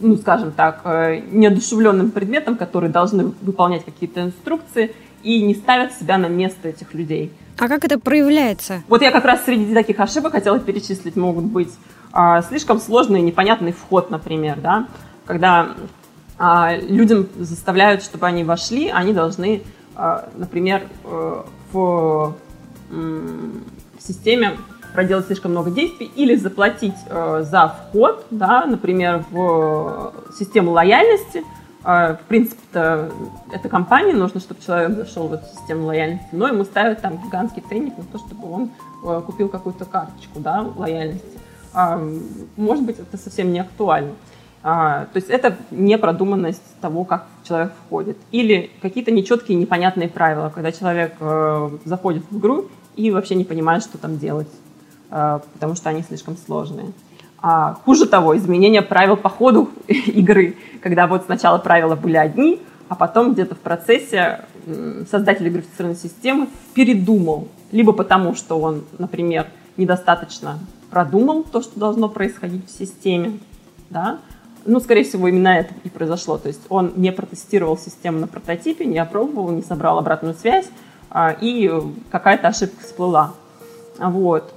ну, 0.00 0.16
скажем 0.16 0.52
так, 0.52 0.80
э, 0.84 1.20
неодушевленным 1.30 2.10
предметам, 2.10 2.56
которые 2.56 2.90
должны 2.90 3.32
выполнять 3.42 3.84
какие-то 3.84 4.22
инструкции 4.22 4.94
и 5.22 5.42
не 5.42 5.54
ставят 5.54 5.92
себя 5.92 6.18
на 6.18 6.26
место 6.26 6.68
этих 6.68 6.94
людей. 6.94 7.32
А 7.58 7.68
как 7.68 7.84
это 7.84 7.98
проявляется? 7.98 8.82
Вот 8.88 9.02
я 9.02 9.10
как 9.10 9.24
раз 9.24 9.44
среди 9.44 9.74
таких 9.74 10.00
ошибок 10.00 10.32
хотела 10.32 10.58
перечислить, 10.58 11.16
могут 11.16 11.44
быть 11.44 11.72
э, 12.14 12.42
слишком 12.48 12.80
сложный 12.80 13.20
непонятный 13.20 13.72
вход, 13.72 14.10
например, 14.10 14.58
да, 14.62 14.86
когда 15.26 15.60
а, 15.60 15.76
людям 16.40 17.28
заставляют, 17.38 18.02
чтобы 18.02 18.26
они 18.26 18.44
вошли, 18.44 18.88
они 18.88 19.12
должны, 19.12 19.62
а, 19.94 20.28
например, 20.34 20.82
э, 21.04 21.42
в 21.72 22.34
системе 23.98 24.56
проделать 24.94 25.26
слишком 25.26 25.52
много 25.52 25.70
действий 25.70 26.10
или 26.16 26.34
заплатить 26.34 26.96
э, 27.06 27.44
за 27.48 27.68
вход, 27.68 28.26
да, 28.30 28.64
например, 28.64 29.24
в 29.30 30.12
систему 30.36 30.72
лояльности. 30.72 31.44
А, 31.82 32.14
в 32.14 32.22
принципе-то 32.22 33.10
это 33.52 33.68
компания, 33.68 34.14
нужно, 34.14 34.40
чтобы 34.40 34.62
человек 34.62 34.96
зашел 34.96 35.28
в 35.28 35.34
эту 35.34 35.44
систему 35.46 35.86
лояльности, 35.86 36.28
но 36.32 36.48
ему 36.48 36.64
ставят 36.64 37.02
там 37.02 37.18
гигантский 37.22 37.62
ценник 37.68 37.96
на 37.98 38.04
то, 38.04 38.18
чтобы 38.18 38.50
он 38.50 38.70
э, 39.04 39.22
купил 39.24 39.48
какую-то 39.48 39.84
карточку 39.84 40.40
да, 40.40 40.66
лояльности. 40.74 41.38
Может 42.56 42.84
быть, 42.84 42.98
это 42.98 43.16
совсем 43.16 43.52
не 43.52 43.60
актуально. 43.60 44.14
А, 44.62 45.06
то 45.06 45.16
есть 45.16 45.30
это 45.30 45.56
непродуманность 45.70 46.62
того, 46.80 47.04
как 47.04 47.26
человек 47.44 47.72
входит. 47.86 48.18
Или 48.30 48.70
какие-то 48.82 49.10
нечеткие, 49.10 49.58
непонятные 49.58 50.08
правила, 50.08 50.52
когда 50.54 50.70
человек 50.70 51.14
э, 51.18 51.70
заходит 51.84 52.24
в 52.30 52.38
игру 52.38 52.66
и 52.96 53.10
вообще 53.10 53.36
не 53.36 53.44
понимает, 53.44 53.82
что 53.82 53.96
там 53.96 54.18
делать, 54.18 54.50
э, 55.10 55.40
потому 55.54 55.74
что 55.76 55.88
они 55.88 56.02
слишком 56.02 56.36
сложные. 56.36 56.92
А 57.42 57.74
хуже 57.84 58.06
того, 58.06 58.36
изменение 58.36 58.82
правил 58.82 59.16
по 59.16 59.30
ходу 59.30 59.70
игры, 59.88 60.56
когда 60.82 61.06
вот 61.06 61.24
сначала 61.24 61.56
правила 61.56 61.96
были 61.96 62.16
одни, 62.16 62.60
а 62.88 62.96
потом 62.96 63.32
где-то 63.32 63.54
в 63.54 63.60
процессе 63.60 64.44
создатель 65.10 65.48
графицированной 65.48 65.96
системы 65.96 66.48
передумал. 66.74 67.48
Либо 67.72 67.92
потому, 67.92 68.34
что 68.34 68.58
он, 68.60 68.84
например, 68.98 69.46
недостаточно 69.76 70.58
продумал 70.90 71.44
то, 71.44 71.62
что 71.62 71.78
должно 71.78 72.08
происходить 72.08 72.68
в 72.68 72.76
системе, 72.76 73.38
да, 73.88 74.18
ну, 74.64 74.80
скорее 74.80 75.04
всего, 75.04 75.28
именно 75.28 75.48
это 75.48 75.74
и 75.84 75.88
произошло. 75.88 76.38
То 76.38 76.48
есть 76.48 76.60
он 76.68 76.92
не 76.96 77.12
протестировал 77.12 77.78
систему 77.78 78.18
на 78.18 78.26
прототипе, 78.26 78.84
не 78.84 78.98
опробовал, 78.98 79.50
не 79.50 79.62
собрал 79.62 79.98
обратную 79.98 80.34
связь, 80.34 80.66
а, 81.10 81.36
и 81.40 81.72
какая-то 82.10 82.48
ошибка 82.48 82.82
всплыла. 82.82 83.34
Вот. 83.98 84.54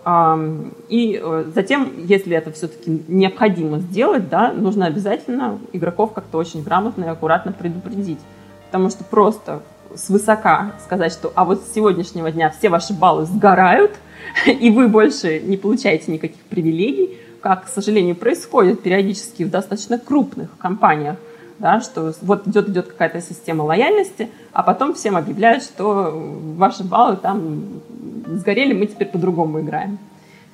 И 0.88 1.20
э, 1.22 1.52
затем, 1.54 1.92
если 2.06 2.34
это 2.38 2.52
все-таки 2.54 3.04
необходимо 3.10 3.80
сделать, 3.80 4.30
да, 4.30 4.54
нужно 4.54 4.86
обязательно 4.86 5.60
игроков 5.74 6.14
как-то 6.14 6.38
очень 6.38 6.64
грамотно 6.64 7.04
и 7.04 7.08
аккуратно 7.08 7.52
предупредить. 7.52 8.20
Потому 8.68 8.90
что 8.90 9.04
просто 9.04 9.62
свысока 9.96 10.74
сказать, 10.84 11.12
что 11.12 11.34
а 11.36 11.44
вот 11.44 11.62
с 11.62 11.74
сегодняшнего 11.74 12.32
дня 12.32 12.52
все 12.58 12.70
ваши 12.70 12.94
баллы 12.94 13.26
сгорают, 13.26 13.92
и 14.46 14.72
вы 14.72 14.88
больше 14.88 15.42
не 15.42 15.58
получаете 15.58 16.12
никаких 16.12 16.42
привилегий, 16.44 17.18
как, 17.44 17.66
к 17.66 17.68
сожалению, 17.68 18.16
происходит 18.16 18.82
периодически 18.82 19.44
в 19.44 19.50
достаточно 19.50 20.00
крупных 20.00 20.58
компаниях, 20.58 21.18
да, 21.60 21.82
что 21.82 22.14
вот 22.22 22.48
идет, 22.48 22.70
идет 22.70 22.88
какая-то 22.88 23.22
система 23.22 23.64
лояльности, 23.64 24.30
а 24.54 24.64
потом 24.64 24.94
всем 24.94 25.18
объявляют, 25.18 25.64
что 25.64 26.12
ваши 26.58 26.86
баллы 26.86 27.18
там 27.18 27.82
сгорели, 28.28 28.74
мы 28.74 28.86
теперь 28.86 29.10
по-другому 29.10 29.60
играем. 29.60 30.00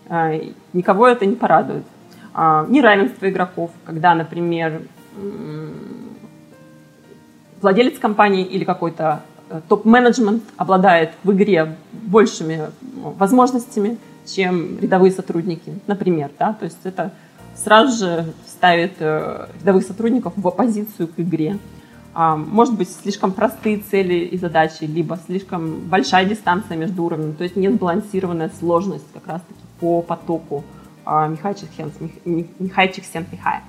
А, 0.09 0.31
никого 0.73 1.07
это 1.07 1.27
не 1.27 1.35
порадует. 1.35 1.85
А, 2.33 2.65
неравенство 2.67 3.29
игроков, 3.29 3.69
когда, 3.85 4.15
например, 4.15 4.81
владелец 7.61 7.99
компании 7.99 8.45
или 8.45 8.63
какой-то 8.63 9.21
э, 9.49 9.61
топ-менеджмент 9.67 10.43
обладает 10.57 11.11
в 11.23 11.31
игре 11.33 11.75
большими 11.91 12.71
возможностями, 12.93 13.97
чем 14.35 14.79
рядовые 14.79 15.11
сотрудники, 15.11 15.73
например. 15.87 16.31
Да? 16.37 16.53
То 16.53 16.65
есть 16.65 16.79
это 16.83 17.11
сразу 17.55 17.97
же 17.97 18.33
ставит 18.47 18.93
э, 18.99 19.47
рядовых 19.59 19.83
сотрудников 19.85 20.33
в 20.35 20.47
оппозицию 20.47 21.07
к 21.07 21.19
игре. 21.19 21.57
А, 22.13 22.35
может 22.35 22.75
быть, 22.75 22.89
слишком 22.89 23.31
простые 23.31 23.77
цели 23.77 24.15
и 24.15 24.37
задачи, 24.37 24.83
либо 24.83 25.19
слишком 25.25 25.81
большая 25.81 26.25
дистанция 26.25 26.77
между 26.77 27.03
уровнями, 27.03 27.33
то 27.33 27.43
есть 27.43 27.55
нет 27.55 27.75
сбалансированная 27.75 28.51
сложность 28.59 29.05
как 29.13 29.27
раз-таки 29.27 29.59
по 29.79 30.01
потоку 30.01 30.63
Михайчик 31.05 31.69
Сент 33.05 33.27
Михай. 33.31 33.61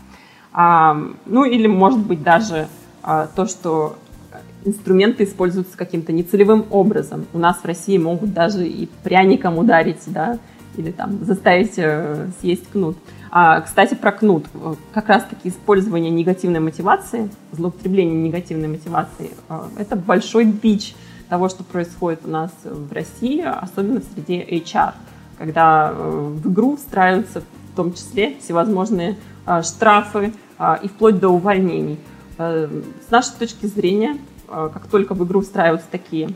Ну 1.26 1.44
или, 1.44 1.66
может 1.66 2.00
быть, 2.00 2.22
даже 2.22 2.68
а, 3.02 3.28
то, 3.28 3.46
что 3.46 3.96
инструменты 4.64 5.24
используются 5.24 5.76
каким-то 5.76 6.12
нецелевым 6.12 6.66
образом. 6.70 7.26
У 7.32 7.38
нас 7.38 7.58
в 7.58 7.64
России 7.64 7.98
могут 7.98 8.32
даже 8.32 8.66
и 8.66 8.88
пряником 9.02 9.58
ударить, 9.58 10.02
да, 10.06 10.38
или 10.76 10.90
там 10.90 11.24
заставить 11.24 11.74
э, 11.76 12.28
съесть 12.40 12.68
кнут. 12.70 12.96
А, 13.30 13.60
кстати, 13.60 13.94
про 13.94 14.12
кнут. 14.12 14.46
Как 14.92 15.08
раз-таки 15.08 15.48
использование 15.48 16.10
негативной 16.10 16.60
мотивации, 16.60 17.30
злоупотребление 17.52 18.14
негативной 18.14 18.68
мотивации, 18.68 19.30
э, 19.48 19.60
это 19.78 19.96
большой 19.96 20.44
бич 20.44 20.94
того, 21.28 21.48
что 21.48 21.62
происходит 21.64 22.20
у 22.24 22.30
нас 22.30 22.50
в 22.64 22.92
России, 22.92 23.42
особенно 23.42 24.00
в 24.00 24.04
среде 24.04 24.42
HR, 24.44 24.94
когда 25.38 25.92
э, 25.92 26.32
в 26.42 26.52
игру 26.52 26.76
встраиваются 26.76 27.40
в 27.72 27.76
том 27.76 27.94
числе 27.94 28.36
всевозможные 28.40 29.16
э, 29.46 29.62
штрафы 29.62 30.32
э, 30.58 30.76
и 30.82 30.88
вплоть 30.88 31.18
до 31.18 31.28
увольнений. 31.28 31.98
Э, 32.38 32.68
с 33.06 33.10
нашей 33.10 33.32
точки 33.38 33.66
зрения, 33.66 34.16
э, 34.16 34.29
как 34.50 34.86
только 34.88 35.14
в 35.14 35.24
игру 35.24 35.40
встраиваются 35.40 35.88
такие 35.90 36.30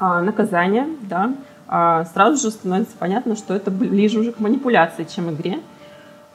э, 0.00 0.20
наказания, 0.20 0.88
да, 1.02 1.32
а, 1.66 2.04
сразу 2.04 2.40
же 2.40 2.50
становится 2.50 2.96
понятно, 2.98 3.36
что 3.36 3.54
это 3.54 3.70
ближе 3.70 4.20
уже 4.20 4.32
к 4.32 4.40
манипуляции, 4.40 5.04
чем 5.04 5.30
игре. 5.30 5.60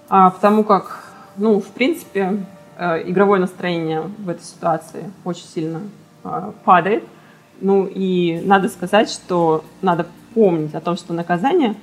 А, 0.09 0.31
потому 0.31 0.63
как, 0.63 1.03
ну, 1.37 1.59
в 1.59 1.67
принципе, 1.67 2.45
э, 2.77 3.09
игровое 3.09 3.39
настроение 3.39 4.01
в 4.17 4.27
этой 4.29 4.43
ситуации 4.43 5.11
очень 5.23 5.45
сильно 5.45 5.81
а, 6.23 6.53
падает. 6.63 7.03
Ну 7.61 7.85
и 7.85 8.41
надо 8.43 8.69
сказать, 8.69 9.09
что 9.09 9.63
надо 9.81 10.07
помнить 10.33 10.73
о 10.73 10.79
том, 10.79 10.97
что 10.97 11.13
наказания, 11.13 11.75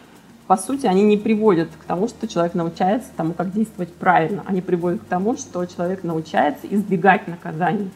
по 0.47 0.57
сути, 0.57 0.87
они 0.87 1.03
не 1.03 1.17
приводят 1.17 1.69
к 1.69 1.85
тому, 1.85 2.09
что 2.09 2.27
человек 2.27 2.55
научается 2.55 3.11
тому, 3.17 3.33
как 3.33 3.53
действовать 3.53 3.93
правильно. 3.95 4.43
Они 4.47 4.61
приводят 4.61 5.03
к 5.03 5.05
тому, 5.05 5.37
что 5.37 5.65
человек 5.67 6.03
научается 6.03 6.67
избегать 6.69 7.29
наказаний. 7.29 7.91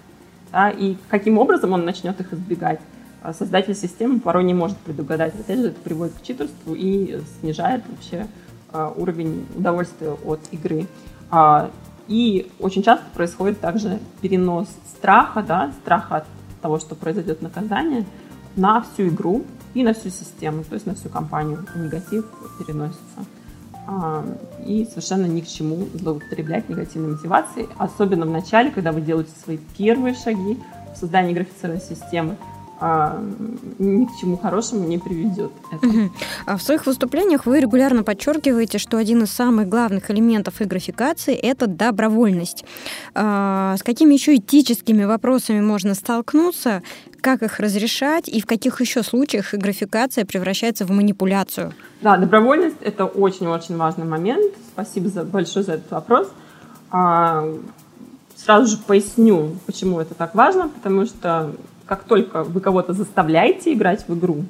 Да, 0.52 0.70
и 0.70 0.96
каким 1.08 1.38
образом 1.38 1.72
он 1.72 1.84
начнет 1.84 2.20
их 2.20 2.32
избегать. 2.32 2.80
А 3.22 3.34
создатель 3.34 3.74
системы 3.74 4.18
порой 4.18 4.44
не 4.44 4.54
может 4.54 4.76
предугадать. 4.78 5.34
Опять 5.34 5.58
же, 5.58 5.66
это 5.68 5.80
приводит 5.80 6.14
к 6.14 6.22
читерству 6.22 6.74
и 6.74 7.20
снижает 7.40 7.82
вообще 7.86 8.26
а, 8.72 8.92
уровень 8.96 9.46
удовольствия 9.54 10.12
от 10.24 10.40
игры. 10.52 10.86
А, 11.30 11.70
и 12.08 12.50
очень 12.58 12.82
часто 12.82 13.04
происходит 13.14 13.60
также 13.60 14.00
перенос 14.20 14.68
страха, 14.88 15.44
да, 15.46 15.72
страха 15.82 16.16
от 16.16 16.24
того, 16.62 16.78
что 16.78 16.94
произойдет 16.94 17.42
наказание, 17.42 18.04
на 18.56 18.80
всю 18.82 19.08
игру 19.08 19.44
и 19.74 19.82
на 19.82 19.94
всю 19.94 20.08
систему, 20.08 20.64
то 20.64 20.74
есть 20.74 20.86
на 20.86 20.94
всю 20.94 21.08
компанию. 21.08 21.66
Негатив 21.76 22.24
переносится. 22.58 23.24
И 24.64 24.84
совершенно 24.84 25.26
ни 25.26 25.40
к 25.40 25.48
чему 25.48 25.86
злоупотреблять 25.94 26.68
негативной 26.68 27.12
мотивацией, 27.12 27.68
особенно 27.76 28.26
в 28.26 28.30
начале, 28.30 28.70
когда 28.70 28.92
вы 28.92 29.00
делаете 29.00 29.32
свои 29.42 29.58
первые 29.76 30.14
шаги 30.14 30.58
в 30.94 30.98
создании 30.98 31.34
графицированной 31.34 31.82
системы, 31.82 32.36
а, 32.80 33.22
ни 33.78 34.06
к 34.06 34.08
чему 34.18 34.38
хорошему 34.38 34.86
не 34.86 34.98
приведет. 34.98 35.52
Это. 35.70 35.86
Угу. 35.86 36.10
А 36.46 36.56
в 36.56 36.62
своих 36.62 36.86
выступлениях 36.86 37.44
вы 37.44 37.60
регулярно 37.60 38.02
подчеркиваете, 38.02 38.78
что 38.78 38.96
один 38.96 39.22
из 39.22 39.30
самых 39.30 39.68
главных 39.68 40.10
элементов 40.10 40.62
игрофикации– 40.62 41.34
это 41.36 41.66
добровольность. 41.66 42.64
А, 43.14 43.76
с 43.78 43.82
какими 43.82 44.14
еще 44.14 44.36
этическими 44.36 45.04
вопросами 45.04 45.60
можно 45.60 45.94
столкнуться, 45.94 46.82
как 47.20 47.42
их 47.42 47.60
разрешать 47.60 48.28
и 48.28 48.40
в 48.40 48.46
каких 48.46 48.80
еще 48.80 49.02
случаях 49.02 49.54
игрофикация 49.54 50.24
превращается 50.24 50.86
в 50.86 50.90
манипуляцию? 50.90 51.74
Да, 52.00 52.16
добровольность– 52.16 52.76
это 52.80 53.04
очень-очень 53.04 53.76
важный 53.76 54.06
момент. 54.06 54.54
Спасибо 54.72 55.10
за, 55.10 55.24
большое 55.24 55.66
за 55.66 55.72
этот 55.74 55.90
вопрос. 55.90 56.28
А, 56.90 57.46
сразу 58.36 58.66
же 58.66 58.78
поясню, 58.78 59.56
почему 59.66 60.00
это 60.00 60.14
так 60.14 60.34
важно, 60.34 60.68
потому 60.68 61.04
что 61.04 61.52
как 61.90 62.04
только 62.04 62.44
вы 62.44 62.60
кого-то 62.60 62.92
заставляете 62.92 63.72
играть 63.72 64.04
в 64.06 64.16
игру, 64.16 64.44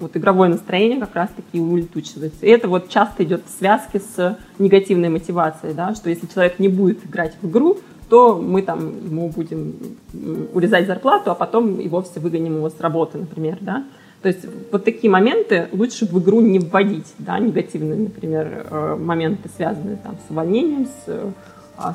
вот 0.00 0.16
игровое 0.16 0.48
настроение 0.48 0.98
как 0.98 1.14
раз-таки 1.14 1.60
улетучивается. 1.60 2.46
И 2.46 2.48
это 2.48 2.66
вот 2.66 2.88
часто 2.88 3.24
идет 3.24 3.42
в 3.44 3.58
связке 3.58 4.00
с 4.00 4.38
негативной 4.58 5.10
мотивацией, 5.10 5.74
да, 5.74 5.94
что 5.94 6.08
если 6.08 6.26
человек 6.26 6.58
не 6.58 6.68
будет 6.68 7.04
играть 7.04 7.36
в 7.42 7.46
игру, 7.46 7.76
то 8.08 8.40
мы 8.40 8.62
там 8.62 9.04
ему 9.04 9.28
будем 9.28 9.74
урезать 10.54 10.86
зарплату, 10.86 11.30
а 11.30 11.34
потом 11.34 11.78
и 11.78 11.88
вовсе 11.88 12.20
выгоним 12.20 12.56
его 12.56 12.70
с 12.70 12.80
работы, 12.80 13.18
например, 13.18 13.58
да. 13.60 13.84
То 14.22 14.28
есть 14.28 14.46
вот 14.72 14.82
такие 14.82 15.10
моменты 15.10 15.68
лучше 15.72 16.06
в 16.06 16.18
игру 16.18 16.40
не 16.40 16.58
вводить, 16.58 17.12
да, 17.18 17.38
негативные, 17.38 17.98
например, 17.98 18.66
э, 18.70 18.96
моменты, 18.98 19.50
связанные 19.54 19.98
там 20.02 20.16
с 20.26 20.30
увольнением, 20.30 20.86
с 20.86 21.02
э, 21.08 21.30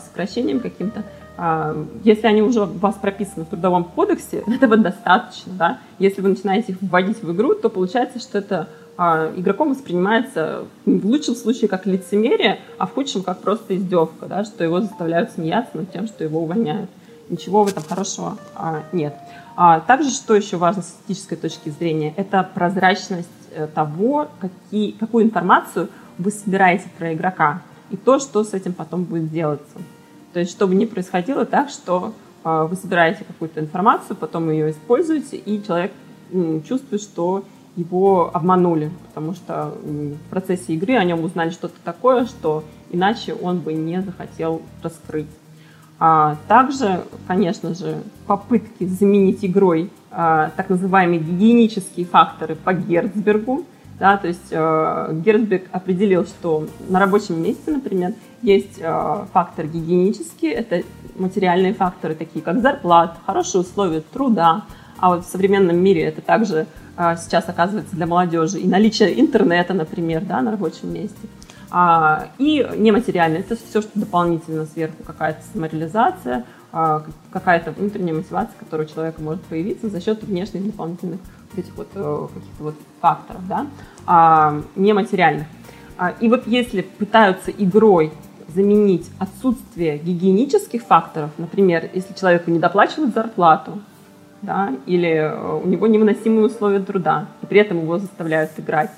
сокращением 0.06 0.60
каким-то. 0.60 1.04
А, 1.38 1.76
если 2.04 2.28
они 2.28 2.42
уже 2.42 2.62
у 2.62 2.66
вас 2.66 2.96
прописаны 2.96 3.46
в 3.46 3.50
Трудовом 3.50 3.86
кодексе, 3.86 4.44
этого 4.48 4.78
достаточно. 4.78 5.54
Да? 5.54 5.80
Если 6.00 6.22
вы 6.22 6.30
начинаете 6.30 6.74
их 6.74 6.78
вводить 6.82 7.24
в 7.24 7.32
игру, 7.34 7.56
то 7.56 7.70
получается, 7.70 8.20
что 8.20 8.38
это 8.38 8.70
а, 8.98 9.32
игроком 9.36 9.70
воспринимается 9.72 10.66
в 10.86 11.06
лучшем 11.06 11.36
случае 11.36 11.68
как 11.68 11.86
лицемерие, 11.86 12.60
а 12.78 12.86
в 12.86 12.94
худшем 12.94 13.24
как 13.24 13.40
просто 13.40 13.76
издевка, 13.76 14.28
да? 14.28 14.44
что 14.44 14.64
его 14.64 14.82
заставляют 14.82 15.32
смеяться 15.32 15.78
над 15.78 15.92
тем, 15.92 16.08
что 16.08 16.24
его 16.24 16.42
увольняют. 16.42 16.90
Ничего 17.30 17.64
в 17.64 17.70
этом 17.70 17.84
хорошего 17.84 18.38
а, 18.56 18.84
нет. 18.92 19.16
Также, 19.86 20.10
что 20.10 20.34
еще 20.34 20.58
важно 20.58 20.82
с 20.82 20.96
этической 21.06 21.38
точки 21.38 21.70
зрения, 21.70 22.12
это 22.18 22.50
прозрачность 22.56 23.30
э, 23.54 23.68
того, 23.68 24.28
какие, 24.40 24.92
какую 24.94 25.26
информацию 25.26 25.90
вы 26.18 26.32
собираете 26.32 26.86
про 26.98 27.14
игрока 27.14 27.62
и 27.92 27.98
то, 27.98 28.18
что 28.18 28.44
с 28.44 28.56
этим 28.56 28.74
потом 28.74 29.04
будет 29.04 29.32
делаться. 29.32 29.78
То 30.34 30.40
есть, 30.40 30.52
чтобы 30.52 30.76
не 30.76 30.86
происходило 30.86 31.46
так, 31.46 31.70
что 31.70 32.14
э, 32.44 32.68
вы 32.70 32.76
собираете 32.76 33.24
какую-то 33.24 33.60
информацию, 33.60 34.18
потом 34.18 34.50
ее 34.50 34.72
используете, 34.72 35.38
и 35.38 35.64
человек 35.64 35.92
чувствует, 36.68 37.02
что 37.02 37.46
его 37.76 38.30
обманули, 38.34 38.92
потому 39.08 39.34
что 39.34 39.74
в 39.84 40.30
процессе 40.30 40.74
игры 40.74 40.96
о 40.96 41.04
нем 41.04 41.24
узнали 41.24 41.50
что-то 41.52 41.76
такое, 41.84 42.26
что 42.26 42.64
иначе 42.92 43.34
он 43.34 43.60
бы 43.60 43.74
не 43.74 44.02
захотел 44.02 44.62
раскрыть. 44.82 45.28
А 46.00 46.38
также, 46.48 47.04
конечно 47.28 47.74
же, 47.74 48.04
попытки 48.28 48.86
заменить 48.86 49.46
игрой 49.46 49.90
а, 50.12 50.52
так 50.56 50.70
называемые 50.70 51.20
гигиенические 51.20 52.06
факторы 52.06 52.56
по 52.56 52.74
Герцбергу. 52.74 53.66
Да, 54.00 54.18
то 54.18 54.28
есть 54.28 54.48
э, 54.52 55.10
Герцберг 55.24 55.64
определил, 55.72 56.26
что 56.26 56.68
на 56.90 57.00
рабочем 57.00 57.42
месте, 57.42 57.72
например, 57.72 58.14
есть 58.42 58.80
э, 58.80 59.26
фактор 59.32 59.68
гигиенический, 59.68 60.50
это 60.50 60.84
материальные 61.16 61.74
факторы, 61.74 62.16
такие 62.16 62.44
как 62.44 62.62
зарплата, 62.62 63.18
хорошие 63.26 63.62
условия 63.62 64.02
труда. 64.02 64.64
А 64.98 65.10
вот 65.10 65.26
в 65.26 65.30
современном 65.30 65.78
мире 65.78 66.04
это 66.04 66.22
также 66.22 66.66
э, 66.98 67.16
сейчас 67.18 67.48
оказывается 67.48 67.96
для 67.96 68.08
молодежи 68.08 68.60
и 68.60 68.68
наличие 68.68 69.20
интернета, 69.20 69.74
например, 69.74 70.24
да, 70.26 70.42
на 70.42 70.52
рабочем 70.52 70.94
месте. 70.94 71.28
А, 71.76 72.28
и 72.38 72.68
нематериальное, 72.78 73.40
это 73.40 73.56
все, 73.56 73.82
что 73.82 73.90
дополнительно 73.96 74.68
сверху, 74.68 75.04
какая-то 75.04 75.42
самореализация, 75.54 76.46
а, 76.72 77.04
какая-то 77.32 77.72
внутренняя 77.72 78.16
мотивация, 78.16 78.54
которая 78.60 78.86
у 78.86 78.90
человека 78.90 79.22
может 79.24 79.42
появиться 79.44 79.90
за 79.90 80.00
счет 80.00 80.24
внешних 80.24 80.66
дополнительных 80.66 81.20
вот 81.56 81.64
этих 81.64 81.76
вот 81.78 81.88
каких-то 82.34 82.64
вот 82.64 82.76
факторов, 83.02 83.48
да, 83.48 83.68
а, 84.06 84.62
нематериальных. 84.76 85.48
А, 85.98 86.14
и 86.20 86.28
вот 86.28 86.48
если 86.48 86.82
пытаются 86.82 87.52
игрой 87.52 88.12
заменить 88.48 89.10
отсутствие 89.20 89.98
гигиенических 89.98 90.84
факторов, 90.84 91.32
например, 91.38 91.90
если 91.94 92.14
человеку 92.14 92.52
не 92.52 92.60
доплачивают 92.60 93.14
зарплату, 93.14 93.82
да, 94.42 94.74
или 94.86 95.10
э, 95.10 95.60
у 95.64 95.66
него 95.66 95.88
невыносимые 95.88 96.46
условия 96.46 96.82
труда, 96.82 97.28
и 97.42 97.46
при 97.46 97.62
этом 97.62 97.82
его 97.82 97.98
заставляют 97.98 98.52
играть. 98.58 98.92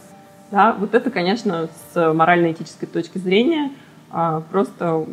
Да, 0.52 0.76
вот 0.78 0.96
это, 0.96 1.12
конечно, 1.12 1.70
с 1.94 2.14
морально-этической 2.14 2.88
точки 2.88 3.20
зрения 3.20 3.72
а, 4.12 4.42
просто 4.52 5.06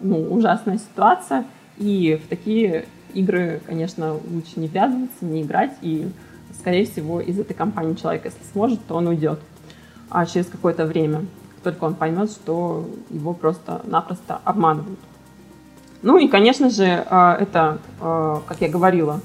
ну, 0.00 0.32
ужасная 0.32 0.78
ситуация. 0.78 1.44
И 1.76 2.20
в 2.24 2.28
такие 2.28 2.86
игры, 3.14 3.60
конечно, 3.66 4.14
лучше 4.14 4.60
не 4.60 4.68
ввязываться, 4.68 5.24
не 5.24 5.42
играть. 5.42 5.72
И, 5.82 6.08
скорее 6.60 6.86
всего, 6.86 7.20
из 7.20 7.38
этой 7.38 7.54
компании 7.54 7.94
человек, 7.94 8.24
если 8.26 8.38
сможет, 8.52 8.78
то 8.86 8.94
он 8.94 9.08
уйдет. 9.08 9.40
А 10.10 10.24
через 10.26 10.46
какое-то 10.46 10.86
время 10.86 11.26
только 11.62 11.84
он 11.84 11.94
поймет, 11.94 12.30
что 12.30 12.88
его 13.10 13.34
просто-напросто 13.34 14.40
обманывают. 14.44 14.98
Ну 16.02 16.16
и, 16.18 16.28
конечно 16.28 16.70
же, 16.70 16.84
это, 16.84 17.78
как 17.98 18.60
я 18.60 18.68
говорила, 18.68 19.20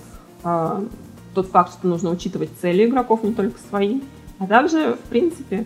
тот 1.34 1.48
факт, 1.48 1.72
что 1.74 1.88
нужно 1.88 2.10
учитывать 2.10 2.50
цели 2.62 2.86
игроков, 2.86 3.24
не 3.24 3.34
только 3.34 3.58
свои, 3.70 4.02
а 4.40 4.48
также, 4.48 4.96
в 4.96 5.10
принципе, 5.10 5.66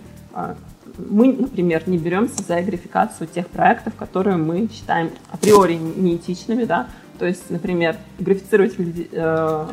мы, 0.98 1.34
например, 1.34 1.84
не 1.88 1.98
беремся 1.98 2.44
за 2.44 2.62
графикацию 2.62 3.28
тех 3.28 3.48
проектов, 3.48 3.96
которые 3.96 4.38
мы 4.38 4.70
считаем 4.72 5.10
априори 5.32 5.76
неэтичными, 5.76 6.66
да, 6.66 6.88
то 7.18 7.26
есть, 7.26 7.50
например, 7.50 7.98
графицировать 8.20 8.76
э, 8.78 9.66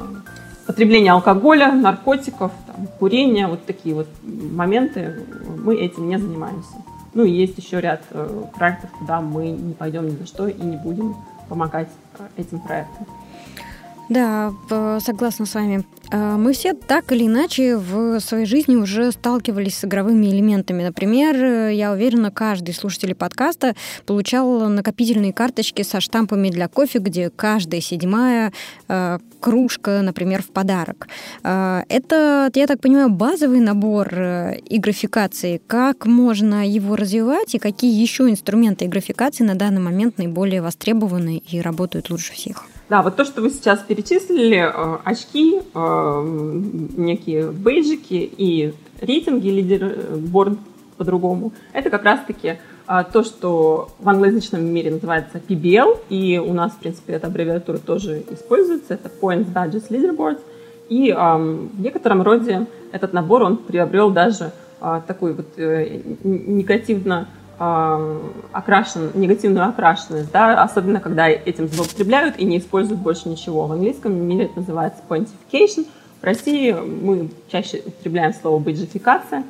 потребление 0.66 1.12
алкоголя, 1.12 1.72
наркотиков, 1.72 2.52
там, 2.66 2.88
курение, 2.98 3.46
вот 3.46 3.64
такие 3.64 3.94
вот 3.94 4.08
моменты, 4.22 5.24
мы 5.62 5.76
этим 5.76 6.08
не 6.08 6.18
занимаемся. 6.18 6.74
Ну 7.14 7.24
и 7.24 7.30
есть 7.30 7.56
еще 7.56 7.80
ряд 7.80 8.02
э, 8.10 8.44
проектов, 8.54 8.90
куда 8.98 9.20
мы 9.20 9.48
не 9.48 9.72
пойдем 9.72 10.06
ни 10.06 10.16
за 10.16 10.26
что 10.26 10.48
и 10.48 10.60
не 10.60 10.76
будем 10.76 11.16
помогать 11.48 11.88
э, 12.18 12.26
этим 12.36 12.60
проектам. 12.60 13.06
Да, 14.09 14.52
согласна 15.00 15.46
с 15.46 15.54
вами. 15.54 15.84
А, 16.12 16.36
мы 16.36 16.52
все 16.52 16.74
так 16.74 17.11
или 17.11 17.26
иначе 17.26 17.76
в 17.76 18.20
своей 18.20 18.46
жизни 18.46 18.76
уже 18.76 19.11
сталкивались 19.11 19.78
с 19.78 19.84
игровыми 19.84 20.26
элементами. 20.26 20.82
Например, 20.82 21.70
я 21.70 21.92
уверена, 21.92 22.30
каждый 22.30 22.74
слушатель 22.74 23.14
подкаста 23.14 23.74
получал 24.07 24.68
накопительные 24.68 25.32
карточки 25.32 25.82
со 25.82 26.00
штампами 26.00 26.50
для 26.50 26.68
кофе, 26.68 27.00
где 27.00 27.30
каждая 27.30 27.80
седьмая 27.80 28.52
а, 28.88 29.18
кружка, 29.40 30.02
например, 30.02 30.42
в 30.42 30.50
подарок. 30.50 31.09
Это, 31.42 32.50
я 32.54 32.66
так 32.66 32.80
понимаю, 32.80 33.11
базовый 33.11 33.61
набор 33.61 34.09
э, 34.12 34.59
игрофикации. 34.68 35.61
Как 35.66 36.07
можно 36.07 36.66
его 36.66 36.96
развивать 36.96 37.54
и 37.54 37.59
какие 37.59 38.00
еще 38.00 38.28
инструменты 38.28 38.86
игрофикации 38.86 39.44
на 39.44 39.54
данный 39.54 39.80
момент 39.80 40.18
наиболее 40.18 40.62
востребованы 40.62 41.42
и 41.48 41.61
работают 41.61 42.11
лучше 42.11 42.32
всех? 42.32 42.66
Да, 42.89 43.03
вот 43.03 43.16
то, 43.16 43.24
что 43.24 43.43
вы 43.43 43.51
сейчас 43.51 43.80
перечислили, 43.80 44.59
э, 44.59 44.99
очки, 45.03 45.61
э, 45.74 46.22
некие 46.97 47.51
бейджики 47.51 48.30
и 48.37 48.74
рейтинги, 49.01 49.49
лидерборд 49.49 50.57
по-другому, 50.97 51.53
это 51.72 51.91
как 51.91 52.05
раз-таки 52.05 52.59
э, 52.87 53.05
то, 53.12 53.24
что 53.24 53.89
в 53.99 54.09
англоязычном 54.09 54.64
мире 54.64 54.93
называется 54.93 55.41
PBL, 55.49 55.99
и 56.11 56.39
у 56.39 56.53
нас, 56.53 56.72
в 56.72 56.76
принципе, 56.78 57.14
эта 57.14 57.26
аббревиатура 57.26 57.78
тоже 57.78 58.22
используется, 58.30 58.95
это 58.95 59.11
Points 59.20 59.53
Badges 59.53 59.89
Leaderboards, 59.91 60.41
и 60.89 61.12
в 61.12 61.80
некотором 61.80 62.22
роде 62.22 62.68
этот 62.93 63.12
набор, 63.12 63.43
он 63.43 63.57
приобрел 63.57 64.11
даже 64.12 64.53
такой 65.09 65.32
вот 65.32 65.49
негативно 65.57 67.26
окрашен, 67.59 69.12
негативную 69.14 69.68
окрашенность, 69.68 70.30
да, 70.30 70.62
особенно 70.62 71.00
когда 71.00 71.28
этим 71.28 71.68
злоупотребляют 71.68 72.38
и 72.38 72.44
не 72.44 72.59
используют 72.59 73.00
больше 73.00 73.28
ничего. 73.28 73.66
В 73.66 73.72
английском 73.72 74.12
мире 74.12 74.46
это 74.46 74.61
называется 74.61 75.02
pointification. 75.09 75.86
В 76.20 76.24
России 76.24 76.72
мы 76.72 77.30
чаще 77.50 77.82
употребляем 77.84 78.34
слово 78.34 78.59
бейджификация. 78.59 79.44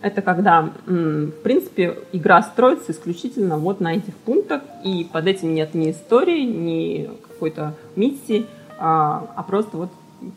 Это 0.00 0.22
когда, 0.22 0.70
в 0.86 1.30
принципе, 1.44 1.98
игра 2.10 2.42
строится 2.42 2.90
исключительно 2.90 3.58
вот 3.58 3.80
на 3.80 3.94
этих 3.94 4.14
пунктах, 4.16 4.62
и 4.82 5.08
под 5.12 5.28
этим 5.28 5.54
нет 5.54 5.74
ни 5.74 5.92
истории, 5.92 6.42
ни 6.42 7.10
какой-то 7.28 7.74
миссии, 7.94 8.46
а, 8.78 9.32
а 9.36 9.42
просто 9.44 9.76
вот 9.76 9.90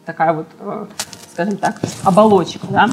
такая 0.05 0.33
вот, 0.33 0.45
э, 0.59 0.85
скажем 1.33 1.57
так, 1.57 1.81
оболочка, 2.03 2.67
да. 2.69 2.89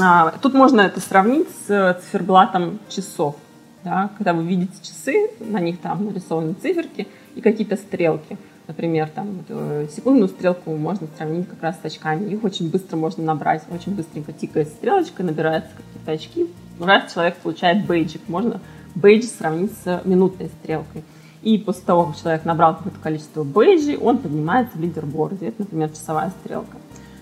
А, 0.00 0.34
тут 0.42 0.54
можно 0.54 0.80
это 0.80 1.00
сравнить 1.00 1.48
с 1.66 2.00
циферблатом 2.02 2.80
часов. 2.88 3.36
Да? 3.84 4.10
Когда 4.16 4.32
вы 4.32 4.44
видите 4.44 4.72
часы, 4.82 5.30
на 5.40 5.60
них 5.60 5.78
там 5.80 6.06
нарисованы 6.06 6.54
циферки 6.54 7.06
и 7.34 7.40
какие-то 7.40 7.76
стрелки. 7.76 8.36
Например, 8.66 9.08
там, 9.14 9.44
э, 9.48 9.86
секундную 9.94 10.28
стрелку 10.28 10.74
можно 10.74 11.06
сравнить 11.16 11.46
как 11.48 11.62
раз 11.62 11.76
с 11.80 11.84
очками. 11.84 12.30
Их 12.30 12.42
очень 12.42 12.70
быстро 12.70 12.96
можно 12.96 13.22
набрать. 13.22 13.62
Очень 13.70 13.94
быстренько 13.94 14.32
тикает 14.32 14.68
стрелочка, 14.68 15.22
набираются 15.22 15.70
какие-то 15.76 16.12
очки. 16.12 16.50
Раз 16.80 17.12
человек 17.12 17.36
получает 17.36 17.86
бейджик, 17.86 18.22
можно 18.26 18.60
бейджи 18.94 19.26
сравнить 19.26 19.72
с 19.84 20.00
минутной 20.04 20.48
стрелкой. 20.48 21.04
И 21.42 21.58
после 21.58 21.82
того, 21.84 22.06
как 22.06 22.16
человек 22.16 22.46
набрал 22.46 22.74
какое-то 22.74 22.98
количество 23.00 23.44
бейджей, 23.44 23.98
он 23.98 24.16
поднимается 24.16 24.78
в 24.78 24.80
лидерборде. 24.80 25.48
Это, 25.48 25.56
например, 25.60 25.90
часовая 25.90 26.32
стрелка. 26.40 26.78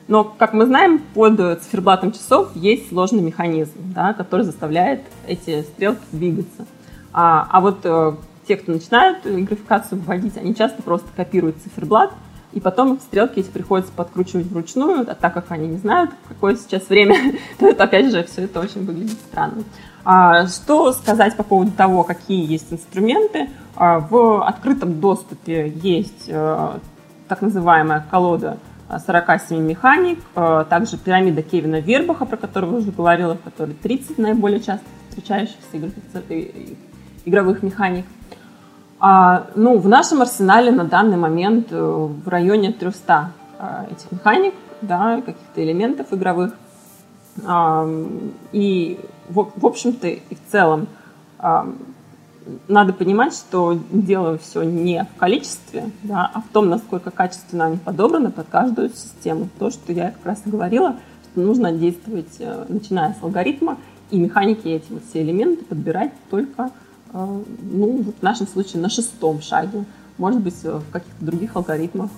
Но, 0.08 0.24
как 0.24 0.52
мы 0.52 0.66
знаем, 0.66 1.00
под 1.14 1.62
циферблатом 1.62 2.12
часов 2.12 2.54
есть 2.54 2.88
сложный 2.88 3.22
механизм, 3.22 3.72
да, 3.94 4.12
который 4.12 4.42
заставляет 4.42 5.02
эти 5.26 5.62
стрелки 5.62 6.02
двигаться. 6.10 6.66
А, 7.12 7.46
а 7.50 7.60
вот 7.60 7.80
э, 7.84 8.14
те, 8.48 8.56
кто 8.56 8.72
начинают 8.72 9.24
графикацию 9.24 10.00
вводить, 10.00 10.36
они 10.36 10.54
часто 10.54 10.82
просто 10.82 11.08
копируют 11.14 11.56
циферблат, 11.62 12.12
и 12.52 12.60
потом 12.60 12.98
стрелки 13.00 13.40
эти 13.40 13.48
приходится 13.48 13.92
подкручивать 13.92 14.46
вручную, 14.46 15.10
а 15.10 15.14
так 15.14 15.32
как 15.32 15.50
они 15.50 15.68
не 15.68 15.78
знают, 15.78 16.10
какое 16.28 16.56
сейчас 16.56 16.88
время, 16.88 17.16
то 17.58 17.68
это, 17.68 17.84
опять 17.84 18.10
же, 18.10 18.24
все 18.24 18.42
это 18.42 18.60
очень 18.60 18.84
выглядит 18.84 19.18
странно. 19.30 19.64
А, 20.04 20.46
что 20.48 20.92
сказать 20.92 21.36
по 21.36 21.42
поводу 21.42 21.70
того, 21.70 22.02
какие 22.02 22.44
есть 22.44 22.72
инструменты? 22.72 23.48
А, 23.76 24.00
в 24.00 24.46
открытом 24.46 25.00
доступе 25.00 25.72
есть 25.82 26.28
а, 26.28 26.80
так 27.28 27.40
называемая 27.40 28.04
колода 28.10 28.58
47 28.98 29.58
механик, 29.58 30.18
э, 30.34 30.64
также 30.68 30.96
пирамида 30.96 31.42
Кевина 31.42 31.80
Вербаха, 31.80 32.24
про 32.24 32.36
которую 32.36 32.76
уже 32.76 32.90
говорила, 32.90 33.34
в 33.34 33.42
которой 33.42 33.74
30 33.74 34.18
наиболее 34.18 34.60
часто 34.60 34.84
встречающихся 35.08 35.58
игровых 37.24 37.62
механик. 37.62 38.04
А, 38.98 39.46
ну, 39.54 39.78
в 39.78 39.88
нашем 39.88 40.22
арсенале 40.22 40.70
на 40.70 40.84
данный 40.84 41.16
момент 41.16 41.68
э, 41.70 41.76
в 41.76 42.28
районе 42.28 42.72
300 42.72 43.32
э, 43.58 43.86
этих 43.92 44.12
механик, 44.12 44.54
да, 44.80 45.20
каких-то 45.20 45.62
элементов 45.62 46.12
игровых. 46.12 46.54
И, 48.52 49.00
в 49.30 49.66
общем-то, 49.66 50.06
и 50.06 50.34
в 50.34 50.50
целом 50.52 50.86
надо 52.68 52.92
понимать, 52.92 53.34
что 53.34 53.78
дело 53.90 54.38
все 54.38 54.62
не 54.62 55.04
в 55.04 55.18
количестве, 55.18 55.90
да, 56.02 56.30
а 56.32 56.40
в 56.40 56.48
том, 56.52 56.68
насколько 56.68 57.10
качественно 57.10 57.66
они 57.66 57.76
подобраны 57.76 58.30
под 58.30 58.48
каждую 58.48 58.90
систему. 58.90 59.48
То, 59.58 59.70
что 59.70 59.92
я 59.92 60.10
как 60.10 60.24
раз 60.24 60.42
и 60.44 60.50
говорила, 60.50 60.96
что 61.24 61.40
нужно 61.40 61.72
действовать, 61.72 62.36
э, 62.38 62.64
начиная 62.68 63.14
с 63.18 63.22
алгоритма, 63.22 63.78
и 64.10 64.18
механики 64.18 64.68
эти 64.68 64.90
вот 64.90 65.02
все 65.08 65.22
элементы 65.22 65.64
подбирать 65.64 66.12
только, 66.30 66.70
э, 67.12 67.42
ну, 67.62 68.04
в 68.18 68.22
нашем 68.22 68.46
случае 68.46 68.82
на 68.82 68.88
шестом 68.88 69.40
шаге. 69.40 69.84
Может 70.18 70.40
быть, 70.40 70.56
э, 70.64 70.78
в 70.78 70.92
каких-то 70.92 71.24
других 71.24 71.56
алгоритмах 71.56 72.10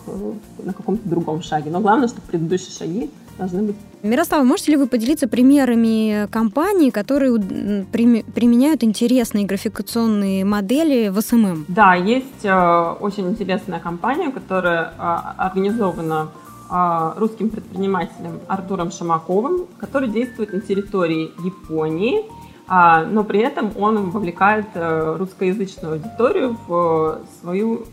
на 0.63 0.73
каком-то 0.73 1.09
другом 1.09 1.43
шаге. 1.43 1.71
Но 1.71 1.81
главное, 1.81 2.09
чтобы 2.09 2.23
предыдущие 2.27 2.71
шаги 2.71 3.11
должны 3.39 3.63
быть. 3.63 3.77
Мирослава, 4.03 4.45
можете 4.45 4.73
ли 4.73 4.77
вы 4.77 4.87
поделиться 4.87 5.29
примерами 5.29 6.29
компаний, 6.31 6.91
которые 6.91 7.39
применяют 7.41 8.85
интересные 8.85 9.47
игрофикационные 9.47 10.45
модели 10.45 11.09
в 11.09 11.21
SMM? 11.21 11.65
Да, 11.69 11.95
есть 11.95 12.45
э, 12.45 12.95
очень 13.01 13.29
интересная 13.29 13.81
компания, 13.81 14.31
которая 14.31 14.93
э, 14.99 15.17
организована 15.39 16.29
э, 16.71 17.13
русским 17.17 17.49
предпринимателем 17.49 18.41
Артуром 18.47 18.91
Шамаковым, 18.91 19.67
который 19.79 20.09
действует 20.09 20.53
на 20.53 20.61
территории 20.61 21.31
Японии, 21.45 22.25
а, 22.67 23.05
но 23.05 23.25
при 23.25 23.41
этом 23.41 23.73
он 23.79 24.09
вовлекает 24.11 24.67
русскоязычную 24.75 25.95
аудиторию 25.95 26.57
в 26.67 27.21
свою 27.39 27.85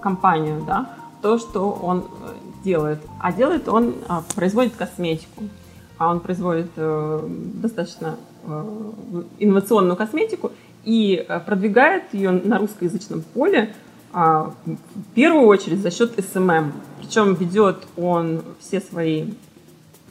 компанию, 0.00 0.62
да, 0.64 0.90
то, 1.22 1.38
что 1.38 1.70
он 1.82 2.04
делает. 2.64 3.00
А 3.20 3.32
делает 3.32 3.68
он, 3.68 3.94
а, 4.08 4.22
производит 4.34 4.74
косметику. 4.76 5.44
А 5.98 6.10
он 6.10 6.20
производит 6.20 6.70
э, 6.76 7.28
достаточно 7.62 8.16
э, 8.44 9.22
инновационную 9.38 9.96
косметику 9.96 10.50
и 10.84 11.24
э, 11.28 11.40
продвигает 11.40 12.12
ее 12.12 12.32
на 12.32 12.58
русскоязычном 12.58 13.22
поле 13.22 13.72
а, 14.12 14.52
в 14.64 15.14
первую 15.14 15.46
очередь 15.46 15.80
за 15.80 15.90
счет 15.90 16.12
SMM. 16.32 16.72
Причем 17.00 17.34
ведет 17.34 17.86
он 17.96 18.42
все 18.60 18.80
свои, 18.80 19.30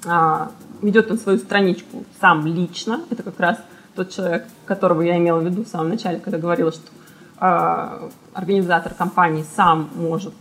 а, 0.06 0.52
ведет 0.82 1.12
он 1.12 1.20
свою 1.20 1.38
страничку 1.38 2.04
сам 2.20 2.48
лично. 2.48 3.02
Это 3.12 3.22
как 3.22 3.40
раз 3.40 3.60
тот 3.96 4.10
человек, 4.10 4.46
которого 4.66 5.02
я 5.02 5.18
имела 5.18 5.40
в 5.40 5.46
виду 5.46 5.64
в 5.64 5.68
самом 5.68 5.90
начале, 5.90 6.20
когда 6.20 6.40
говорила, 6.40 6.72
что 6.72 6.90
организатор 7.42 8.94
компании 8.94 9.44
сам 9.56 9.90
может 9.96 10.34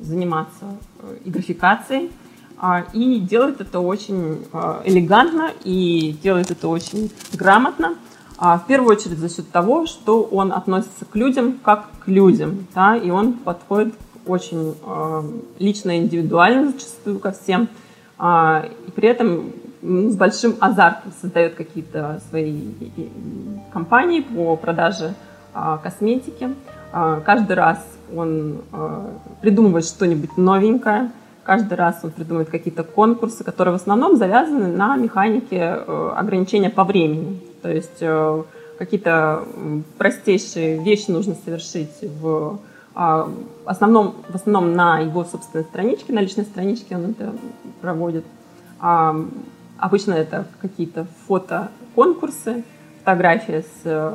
заниматься 0.00 0.64
и 1.24 1.30
графикацией, 1.30 2.10
а, 2.62 2.84
и 2.92 3.20
делает 3.20 3.62
это 3.62 3.80
очень 3.80 4.44
а, 4.52 4.82
элегантно 4.84 5.50
и 5.64 6.14
делает 6.22 6.50
это 6.50 6.68
очень 6.68 7.10
грамотно. 7.32 7.94
А, 8.36 8.58
в 8.58 8.66
первую 8.66 8.94
очередь 8.94 9.18
за 9.18 9.30
счет 9.30 9.50
того, 9.50 9.86
что 9.86 10.22
он 10.22 10.52
относится 10.52 11.06
к 11.06 11.16
людям 11.16 11.58
как 11.64 11.88
к 12.04 12.08
людям, 12.08 12.66
да, 12.74 12.96
и 12.96 13.08
он 13.10 13.32
подходит 13.32 13.94
очень 14.26 14.74
лично 15.58 15.96
и 15.96 16.02
индивидуально 16.02 16.72
зачастую 16.72 17.18
ко 17.18 17.32
всем, 17.32 17.68
и 18.22 18.90
при 18.94 19.08
этом 19.08 19.52
с 19.82 20.14
большим 20.14 20.56
азартом 20.60 21.12
создает 21.22 21.54
какие-то 21.54 22.20
свои 22.28 22.68
компании 23.72 24.20
по 24.20 24.56
продаже 24.56 25.14
а, 25.14 25.29
косметики. 25.82 26.50
А, 26.92 27.20
каждый 27.20 27.54
раз 27.54 27.78
он 28.14 28.62
а, 28.72 29.10
придумывает 29.40 29.84
что-нибудь 29.84 30.36
новенькое, 30.36 31.12
каждый 31.44 31.74
раз 31.74 32.00
он 32.02 32.10
придумывает 32.10 32.50
какие-то 32.50 32.82
конкурсы, 32.82 33.44
которые 33.44 33.72
в 33.72 33.76
основном 33.76 34.16
завязаны 34.16 34.68
на 34.68 34.96
механике 34.96 35.56
э, 35.58 36.12
ограничения 36.16 36.70
по 36.70 36.84
времени. 36.84 37.40
То 37.62 37.70
есть 37.70 37.98
э, 38.00 38.42
какие-то 38.78 39.44
простейшие 39.98 40.82
вещи 40.82 41.10
нужно 41.10 41.34
совершить 41.44 42.02
в 42.20 42.58
основном, 43.64 44.16
в 44.28 44.34
основном 44.34 44.74
на 44.74 44.98
его 44.98 45.24
собственной 45.24 45.64
страничке, 45.64 46.12
на 46.12 46.20
личной 46.20 46.44
страничке 46.44 46.96
он 46.96 47.10
это 47.10 47.32
проводит. 47.80 48.24
Обычно 48.80 50.14
это 50.14 50.46
какие-то 50.60 51.06
фотоконкурсы, 51.26 52.64
фотография 52.98 53.64
с 53.82 54.14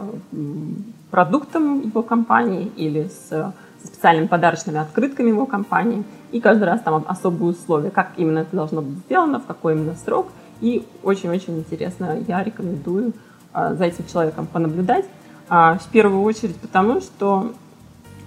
продуктом 1.12 1.82
его 1.82 2.01
компании 2.01 2.72
или 2.76 3.08
с, 3.08 3.30
со 3.30 3.53
специальными 3.84 4.28
подарочными 4.28 4.80
открытками 4.80 5.30
его 5.30 5.45
компании. 5.45 6.03
И 6.32 6.39
каждый 6.39 6.66
раз 6.66 6.82
там 6.82 7.06
особые 7.08 7.51
условия, 7.51 7.91
как 7.91 8.12
именно 8.18 8.39
это 8.39 8.56
должно 8.56 8.82
быть 8.82 8.97
сделано, 9.06 9.39
в 9.39 9.45
какой 9.45 9.74
именно 9.74 9.95
срок. 9.95 10.28
И 10.62 10.86
очень-очень 11.03 11.58
интересно, 11.60 12.18
я 12.28 12.43
рекомендую 12.43 13.14
а, 13.53 13.74
за 13.74 13.86
этим 13.86 14.06
человеком 14.06 14.47
понаблюдать. 14.47 15.06
А, 15.47 15.78
в 15.78 15.88
первую 15.88 16.24
очередь 16.24 16.56
потому, 16.58 17.01
что 17.01 17.53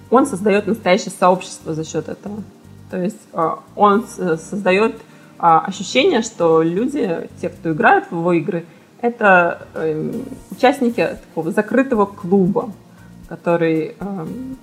он 0.09 0.25
создает 0.25 0.67
настоящее 0.67 1.11
сообщество 1.11 1.73
за 1.73 1.83
счет 1.83 2.09
этого. 2.09 2.41
То 2.89 3.01
есть 3.01 3.21
а, 3.33 3.59
он 3.75 4.05
создает 4.07 4.95
ощущение, 5.37 6.21
что 6.21 6.61
люди, 6.61 7.29
те, 7.39 7.47
кто 7.47 7.71
играют 7.71 8.05
в 8.09 8.11
его 8.11 8.33
игры, 8.33 8.65
это 9.01 9.67
эм, 9.75 10.25
участники 10.51 11.17
такого 11.27 11.51
закрытого 11.51 12.05
клуба, 12.05 12.71
который 13.27 13.95
эм, 13.99 14.57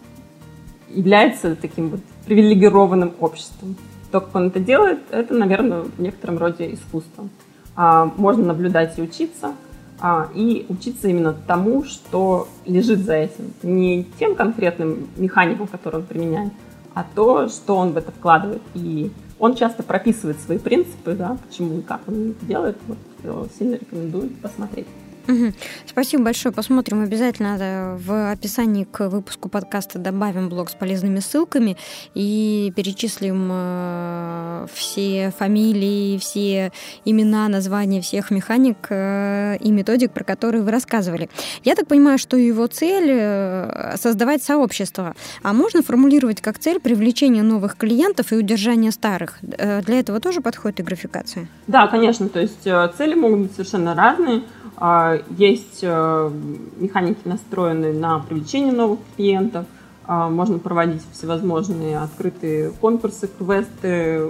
является 0.89 1.57
таким 1.57 1.91
вот 1.91 2.01
привилегированным 2.26 3.14
обществом. 3.20 3.76
То, 4.11 4.20
как 4.20 4.34
он 4.34 4.49
это 4.49 4.61
делает, 4.61 5.01
это, 5.11 5.34
наверное, 5.34 5.82
в 5.82 6.01
некотором 6.01 6.39
роде 6.39 6.74
искусство. 6.74 7.28
А, 7.74 8.11
можно 8.16 8.47
наблюдать 8.47 8.99
и 8.99 9.03
учиться, 9.03 9.53
а, 10.01 10.28
и 10.34 10.66
учиться 10.68 11.09
именно 11.09 11.34
тому, 11.47 11.84
что 11.84 12.49
лежит 12.64 13.01
за 13.01 13.14
этим. 13.14 13.53
Не 13.62 14.05
тем 14.18 14.34
конкретным 14.34 15.09
механикам, 15.16 15.66
которые 15.66 16.01
он 16.01 16.07
применяет, 16.07 16.53
а 16.95 17.05
то, 17.14 17.49
что 17.49 17.76
он 17.76 17.93
в 17.93 17.97
это 17.97 18.12
вкладывает. 18.12 18.62
И 18.74 19.11
он 19.39 19.55
часто 19.55 19.82
прописывает 19.82 20.41
свои 20.41 20.59
принципы, 20.59 21.12
да, 21.12 21.37
почему 21.47 21.78
и 21.78 21.82
как 21.82 22.01
он 22.07 22.30
это 22.30 22.47
делает. 22.47 22.78
Вот, 22.87 22.99
э, 23.27 23.47
сильно 23.59 23.74
рекомендую 23.77 24.31
посмотреть. 24.43 24.87
Угу. 25.29 25.53
Спасибо 25.87 26.24
большое. 26.24 26.55
Посмотрим 26.55 27.03
обязательно 27.03 27.97
в 27.99 28.31
описании 28.31 28.85
к 28.85 29.09
выпуску 29.09 29.49
подкаста 29.49 29.99
добавим 29.99 30.49
блог 30.49 30.70
с 30.70 30.74
полезными 30.74 31.20
ссылками 31.20 31.77
и 32.14 32.72
перечислим 32.77 33.49
э, 33.51 34.66
все 34.72 35.33
фамилии, 35.37 36.18
все 36.18 36.72
имена, 37.05 37.49
названия 37.49 38.01
всех 38.01 38.31
механик 38.31 38.77
э, 38.91 39.57
и 39.59 39.70
методик, 39.72 40.12
про 40.12 40.24
которые 40.24 40.62
вы 40.62 40.70
рассказывали. 40.70 41.29
Я 41.64 41.74
так 41.74 41.89
понимаю, 41.89 42.18
что 42.18 42.37
его 42.37 42.66
цель 42.68 43.09
э, 43.11 43.97
создавать 43.97 44.43
сообщество. 44.43 45.14
А 45.43 45.53
можно 45.53 45.83
формулировать 45.83 46.41
как 46.41 46.59
цель 46.59 46.79
привлечение 46.79 47.43
новых 47.43 47.77
клиентов 47.77 48.33
и 48.33 48.37
удержание 48.37 48.93
старых? 48.93 49.39
Для 49.41 49.99
этого 49.99 50.20
тоже 50.20 50.41
подходит 50.41 50.81
и 50.81 50.83
графикация? 50.83 51.49
Да, 51.66 51.89
конечно. 51.89 52.29
То 52.29 52.41
есть 52.41 52.62
цели 52.62 53.14
могут 53.14 53.41
быть 53.41 53.53
совершенно 53.53 53.95
разные. 53.95 54.43
А, 54.79 55.18
есть 55.39 55.81
э, 55.83 56.31
механики, 56.77 57.20
настроенные 57.24 57.95
на 57.95 58.18
привлечение 58.18 58.72
новых 58.72 59.01
клиентов. 59.16 59.66
А, 60.07 60.29
можно 60.29 60.59
проводить 60.59 61.03
всевозможные 61.12 61.99
открытые 61.99 62.70
конкурсы, 62.72 63.29
квесты, 63.29 64.29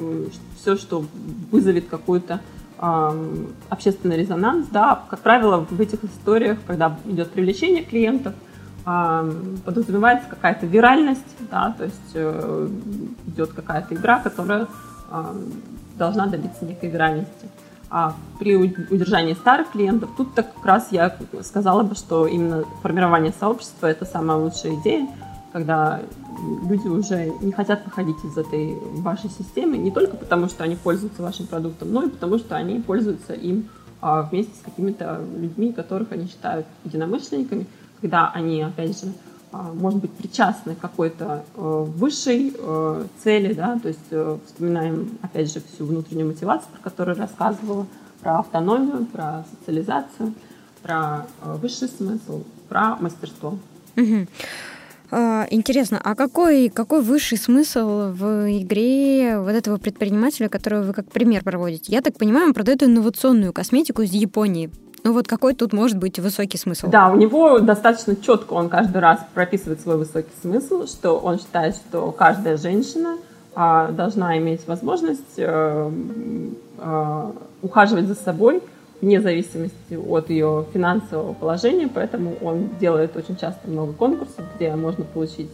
все, 0.61 0.77
что 0.77 1.05
вызовет 1.51 1.89
какой-то 1.89 2.41
общественный 3.71 4.19
резонанс. 4.19 4.67
Да, 4.71 5.05
как 5.09 5.21
правило, 5.21 5.67
в 5.71 5.81
этих 5.81 6.05
историях, 6.05 6.59
когда 6.67 6.99
идет 7.07 7.31
привлечение 7.31 7.83
клиентов, 7.83 8.35
подразумевается 8.85 10.29
какая-то 10.29 10.67
виральность, 10.67 11.25
да, 11.51 11.75
то 11.77 11.85
есть 11.85 12.11
э, 12.13 12.69
идет 13.29 13.55
какая-то 13.55 13.95
игра, 13.95 14.21
которая 14.21 14.69
должна 15.97 16.27
добиться 16.27 16.67
некой 16.67 16.91
виральности. 16.91 17.49
А 17.89 18.15
при 18.39 18.57
удержании 18.57 19.35
старых 19.35 19.71
клиентов, 19.71 20.11
тут 20.17 20.35
так 20.35 20.53
как 20.55 20.65
раз 20.65 20.89
я 20.91 21.17
сказала 21.43 21.83
бы, 21.83 21.95
что 21.95 22.27
именно 22.27 22.65
формирование 22.83 23.33
сообщества– 23.39 23.87
это 23.89 24.05
самая 24.05 24.39
лучшая 24.39 24.75
идея, 24.81 25.09
когда 25.53 26.03
люди 26.69 26.89
уже 26.89 27.33
не 27.41 27.53
хотят 27.53 27.85
выходить 27.85 28.23
из 28.25 28.37
этой 28.37 28.77
вашей 29.01 29.31
системы, 29.31 29.77
не 29.77 29.91
только 29.91 30.17
потому, 30.17 30.49
что 30.49 30.65
они 30.65 30.77
пользуются 30.77 31.23
вашим 31.23 31.47
продуктом, 31.47 31.93
но 31.93 32.03
и 32.03 32.11
потому, 32.11 32.39
что 32.39 32.57
они 32.57 32.81
пользуются 32.81 33.33
им 33.33 33.69
а, 34.01 34.23
вместе 34.23 34.53
с 34.55 34.65
какими-то 34.65 35.21
людьми, 35.37 35.73
которых 35.73 36.13
они 36.13 36.27
считают 36.27 36.67
единомышленниками, 36.85 37.67
когда 38.01 38.31
они, 38.31 38.63
опять 38.63 39.01
же, 39.01 39.13
может 39.75 40.01
быть, 40.01 40.11
причастны 40.13 40.75
к 40.75 40.81
какой-то 40.81 41.45
э, 41.55 41.85
высшей 41.97 42.55
э, 42.57 43.05
цели, 43.23 43.53
да, 43.53 43.79
то 43.81 43.89
есть 43.89 44.01
э, 44.11 44.39
вспоминаем, 44.47 45.19
опять 45.23 45.53
же, 45.53 45.61
всю 45.73 45.85
внутреннюю 45.85 46.29
мотивацию, 46.29 46.69
про 46.73 46.91
которую 46.91 47.17
рассказывала, 47.17 47.87
про 48.21 48.39
автономию, 48.41 49.07
про 49.07 49.45
социализацию, 49.51 50.35
про 50.83 51.27
высший 51.43 51.89
смысл, 51.89 52.43
про 52.69 52.97
мастерство. 52.97 53.59
Угу. 53.97 54.27
Интересно, 55.51 56.01
а 56.03 56.17
какой, 56.17 56.69
какой 56.69 57.03
высший 57.03 57.39
смысл 57.39 58.11
в 58.11 58.51
игре 58.51 59.39
вот 59.39 59.51
этого 59.51 59.77
предпринимателя, 59.77 60.49
которого 60.49 60.83
вы 60.83 60.93
как 60.93 61.09
пример 61.09 61.45
проводите? 61.45 61.93
Я 61.93 62.01
так 62.01 62.17
понимаю, 62.19 62.49
он 62.49 62.55
продает 62.55 62.83
инновационную 62.83 63.53
косметику 63.53 64.03
из 64.03 64.13
Японии. 64.13 64.71
Ну 65.07 65.13
вот 65.13 65.29
какой 65.29 65.55
тут 65.55 65.73
может 65.73 65.99
быть 65.99 66.19
высокий 66.19 66.59
смысл? 66.59 66.89
Да, 66.89 67.13
у 67.13 67.17
него 67.17 67.61
достаточно 67.61 68.17
четко 68.17 68.55
он 68.55 68.69
каждый 68.69 68.97
раз 68.97 69.21
прописывает 69.35 69.81
свой 69.81 69.99
высокий 69.99 70.33
смысл, 70.43 70.89
что 70.89 71.17
он 71.19 71.39
считает, 71.39 71.77
что 71.77 72.11
каждая 72.11 72.57
женщина 72.57 73.17
а, 73.55 73.93
должна 73.93 74.37
иметь 74.39 74.67
возможность 74.67 75.39
а, 75.39 75.93
а, 76.79 77.33
ухаживать 77.63 78.09
за 78.09 78.17
собой 78.17 78.65
вне 79.01 79.21
зависимости 79.21 79.95
от 79.95 80.29
ее 80.29 80.67
финансового 80.73 81.35
положения, 81.35 81.87
поэтому 81.87 82.35
он 82.43 82.71
делает 82.81 83.17
очень 83.17 83.37
часто 83.37 83.71
много 83.71 83.93
конкурсов, 83.93 84.45
где 84.57 84.75
можно 84.75 85.05
получить 85.05 85.53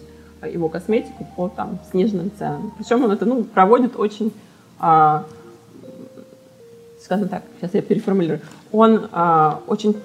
его 0.50 0.70
косметику 0.70 1.26
по 1.36 1.50
там 1.50 1.78
сниженным 1.90 2.30
ценам. 2.38 2.72
Причем 2.78 3.05
он 3.05 3.11
это 3.11 3.26
ну, 3.26 3.44
проводит 3.44 3.96
очень 3.96 4.32
а, 4.80 5.26
скажем 7.12 7.28
так, 7.28 7.42
сейчас 7.60 7.74
я 7.74 7.82
переформулирую, 7.82 8.40
он 8.72 9.08
а, 9.12 9.60
очень 9.66 9.96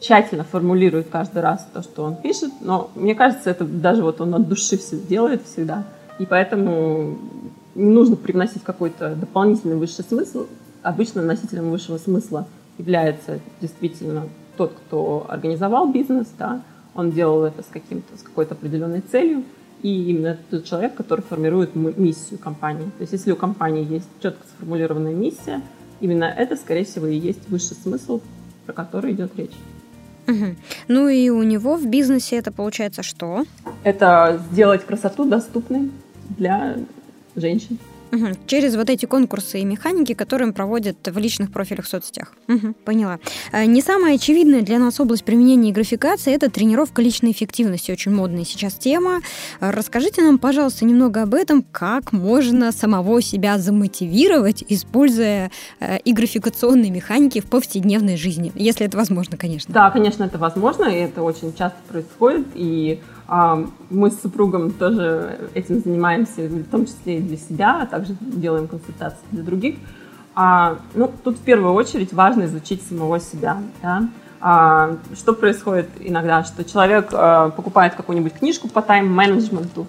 тщательно 0.00 0.42
формулирует 0.42 1.06
каждый 1.08 1.40
раз 1.40 1.64
то, 1.72 1.82
что 1.82 2.02
он 2.02 2.16
пишет, 2.16 2.50
но 2.60 2.90
мне 2.96 3.14
кажется, 3.14 3.48
это 3.50 3.64
даже 3.64 4.02
вот 4.02 4.20
он 4.20 4.34
от 4.34 4.48
души 4.48 4.76
все 4.76 4.98
делает 4.98 5.42
всегда, 5.44 5.84
и 6.18 6.26
поэтому 6.26 7.16
не 7.76 7.90
нужно 7.90 8.16
привносить 8.16 8.64
какой-то 8.64 9.14
дополнительный 9.14 9.76
высший 9.76 10.04
смысл. 10.04 10.46
Обычно 10.82 11.22
носителем 11.22 11.70
высшего 11.70 11.96
смысла 11.96 12.48
является 12.76 13.38
действительно 13.60 14.24
тот, 14.56 14.72
кто 14.72 15.26
организовал 15.28 15.92
бизнес, 15.92 16.26
да, 16.36 16.60
он 16.96 17.12
делал 17.12 17.44
это 17.44 17.62
с, 17.62 17.66
каким-то, 17.66 18.18
с 18.18 18.22
какой-то 18.22 18.54
определенной 18.54 19.00
целью, 19.00 19.44
и 19.82 20.10
именно 20.10 20.36
тот 20.50 20.64
человек, 20.64 20.94
который 20.94 21.20
формирует 21.20 21.76
миссию 21.76 22.38
компании. 22.38 22.84
То 22.98 23.02
есть 23.02 23.12
если 23.12 23.30
у 23.30 23.36
компании 23.36 23.84
есть 23.88 24.08
четко 24.20 24.44
сформулированная 24.56 25.14
миссия, 25.14 25.62
именно 26.02 26.24
это, 26.24 26.56
скорее 26.56 26.84
всего, 26.84 27.06
и 27.06 27.16
есть 27.16 27.48
высший 27.48 27.76
смысл, 27.76 28.20
про 28.66 28.74
который 28.74 29.12
идет 29.12 29.32
речь. 29.38 29.56
Угу. 30.28 30.56
Ну 30.88 31.08
и 31.08 31.30
у 31.30 31.42
него 31.42 31.76
в 31.76 31.86
бизнесе 31.86 32.36
это 32.36 32.52
получается 32.52 33.02
что? 33.02 33.44
Это 33.82 34.42
сделать 34.50 34.84
красоту 34.84 35.24
доступной 35.24 35.90
для 36.36 36.76
женщин. 37.34 37.78
Угу. 38.12 38.26
Через 38.46 38.76
вот 38.76 38.90
эти 38.90 39.06
конкурсы 39.06 39.60
и 39.60 39.64
механики, 39.64 40.12
которые 40.12 40.48
он 40.48 40.54
проводит 40.54 40.96
в 41.06 41.18
личных 41.18 41.50
профилях 41.50 41.86
в 41.86 41.88
соцсетях. 41.88 42.32
Угу. 42.48 42.74
Поняла. 42.84 43.18
Э, 43.52 43.64
не 43.64 43.80
самая 43.80 44.16
очевидная 44.16 44.60
для 44.60 44.78
нас 44.78 45.00
область 45.00 45.24
применения 45.24 45.70
и 45.70 45.72
графикации– 45.72 46.32
это 46.34 46.50
тренировка 46.50 47.00
личной 47.00 47.32
эффективности. 47.32 47.90
Очень 47.90 48.12
модная 48.12 48.44
сейчас 48.44 48.74
тема. 48.74 49.20
Расскажите 49.60 50.22
нам, 50.22 50.38
пожалуйста, 50.38 50.84
немного 50.84 51.22
об 51.22 51.34
этом, 51.34 51.64
как 51.72 52.12
можно 52.12 52.70
самого 52.70 53.22
себя 53.22 53.58
замотивировать, 53.58 54.62
используя 54.68 55.50
э, 55.80 55.98
и 56.00 56.12
графикационные 56.12 56.90
механики 56.90 57.40
в 57.40 57.46
повседневной 57.46 58.16
жизни, 58.16 58.52
если 58.54 58.86
это 58.86 58.98
возможно, 58.98 59.38
конечно. 59.38 59.72
Да, 59.72 59.90
конечно, 59.90 60.24
это 60.24 60.36
возможно, 60.38 60.84
и 60.84 60.96
это 60.96 61.22
очень 61.22 61.54
часто 61.54 61.78
происходит, 61.88 62.46
и 62.54 63.00
мы 63.88 64.10
с 64.10 64.20
супругом 64.20 64.72
тоже 64.72 65.48
этим 65.54 65.80
занимаемся, 65.80 66.42
в 66.42 66.68
том 66.70 66.84
числе 66.84 67.18
и 67.18 67.22
для 67.22 67.38
себя, 67.38 67.80
а 67.82 67.86
также 67.86 68.14
делаем 68.20 68.68
консультации 68.68 69.24
для 69.30 69.42
других. 69.42 69.76
А, 70.34 70.76
ну, 70.94 71.10
тут 71.24 71.38
в 71.38 71.42
первую 71.42 71.72
очередь 71.74 72.12
важно 72.12 72.44
изучить 72.44 72.82
самого 72.82 73.20
себя. 73.20 73.62
Да? 73.82 74.08
А, 74.40 74.96
что 75.14 75.34
происходит 75.34 75.88
иногда? 76.00 76.44
Что 76.44 76.64
человек 76.64 77.08
а, 77.12 77.50
покупает 77.50 77.94
какую-нибудь 77.94 78.34
книжку 78.34 78.68
по 78.68 78.82
тайм-менеджменту, 78.82 79.86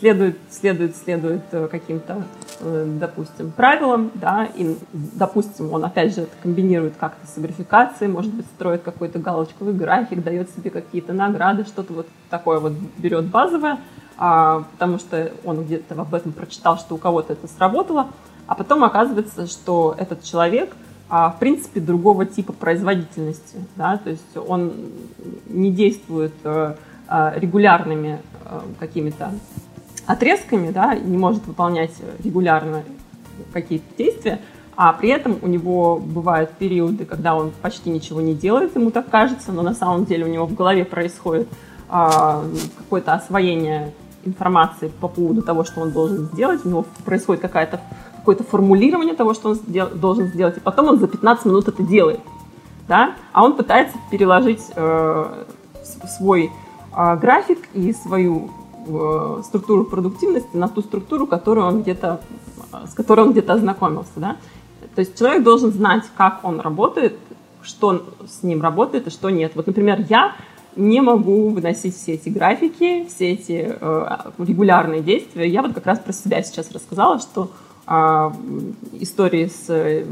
следует, 0.00 0.36
следует, 0.50 0.96
следует 0.96 1.42
э, 1.52 1.68
каким-то, 1.70 2.24
э, 2.58 2.86
допустим, 2.98 3.52
правилам, 3.52 4.10
да, 4.14 4.48
и, 4.52 4.76
допустим, 4.92 5.72
он, 5.72 5.84
опять 5.84 6.12
же, 6.12 6.22
это 6.22 6.32
комбинирует 6.42 6.94
как-то 6.98 7.24
с 7.28 7.38
графикацией, 7.38 8.10
может 8.10 8.34
быть, 8.34 8.46
строит 8.46 8.82
какой-то 8.82 9.20
галочковый 9.20 9.74
график, 9.74 10.24
дает 10.24 10.50
себе 10.50 10.70
какие-то 10.70 11.12
награды, 11.12 11.64
что-то 11.64 11.92
вот 11.92 12.08
такое 12.30 12.58
вот 12.58 12.72
берет 12.98 13.26
базовое, 13.26 13.78
а, 14.18 14.64
потому 14.72 14.98
что 14.98 15.30
он 15.44 15.66
где-то 15.66 16.00
об 16.00 16.12
этом 16.12 16.32
прочитал, 16.32 16.76
что 16.78 16.96
у 16.96 16.98
кого-то 16.98 17.34
это 17.34 17.46
сработало, 17.46 18.08
а 18.48 18.56
потом 18.56 18.82
оказывается, 18.82 19.46
что 19.46 19.94
этот 19.98 20.24
человек, 20.24 20.74
а, 21.08 21.30
в 21.30 21.38
принципе, 21.38 21.78
другого 21.78 22.26
типа 22.26 22.52
производительности, 22.52 23.58
да, 23.76 23.98
то 23.98 24.10
есть 24.10 24.36
он 24.48 24.72
не 25.46 25.70
действует 25.70 26.34
э, 26.42 26.74
регулярными 27.36 28.20
какими-то 28.78 29.32
отрезками, 30.06 30.70
да, 30.70 30.94
не 30.94 31.16
может 31.16 31.46
выполнять 31.46 31.92
регулярно 32.22 32.82
какие-то 33.52 33.84
действия, 33.96 34.40
а 34.76 34.92
при 34.92 35.10
этом 35.10 35.38
у 35.42 35.46
него 35.46 35.98
бывают 35.98 36.52
периоды, 36.52 37.04
когда 37.04 37.34
он 37.34 37.52
почти 37.62 37.90
ничего 37.90 38.20
не 38.20 38.34
делает, 38.34 38.74
ему 38.74 38.90
так 38.90 39.10
кажется, 39.10 39.52
но 39.52 39.62
на 39.62 39.74
самом 39.74 40.04
деле 40.06 40.24
у 40.24 40.28
него 40.28 40.46
в 40.46 40.54
голове 40.54 40.84
происходит 40.84 41.48
а, 41.88 42.42
какое-то 42.78 43.12
освоение 43.12 43.92
информации 44.24 44.88
по 44.88 45.08
поводу 45.08 45.42
того, 45.42 45.64
что 45.64 45.80
он 45.80 45.92
должен 45.92 46.24
сделать, 46.26 46.64
у 46.64 46.68
него 46.68 46.86
происходит 47.04 47.42
какая-то 47.42 47.80
какое-то 48.16 48.44
формулирование 48.44 49.16
того, 49.16 49.34
что 49.34 49.50
он 49.50 49.54
сдел, 49.56 49.88
должен 49.88 50.28
сделать, 50.28 50.56
и 50.56 50.60
потом 50.60 50.88
он 50.88 50.98
за 51.00 51.08
15 51.08 51.44
минут 51.46 51.68
это 51.68 51.82
делает, 51.82 52.20
да, 52.88 53.14
а 53.32 53.44
он 53.44 53.56
пытается 53.56 53.96
переложить 54.10 54.62
э, 54.76 55.44
свой 56.18 56.50
график 56.94 57.58
и 57.74 57.92
свою 57.92 58.50
э, 58.86 59.42
структуру 59.44 59.84
продуктивности 59.84 60.56
на 60.56 60.68
ту 60.68 60.82
структуру, 60.82 61.26
которую 61.26 61.66
он 61.66 61.82
где-то, 61.82 62.20
с 62.86 62.94
которой 62.94 63.26
он 63.26 63.32
где-то 63.32 63.54
ознакомился. 63.54 64.12
Да? 64.16 64.36
То 64.94 65.00
есть 65.00 65.18
человек 65.18 65.42
должен 65.42 65.72
знать, 65.72 66.04
как 66.16 66.40
он 66.42 66.60
работает, 66.60 67.18
что 67.62 68.04
с 68.26 68.42
ним 68.42 68.60
работает 68.62 69.06
и 69.06 69.10
что 69.10 69.30
нет. 69.30 69.52
Вот, 69.54 69.66
например, 69.66 70.04
я 70.08 70.34
не 70.76 71.00
могу 71.00 71.50
выносить 71.50 71.96
все 71.96 72.14
эти 72.14 72.28
графики, 72.28 73.06
все 73.06 73.32
эти 73.32 73.76
э, 73.78 74.16
регулярные 74.38 75.02
действия. 75.02 75.48
Я 75.48 75.62
вот 75.62 75.74
как 75.74 75.86
раз 75.86 75.98
про 75.98 76.12
себя 76.12 76.42
сейчас 76.42 76.72
рассказала, 76.72 77.18
что 77.18 77.50
э, 77.86 78.30
истории 79.00 79.46
с 79.46 79.66
э, 79.68 80.04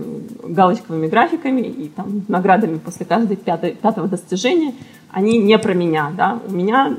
галочковыми 0.45 1.09
графиками 1.09 1.63
и 1.63 1.89
там, 1.89 2.25
наградами 2.29 2.79
после 2.79 3.07
каждой 3.07 3.37
пятой, 3.37 3.73
пятого 3.73 4.09
достижения– 4.09 4.75
они 5.13 5.39
не 5.39 5.59
про 5.59 5.75
меня, 5.75 6.13
да, 6.17 6.41
у 6.47 6.53
меня 6.53 6.97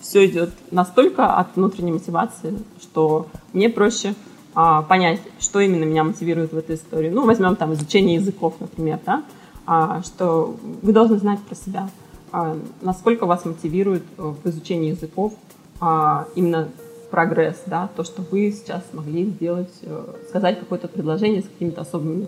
все 0.00 0.26
идет 0.26 0.50
настолько 0.70 1.34
от 1.36 1.56
внутренней 1.56 1.92
мотивации, 1.92 2.58
что 2.80 3.26
мне 3.52 3.68
проще 3.68 4.14
а, 4.54 4.82
понять, 4.82 5.20
что 5.38 5.60
именно 5.60 5.84
меня 5.84 6.04
мотивирует 6.04 6.52
в 6.52 6.56
этой 6.56 6.76
истории. 6.76 7.10
Ну, 7.10 7.26
возьмем 7.26 7.56
там 7.56 7.72
изучение 7.74 8.16
языков, 8.16 8.54
например, 8.60 9.00
да, 9.04 9.24
а, 9.66 10.02
что 10.02 10.56
вы 10.82 10.92
должны 10.92 11.18
знать 11.18 11.40
про 11.40 11.54
себя, 11.54 11.88
а, 12.32 12.56
насколько 12.82 13.26
вас 13.26 13.44
мотивирует 13.44 14.04
в 14.16 14.48
изучении 14.48 14.90
языков 14.90 15.34
а, 15.80 16.26
именно 16.34 16.68
прогресс, 17.10 17.62
да, 17.66 17.88
то, 17.96 18.04
что 18.04 18.22
вы 18.30 18.52
сейчас 18.52 18.82
смогли 18.90 19.26
сделать, 19.26 19.72
э, 19.82 20.04
сказать 20.28 20.58
какое-то 20.58 20.88
предложение 20.88 21.42
с 21.42 21.44
какими-то 21.44 21.82
особыми 21.82 22.26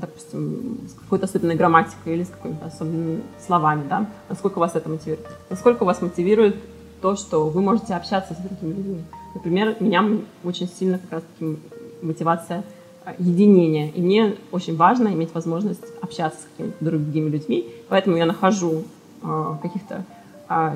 допустим, 0.00 0.78
с 0.88 0.94
какой-то 0.94 1.26
особенной 1.26 1.56
грамматикой 1.56 2.14
или 2.14 2.24
с 2.24 2.28
какими-то 2.28 2.66
особенными 2.66 3.22
словами, 3.44 3.86
да, 3.88 4.06
насколько 4.28 4.58
вас 4.58 4.74
это 4.74 4.88
мотивирует. 4.88 5.26
Насколько 5.50 5.84
вас 5.84 6.00
мотивирует 6.00 6.56
то, 7.00 7.16
что 7.16 7.48
вы 7.48 7.60
можете 7.60 7.94
общаться 7.94 8.34
с 8.34 8.36
другими 8.38 8.76
людьми. 8.76 9.04
Например, 9.34 9.76
меня 9.80 10.04
очень 10.42 10.68
сильно 10.68 10.98
как 10.98 11.12
раз-таки 11.12 11.58
мотивация 12.02 12.64
а, 13.04 13.14
единения. 13.18 13.90
И 13.90 14.00
мне 14.00 14.36
очень 14.52 14.76
важно 14.76 15.08
иметь 15.08 15.34
возможность 15.34 15.84
общаться 16.00 16.40
с 16.40 16.44
какими-то 16.50 16.84
другими 16.84 17.28
людьми. 17.28 17.68
Поэтому 17.88 18.16
я 18.16 18.26
нахожу 18.26 18.84
э, 19.22 19.56
каких-то 19.60 20.04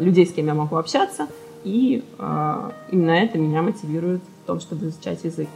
людей, 0.01 0.27
с 0.27 0.33
кем 0.33 0.47
я 0.47 0.55
могу 0.55 0.77
общаться. 0.77 1.29
И 1.63 2.03
именно 2.91 3.11
это 3.11 3.37
меня 3.37 3.61
мотивирует 3.61 4.23
в 4.43 4.47
том, 4.47 4.61
чтобы 4.61 4.87
изучать 4.87 5.23
язык. 5.25 5.49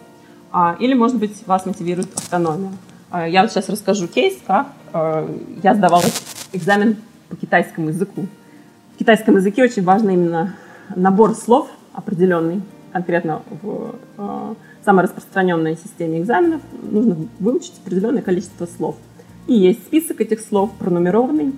А, 0.53 0.76
или, 0.78 0.92
может 0.92 1.18
быть, 1.18 1.46
вас 1.46 1.64
мотивирует 1.64 2.14
автономия. 2.14 2.72
А, 3.13 3.29
я 3.29 3.43
вот 3.43 3.53
сейчас 3.53 3.69
расскажу 3.69 4.09
кейс, 4.09 4.39
как 4.47 4.69
а, 4.95 5.29
я 5.63 5.75
сдавала 5.75 6.03
экзамен 6.55 6.97
по 7.29 7.37
китайскому 7.37 7.89
языку. 7.89 8.27
В 8.95 8.99
китайском 8.99 9.37
языке 9.37 9.63
очень 9.63 9.85
важно 9.85 10.11
именно 10.11 10.55
набор 10.97 11.35
слов 11.35 11.69
определенный, 11.93 12.63
конкретно 12.91 13.43
в 13.61 13.97
а, 14.17 14.55
самой 14.83 15.05
распространенной 15.05 15.77
системе 15.77 16.23
экзаменов 16.23 16.63
нужно 16.83 17.17
выучить 17.39 17.75
определенное 17.85 18.23
количество 18.23 18.65
слов. 18.65 18.97
И 19.47 19.53
есть 19.53 19.85
список 19.85 20.23
этих 20.23 20.41
слов, 20.41 20.71
пронумерованный, 20.79 21.53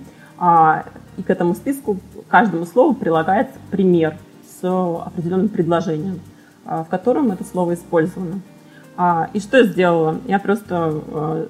и 1.17 1.21
к 1.21 1.29
этому 1.29 1.53
списку 1.55 1.97
каждому 2.27 2.65
слову 2.65 2.93
прилагается 2.93 3.55
пример 3.71 4.17
с 4.59 4.67
определенным 4.67 5.47
предложением, 5.49 6.19
в 6.65 6.87
котором 6.89 7.31
это 7.31 7.43
слово 7.45 7.75
использовано. 7.75 8.41
А, 8.97 9.29
и 9.33 9.39
что 9.39 9.57
я 9.57 9.63
сделала? 9.63 10.19
Я 10.25 10.39
просто 10.39 10.75
а, 10.75 11.47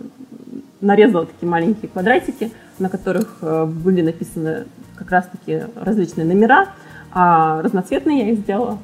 нарезала 0.81 1.25
такие 1.25 1.49
маленькие 1.49 1.89
квадратики, 1.89 2.51
на 2.79 2.89
которых 2.89 3.37
а, 3.41 3.65
были 3.65 4.01
написаны 4.01 4.65
как 4.95 5.11
раз-таки 5.11 5.63
различные 5.75 6.25
номера, 6.25 6.69
а, 7.11 7.61
разноцветные 7.61 8.19
я 8.19 8.31
их 8.31 8.39
сделала. 8.39 8.79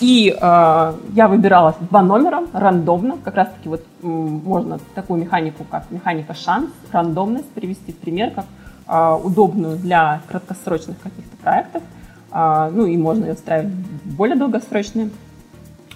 И 0.00 0.34
э, 0.36 0.94
я 1.12 1.28
выбирала 1.28 1.76
два 1.80 2.02
номера 2.02 2.42
рандомно, 2.52 3.16
как 3.22 3.36
раз-таки 3.36 3.68
вот 3.68 3.84
можно 4.02 4.78
такую 4.94 5.20
механику, 5.20 5.64
как 5.70 5.90
механика 5.90 6.34
шанс, 6.34 6.70
рандомность 6.90 7.48
привести 7.50 7.92
в 7.92 7.96
пример, 7.96 8.32
как 8.32 8.46
э, 8.88 9.18
удобную 9.24 9.76
для 9.76 10.20
краткосрочных 10.28 11.00
каких-то 11.00 11.36
проектов. 11.36 11.82
Э, 12.32 12.70
ну 12.72 12.86
и 12.86 12.96
можно 12.96 13.26
ее 13.26 13.34
встраивать 13.34 13.72
в 13.72 14.16
более 14.16 14.36
долгосрочные. 14.36 15.10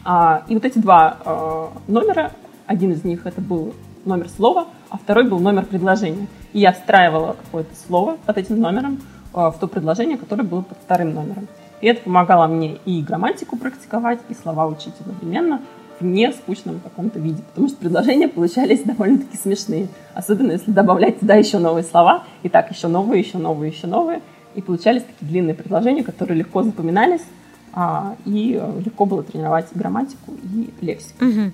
А, 0.04 0.44
и 0.48 0.54
вот 0.54 0.64
эти 0.64 0.78
два 0.78 1.18
а, 1.24 1.72
номера, 1.86 2.32
один 2.66 2.92
из 2.92 3.04
них 3.04 3.26
это 3.26 3.40
был 3.40 3.74
номер 4.04 4.28
слова, 4.28 4.68
а 4.90 4.98
второй 4.98 5.24
был 5.24 5.38
номер 5.38 5.64
предложения. 5.64 6.26
И 6.52 6.60
я 6.60 6.72
встраивала 6.72 7.36
какое-то 7.44 7.74
слово 7.86 8.16
под 8.24 8.38
этим 8.38 8.60
номером 8.60 9.00
а, 9.32 9.50
в 9.50 9.58
то 9.58 9.66
предложение, 9.66 10.16
которое 10.16 10.44
было 10.44 10.62
под 10.62 10.78
вторым 10.78 11.14
номером. 11.14 11.46
И 11.80 11.86
это 11.86 12.02
помогало 12.02 12.46
мне 12.46 12.78
и 12.84 13.02
грамматику 13.02 13.56
практиковать, 13.56 14.20
и 14.28 14.34
слова 14.34 14.66
учить 14.66 14.94
одновременно 15.00 15.60
в 16.00 16.04
не 16.04 16.32
скучном 16.32 16.80
каком-то 16.80 17.18
виде, 17.18 17.42
потому 17.42 17.68
что 17.68 17.76
предложения 17.76 18.28
получались 18.28 18.82
довольно-таки 18.82 19.36
смешные, 19.36 19.88
особенно 20.14 20.52
если 20.52 20.70
добавлять 20.70 21.20
туда 21.20 21.34
еще 21.34 21.58
новые 21.58 21.84
слова, 21.84 22.24
и 22.42 22.48
так 22.48 22.70
еще 22.70 22.88
новые, 22.88 23.20
еще 23.20 23.38
новые, 23.38 23.72
еще 23.72 23.86
новые, 23.86 24.22
и 24.54 24.62
получались 24.62 25.02
такие 25.02 25.28
длинные 25.28 25.54
предложения, 25.54 26.04
которые 26.04 26.38
легко 26.38 26.62
запоминались, 26.62 27.22
и 28.24 28.60
легко 28.84 29.06
было 29.06 29.22
тренировать 29.22 29.66
грамматику 29.74 30.32
и 30.32 30.70
лексику. 30.80 31.24
Угу. 31.24 31.52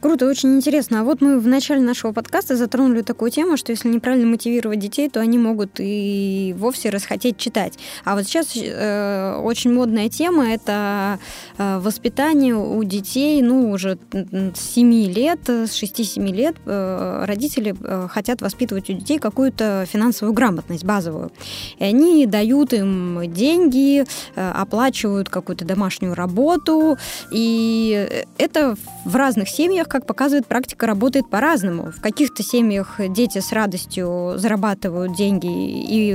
Круто, 0.00 0.26
очень 0.26 0.56
интересно. 0.56 1.00
А 1.00 1.04
вот 1.04 1.20
мы 1.20 1.38
в 1.38 1.46
начале 1.46 1.82
нашего 1.82 2.12
подкаста 2.12 2.56
затронули 2.56 3.02
такую 3.02 3.30
тему, 3.30 3.58
что 3.58 3.72
если 3.72 3.88
неправильно 3.88 4.26
мотивировать 4.26 4.78
детей, 4.78 5.10
то 5.10 5.20
они 5.20 5.36
могут 5.36 5.72
и 5.78 6.54
вовсе 6.56 6.88
расхотеть 6.88 7.36
читать. 7.36 7.78
А 8.04 8.14
вот 8.14 8.24
сейчас 8.24 8.52
э, 8.56 9.40
очень 9.42 9.74
модная 9.74 10.08
тема– 10.08 10.48
это 10.48 11.18
э, 11.58 11.78
воспитание 11.80 12.56
у 12.56 12.82
детей, 12.82 13.42
ну, 13.42 13.70
уже 13.70 13.98
с 14.10 14.74
7 14.74 14.90
лет, 15.12 15.40
с 15.46 15.82
6-7 15.82 16.32
лет 16.32 16.56
э, 16.64 17.24
родители 17.26 17.74
э, 17.78 18.08
хотят 18.10 18.40
воспитывать 18.40 18.88
у 18.88 18.94
детей 18.94 19.18
какую-то 19.18 19.84
финансовую 19.86 20.32
грамотность 20.32 20.84
базовую. 20.84 21.30
И 21.78 21.84
они 21.84 22.24
дают 22.24 22.72
им 22.72 23.20
деньги, 23.26 24.06
э, 24.34 24.50
оплачивают 24.50 25.28
какую-то 25.28 25.66
домашнюю 25.66 26.14
работу, 26.14 26.96
и 27.30 28.24
это 28.38 28.76
в 29.04 29.16
разных 29.16 29.50
семьях 29.50 29.89
как 29.90 30.06
показывает 30.06 30.46
практика, 30.46 30.86
работает 30.86 31.28
по-разному. 31.28 31.90
В 31.90 32.00
каких-то 32.00 32.42
семьях 32.42 33.00
дети 33.08 33.40
с 33.40 33.52
радостью 33.52 34.34
зарабатывают 34.36 35.14
деньги 35.14 35.48
и 35.48 36.14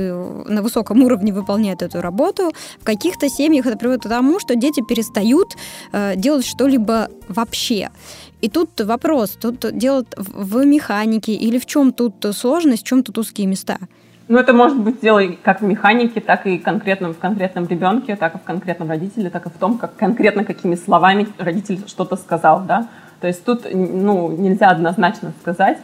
на 0.50 0.62
высоком 0.62 1.02
уровне 1.02 1.32
выполняют 1.32 1.82
эту 1.82 2.00
работу. 2.00 2.52
В 2.80 2.84
каких-то 2.84 3.28
семьях 3.28 3.66
это 3.66 3.76
приводит 3.76 4.02
к 4.02 4.08
тому, 4.08 4.40
что 4.40 4.56
дети 4.56 4.82
перестают 4.86 5.56
э, 5.92 6.16
делать 6.16 6.46
что-либо 6.46 7.08
вообще. 7.28 7.90
И 8.40 8.48
тут 8.48 8.80
вопрос, 8.80 9.30
тут 9.40 9.64
дело 9.76 10.04
в 10.16 10.64
механике 10.64 11.32
или 11.32 11.58
в 11.58 11.66
чем 11.66 11.92
тут 11.92 12.14
сложность, 12.32 12.82
в 12.82 12.86
чем 12.86 13.02
тут 13.02 13.18
узкие 13.18 13.46
места? 13.46 13.78
Ну, 14.28 14.38
это 14.38 14.52
может 14.52 14.78
быть 14.80 15.00
дело 15.00 15.22
как 15.42 15.60
в 15.60 15.64
механике, 15.64 16.20
так 16.20 16.46
и 16.46 16.58
конкретно 16.58 17.12
в 17.12 17.18
конкретном 17.18 17.66
ребенке, 17.68 18.16
так 18.16 18.34
и 18.34 18.38
в 18.38 18.42
конкретном 18.42 18.88
родителе, 18.88 19.30
так 19.30 19.46
и 19.46 19.50
в 19.50 19.52
том, 19.52 19.78
как 19.78 19.96
конкретно 19.96 20.44
какими 20.44 20.74
словами 20.74 21.28
родитель 21.38 21.80
что-то 21.86 22.16
сказал, 22.16 22.64
да. 22.66 22.88
То 23.20 23.26
есть 23.26 23.44
тут 23.44 23.66
ну, 23.72 24.30
нельзя 24.30 24.68
однозначно 24.68 25.32
сказать 25.40 25.78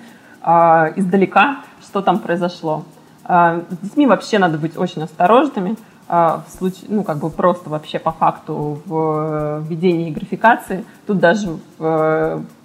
э, 0.45 0.49
издалека, 0.97 1.59
что 1.83 2.03
там 2.03 2.19
произошло. 2.19 2.85
С 3.25 3.79
детьми 3.83 4.07
вообще 4.07 4.39
надо 4.39 4.59
быть 4.59 4.77
очень 4.77 5.03
осторожными. 5.03 5.77
В 6.09 6.45
случае, 6.59 6.87
ну, 6.89 7.05
как 7.05 7.19
бы 7.19 7.31
просто 7.31 7.71
вообще 7.71 8.01
по 8.01 8.11
факту 8.11 8.83
в 8.85 9.61
введении 9.61 10.11
графикации. 10.11 10.85
Тут 11.07 11.21
даже 11.21 11.57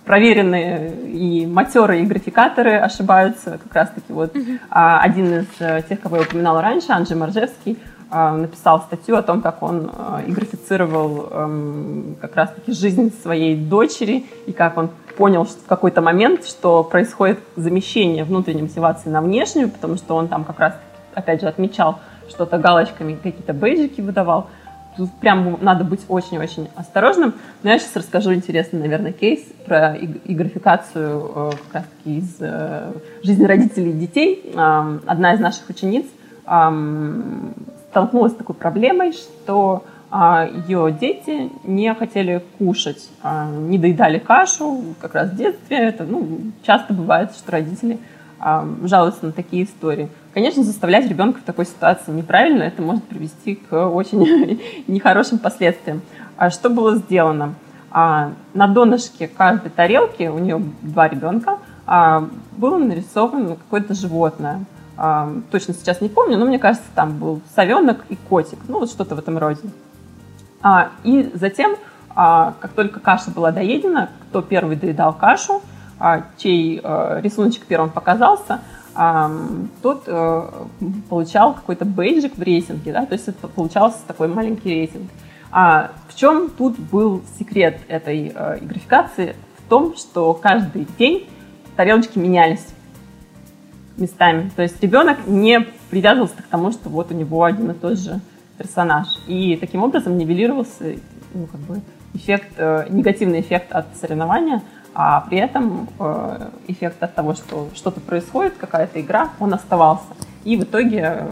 проверенные 0.08 0.92
и 1.06 1.46
матерые 1.46 2.06
графикаторы 2.06 2.78
ошибаются. 2.78 3.60
Как 3.64 3.74
раз-таки 3.74 4.14
вот 4.14 4.36
mm-hmm. 4.36 4.60
один 4.70 5.42
из 5.42 5.46
э, 5.60 5.84
тех, 5.88 6.00
кого 6.00 6.16
я 6.16 6.22
упоминала 6.24 6.62
раньше, 6.62 6.94
Анджей 6.94 7.18
Маржевский, 7.18 7.78
написал 8.10 8.82
статью 8.82 9.18
о 9.18 9.22
том, 9.22 9.42
как 9.42 9.62
он 9.62 9.92
а, 9.94 10.22
и 10.26 10.32
эм, 10.32 12.16
как 12.22 12.36
раз-таки 12.36 12.72
жизнь 12.72 13.14
своей 13.22 13.56
дочери, 13.56 14.26
и 14.46 14.54
как 14.54 14.78
он 14.78 14.90
понял 15.18 15.46
что 15.46 15.60
в 15.60 15.66
какой-то 15.66 16.02
момент, 16.02 16.46
что 16.46 16.84
происходит 16.84 17.40
замещение 17.56 18.24
внутренней 18.24 18.62
мотивации 18.62 19.10
на 19.10 19.22
внешнюю, 19.22 19.70
потому 19.70 19.98
что 19.98 20.16
он 20.16 20.28
там 20.28 20.46
как 20.46 20.60
раз, 20.60 20.74
опять 21.14 21.42
же, 21.42 21.48
отмечал 21.48 22.00
что-то 22.30 22.58
галочками, 22.58 23.16
какие-то 23.16 23.54
бейджики 23.54 24.02
выдавал. 24.02 24.48
Тут 24.96 25.12
прям 25.20 25.58
надо 25.62 25.84
быть 25.84 26.02
очень-очень 26.08 26.70
осторожным. 26.76 27.36
Но 27.62 27.70
я 27.70 27.78
сейчас 27.78 27.96
расскажу 27.96 28.34
интересный, 28.34 28.80
наверное, 28.80 29.12
кейс 29.12 29.42
про 29.66 29.96
и 29.96 30.34
графикацию 30.34 31.32
э, 31.36 31.52
как 31.72 31.84
раз-таки 31.84 32.18
из 32.18 32.36
э, 32.40 32.94
жизни 33.22 33.46
родителей 33.46 33.92
и 33.92 33.94
детей. 33.94 34.54
Одна 34.56 35.34
из 35.34 35.40
наших 35.40 35.70
учениц 35.70 36.06
столкнулась 37.90 38.34
с 38.34 38.36
такой 38.36 38.56
проблемой, 38.56 39.14
что 39.14 39.84
а, 40.10 40.48
ее 40.68 40.96
дети 40.98 41.52
не 41.64 41.94
хотели 41.94 42.44
кушать, 42.58 43.10
а, 43.24 43.50
не 43.50 43.78
доедали 43.78 44.20
кашу 44.20 44.96
как 45.02 45.16
раз 45.16 45.32
в 45.32 45.36
детстве. 45.36 45.78
Это 45.78 46.06
ну, 46.06 46.40
часто 46.64 46.94
бывает, 46.94 47.32
что 47.32 47.52
родители 47.52 48.00
а, 48.40 48.66
жалуются 48.84 49.26
на 49.26 49.32
такие 49.34 49.66
истории. 49.66 50.10
Конечно, 50.34 50.64
заставлять 50.64 51.10
ребенка 51.10 51.40
в 51.40 51.44
такой 51.44 51.66
ситуации 51.66 52.12
неправильно, 52.12 52.64
это 52.64 52.82
может 52.82 53.04
привести 53.04 53.56
к 53.56 53.90
очень 53.90 54.60
нехорошим 54.88 55.40
последствиям. 55.40 56.02
А 56.38 56.50
что 56.50 56.70
было 56.70 56.96
сделано? 56.96 57.56
На 57.90 58.68
донышке 58.68 59.28
каждой 59.28 59.72
тарелки, 59.72 60.24
у 60.24 60.38
нее 60.38 60.62
два 60.84 61.08
ребенка, 61.08 61.58
было 61.88 62.78
нарисовано 62.78 63.56
какое-то 63.56 63.96
животное– 63.96 64.66
точно 65.52 65.74
сейчас 65.76 66.02
не 66.02 66.10
помню, 66.10 66.38
но 66.38 66.46
мне 66.46 66.58
кажется, 66.58 66.88
там 66.96 67.18
был 67.18 67.42
совенок 67.56 68.06
и 68.10 68.16
котик, 68.16 68.58
ну 68.68 68.80
вот 68.80 68.90
что-то 68.90 69.16
в 69.16 69.20
этом 69.20 69.38
роде. 69.38 69.62
А, 70.62 70.90
и 71.04 71.30
затем, 71.34 71.76
а, 72.16 72.56
как 72.60 72.72
только 72.72 73.00
каша 73.00 73.30
была 73.32 73.52
доедена, 73.52 74.10
кто 74.30 74.42
первый 74.42 74.76
доедал 74.76 75.14
кашу, 75.14 75.62
а, 76.00 76.24
чей 76.38 76.82
а, 76.84 77.20
рисуночек 77.22 77.66
первым 77.66 77.90
показался, 77.90 78.60
тот 79.84 80.06
а, 80.08 80.68
получал 81.08 81.54
какой-то 81.54 81.86
бейджик 81.86 82.36
в 82.36 82.42
рейтинге, 82.42 82.94
да, 82.94 83.06
то 83.06 83.14
есть 83.14 83.28
это 83.28 83.48
получался 83.48 84.00
такой 84.08 84.28
маленький 84.28 84.70
рейтинг. 84.70 85.12
А 85.52 85.92
в 86.08 86.16
чем 86.16 86.50
тут 86.50 86.80
был 86.80 87.22
секрет 87.38 87.80
этой 87.88 88.32
а, 88.34 88.58
графикации? 88.60 89.36
В 89.60 89.70
том, 89.70 89.96
что 89.96 90.34
каждый 90.34 90.88
день 90.98 91.30
тарелочки 91.76 92.18
менялись 92.18 92.66
местами. 93.98 94.50
То 94.56 94.62
есть 94.62 94.82
ребенок 94.82 95.28
не 95.28 95.66
привязывался 95.90 96.38
к 96.38 96.48
тому, 96.48 96.72
что 96.72 96.90
вот 96.90 97.12
у 97.12 97.14
него 97.14 97.44
один 97.44 97.72
и 97.72 97.74
тот 97.74 97.98
же 97.98 98.20
персонаж. 98.58 99.08
И 99.28 99.56
таким 99.58 99.84
образом 99.84 100.18
нивелировался 100.18 100.96
ну, 101.34 101.48
как 101.48 101.60
бы 101.62 101.82
эффект, 102.14 102.54
э, 102.58 102.88
негативный 102.90 103.42
эффект 103.42 103.72
от 103.72 103.86
соревнования, 104.00 104.62
а 104.94 105.22
при 105.22 105.38
этом 105.38 105.88
э, 106.00 106.50
эффект 106.68 107.02
от 107.04 107.14
того, 107.14 107.36
что 107.36 107.70
что-то 107.76 108.00
происходит, 108.00 108.56
какая-то 108.58 109.00
игра, 109.00 109.30
он 109.40 109.54
оставался. 109.54 110.08
И 110.44 110.58
в 110.58 110.64
итоге 110.64 111.20
э, 111.20 111.30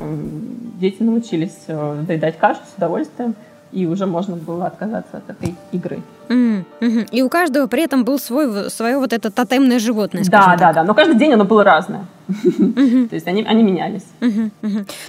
дети 0.80 1.01
научились 1.01 1.57
э, 1.68 2.03
доедать 2.05 2.38
кашу 2.38 2.61
с 2.72 2.78
удовольствием, 2.78 3.36
и 3.76 3.86
уже 3.86 4.06
можно 4.06 4.36
было 4.38 4.68
отказаться 4.68 5.18
от 5.18 5.30
этой 5.30 5.54
игры. 5.74 6.02
Mm-hmm. 6.30 7.10
И 7.12 7.22
у 7.22 7.30
каждого 7.30 7.68
при 7.68 7.84
этом 7.84 8.06
был 8.06 8.18
свой, 8.18 8.70
свое 8.70 8.98
вот 8.98 9.14
это 9.14 9.30
тотемное 9.30 9.80
животное. 9.80 10.24
Да, 10.24 10.42
так. 10.42 10.60
да, 10.60 10.74
да. 10.74 10.84
Но 10.84 10.94
каждый 10.94 11.18
день 11.18 11.34
оно 11.34 11.44
было 11.44 11.64
разное. 11.64 12.06
То 13.10 13.16
есть 13.16 13.28
они, 13.28 13.44
они 13.44 13.64
менялись. 13.64 14.06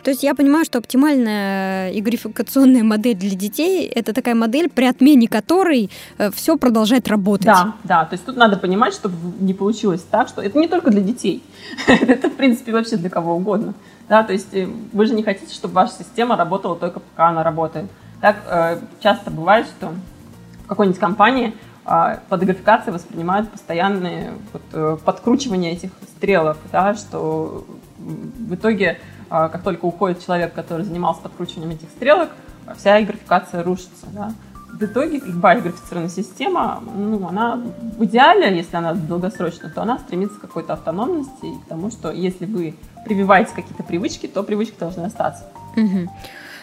То 0.02 0.10
есть 0.10 0.24
я 0.24 0.34
понимаю, 0.34 0.64
что 0.64 0.78
оптимальная 0.78 1.92
игрификационная 1.92 2.82
модель 2.92 3.16
для 3.16 3.36
детей 3.36 3.86
это 3.86 4.12
такая 4.12 4.34
модель, 4.34 4.68
при 4.68 4.84
отмене 4.84 5.28
которой 5.28 5.88
э, 6.18 6.30
все 6.32 6.56
продолжает 6.56 7.08
работать. 7.08 7.46
Да, 7.46 7.74
да. 7.84 8.04
То 8.04 8.14
есть 8.14 8.26
тут 8.26 8.36
надо 8.36 8.56
понимать, 8.56 8.92
чтобы 8.92 9.14
не 9.40 9.54
получилось 9.54 10.04
так, 10.10 10.28
что 10.28 10.42
это 10.42 10.58
не 10.58 10.66
только 10.66 10.90
для 10.90 11.00
детей. 11.00 11.42
это, 11.86 12.28
в 12.28 12.34
принципе, 12.34 12.72
вообще 12.72 12.96
для 12.96 13.10
кого 13.10 13.36
угодно. 13.36 13.74
Да, 14.08 14.24
то 14.24 14.32
есть 14.32 14.52
э, 14.54 14.68
вы 14.92 15.06
же 15.06 15.14
не 15.14 15.22
хотите, 15.22 15.54
чтобы 15.54 15.74
ваша 15.74 15.92
система 15.98 16.36
работала 16.36 16.74
только 16.76 17.00
пока 17.00 17.28
она 17.28 17.44
работает. 17.44 17.86
Так 18.20 18.36
э, 18.46 18.78
часто 19.00 19.30
бывает, 19.30 19.66
что 19.66 19.92
в 20.64 20.68
какой-нибудь 20.68 20.98
компании 20.98 21.54
э, 21.84 22.18
под 22.28 22.44
графикацией 22.44 22.94
воспринимают 22.94 23.50
постоянные 23.50 24.32
вот, 24.52 24.62
э, 24.72 24.96
этих 25.72 25.90
стрелок, 26.16 26.56
да, 26.72 26.94
что 26.94 27.64
в 27.98 28.54
итоге, 28.54 28.98
э, 29.30 29.48
как 29.52 29.62
только 29.62 29.84
уходит 29.84 30.24
человек, 30.24 30.54
который 30.54 30.84
занимался 30.84 31.20
подкручиванием 31.22 31.72
этих 31.72 31.90
стрелок, 31.90 32.30
вся 32.76 33.00
графикация 33.02 33.62
рушится. 33.62 34.06
Да. 34.12 34.32
В 34.72 34.82
итоге 34.82 35.20
любая 35.20 35.60
графицированная 35.60 36.10
система, 36.10 36.82
ну, 36.94 37.26
она 37.28 37.62
в 37.96 38.04
идеале, 38.04 38.54
если 38.56 38.76
она 38.76 38.92
долгосрочная, 38.92 39.70
то 39.70 39.82
она 39.82 39.98
стремится 39.98 40.38
к 40.38 40.40
какой-то 40.40 40.74
автономности 40.74 41.46
и 41.46 41.58
к 41.64 41.68
тому, 41.68 41.90
что 41.90 42.10
если 42.10 42.44
вы 42.44 42.74
прививаете 43.04 43.52
какие-то 43.54 43.84
привычки, 43.84 44.26
то 44.26 44.42
привычки 44.42 44.74
должны 44.78 45.04
остаться. 45.04 45.44
Угу. 45.76 46.10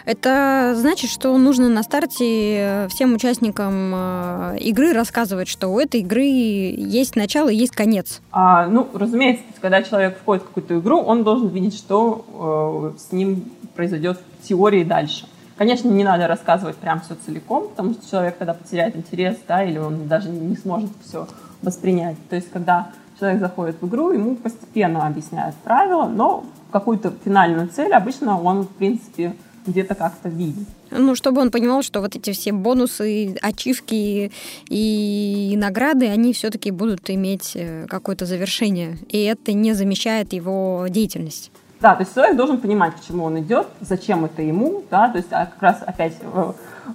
Это 0.06 0.74
значит, 0.76 1.10
что 1.10 1.36
нужно 1.38 1.70
на 1.70 1.82
старте 1.82 2.56
э, 2.58 2.88
всем 2.88 3.14
участникам 3.14 3.92
э, 3.94 4.58
игры 4.60 4.92
рассказывать, 4.92 5.48
что 5.48 5.68
у 5.68 5.80
этой 5.80 6.00
игры 6.00 6.24
есть 6.24 7.16
начало 7.16 7.48
и 7.48 7.56
есть 7.56 7.74
конец. 7.74 8.20
А, 8.30 8.66
ну, 8.66 8.86
разумеется, 8.92 9.42
когда 9.62 9.82
человек 9.82 10.18
входит 10.18 10.42
в 10.42 10.48
какую-то 10.48 10.78
игру, 10.78 11.00
он 11.00 11.24
должен 11.24 11.48
видеть, 11.48 11.74
что 11.74 12.92
э, 12.94 12.98
с 12.98 13.12
ним 13.12 13.44
произойдет 13.74 14.18
в 14.40 14.46
теории 14.46 14.84
дальше. 14.84 15.26
Конечно, 15.56 15.88
не 15.88 16.04
надо 16.04 16.26
рассказывать 16.26 16.76
прям 16.76 17.00
все 17.00 17.14
целиком, 17.14 17.68
потому 17.68 17.94
что 17.94 18.10
человек 18.10 18.36
тогда 18.36 18.52
потеряет 18.54 18.96
интерес, 18.96 19.38
да, 19.48 19.64
или 19.64 19.78
он 19.78 20.06
даже 20.06 20.28
не 20.28 20.56
сможет 20.56 20.90
все 21.06 21.26
воспринять. 21.62 22.16
То 22.28 22.36
есть, 22.36 22.50
когда 22.50 22.90
человек 23.18 23.40
заходит 23.40 23.76
в 23.80 23.88
игру, 23.88 24.10
ему 24.10 24.36
постепенно 24.36 25.06
объясняют 25.06 25.54
правила, 25.56 26.04
но 26.06 26.44
какую-то 26.72 27.12
финальную 27.24 27.68
цель 27.68 27.92
обычно 27.92 28.40
он, 28.40 28.62
в 28.62 28.68
принципе, 28.68 29.34
где-то 29.66 29.94
как-то 29.94 30.28
видеть. 30.28 30.68
Ну, 30.90 31.14
чтобы 31.14 31.40
он 31.40 31.50
понимал, 31.50 31.82
что 31.82 32.00
вот 32.00 32.16
эти 32.16 32.32
все 32.32 32.52
бонусы, 32.52 33.36
ачивки 33.42 34.32
и 34.68 35.54
награды, 35.56 36.06
они 36.06 36.32
все-таки 36.32 36.70
будут 36.70 37.10
иметь 37.10 37.52
э, 37.54 37.86
какое-то 37.88 38.26
завершение, 38.26 38.98
и 39.08 39.22
это 39.24 39.52
не 39.52 39.72
замещает 39.72 40.32
его 40.32 40.86
деятельность. 40.88 41.50
Да, 41.84 41.94
то 41.94 42.02
есть 42.02 42.14
человек 42.14 42.36
должен 42.36 42.56
понимать, 42.56 42.94
к 42.94 43.06
чему 43.06 43.24
он 43.24 43.40
идет, 43.40 43.66
зачем 43.80 44.24
это 44.24 44.40
ему, 44.40 44.84
да, 44.90 45.10
то 45.10 45.18
есть 45.18 45.28
а 45.32 45.44
как 45.44 45.60
раз 45.60 45.82
опять 45.84 46.14
э, 46.22 46.52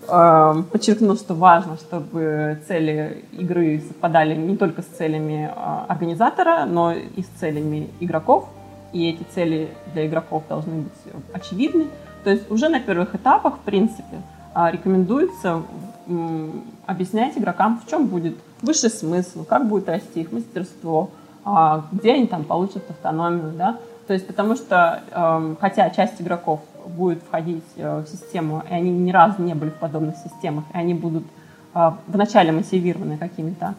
э, 0.08 0.64
подчеркну, 0.72 1.16
что 1.16 1.36
важно, 1.36 1.78
чтобы 1.78 2.60
цели 2.68 3.24
игры 3.34 3.84
совпадали 3.88 4.34
не 4.34 4.58
только 4.58 4.82
с 4.82 4.86
целями 4.86 5.48
э, 5.48 5.86
организатора, 5.88 6.66
но 6.66 6.94
и 6.94 7.22
с 7.22 7.28
целями 7.40 7.90
игроков, 8.00 8.48
и 8.92 9.12
эти 9.12 9.24
цели 9.32 9.70
для 9.94 10.08
игроков 10.08 10.42
должны 10.50 10.82
быть 10.82 11.14
очевидны. 11.34 11.86
То 12.24 12.30
есть 12.30 12.50
уже 12.52 12.70
на 12.70 12.80
первых 12.80 13.16
этапах, 13.16 13.56
в 13.56 13.60
принципе, 13.60 14.22
а, 14.54 14.72
рекомендуется 14.72 15.64
объяснять 16.88 17.38
игрокам, 17.38 17.80
в 17.86 17.90
чем 17.90 18.08
будет 18.08 18.36
высший 18.62 18.90
смысл, 18.90 19.46
как 19.46 19.68
будет 19.68 19.88
расти 19.88 20.22
их 20.22 20.32
мастерство, 20.32 21.12
а, 21.46 21.86
где 21.92 22.14
они 22.14 22.28
там 22.28 22.44
получат 22.44 22.90
автономию, 22.90 23.54
да. 23.56 23.78
То 24.08 24.14
есть 24.14 24.26
потому 24.26 24.56
что, 24.56 25.04
эм, 25.12 25.56
хотя 25.62 25.88
часть 25.92 26.20
игроков 26.20 26.62
будет 26.88 27.22
входить 27.22 27.64
э, 27.76 28.00
в 28.00 28.08
систему, 28.08 28.64
и 28.68 28.74
они 28.74 28.90
ни 28.90 29.12
разу 29.12 29.44
не 29.44 29.54
были 29.54 29.70
в 29.70 29.76
подобных 29.76 30.16
системах, 30.18 30.64
и 30.74 30.78
они 30.78 30.96
будут 30.96 31.24
э, 31.76 31.92
вначале 32.08 32.52
мотивированы 32.52 33.18
какими-то 33.18 33.76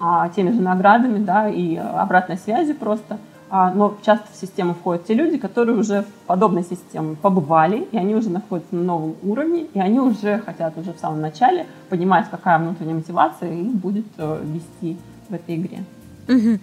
а, 0.00 0.28
теми 0.28 0.50
же 0.50 0.60
наградами, 0.60 1.18
да, 1.18 1.48
и 1.48 1.76
обратной 1.76 2.36
связью 2.36 2.76
просто, 2.76 3.14
а, 3.14 3.18
но 3.50 3.96
часто 4.04 4.26
в 4.32 4.36
систему 4.36 4.74
входят 4.74 5.06
те 5.06 5.14
люди, 5.14 5.38
которые 5.38 5.76
уже 5.76 6.02
в 6.02 6.26
подобной 6.26 6.62
системе 6.62 7.16
побывали, 7.20 7.88
и 7.92 7.96
они 7.96 8.14
уже 8.14 8.30
находятся 8.30 8.74
на 8.74 8.82
новом 8.82 9.16
уровне, 9.22 9.66
и 9.72 9.80
они 9.80 10.00
уже 10.00 10.38
хотят 10.40 10.76
уже 10.76 10.92
в 10.92 10.98
самом 10.98 11.20
начале 11.20 11.66
понимать, 11.88 12.26
какая 12.30 12.58
внутренняя 12.58 12.94
мотивация 12.94 13.52
их 13.52 13.72
будет 13.74 14.06
э, 14.18 14.42
вести 14.44 14.98
в 15.28 15.34
этой 15.34 15.56
игре. 15.56 15.84
Угу. 16.28 16.58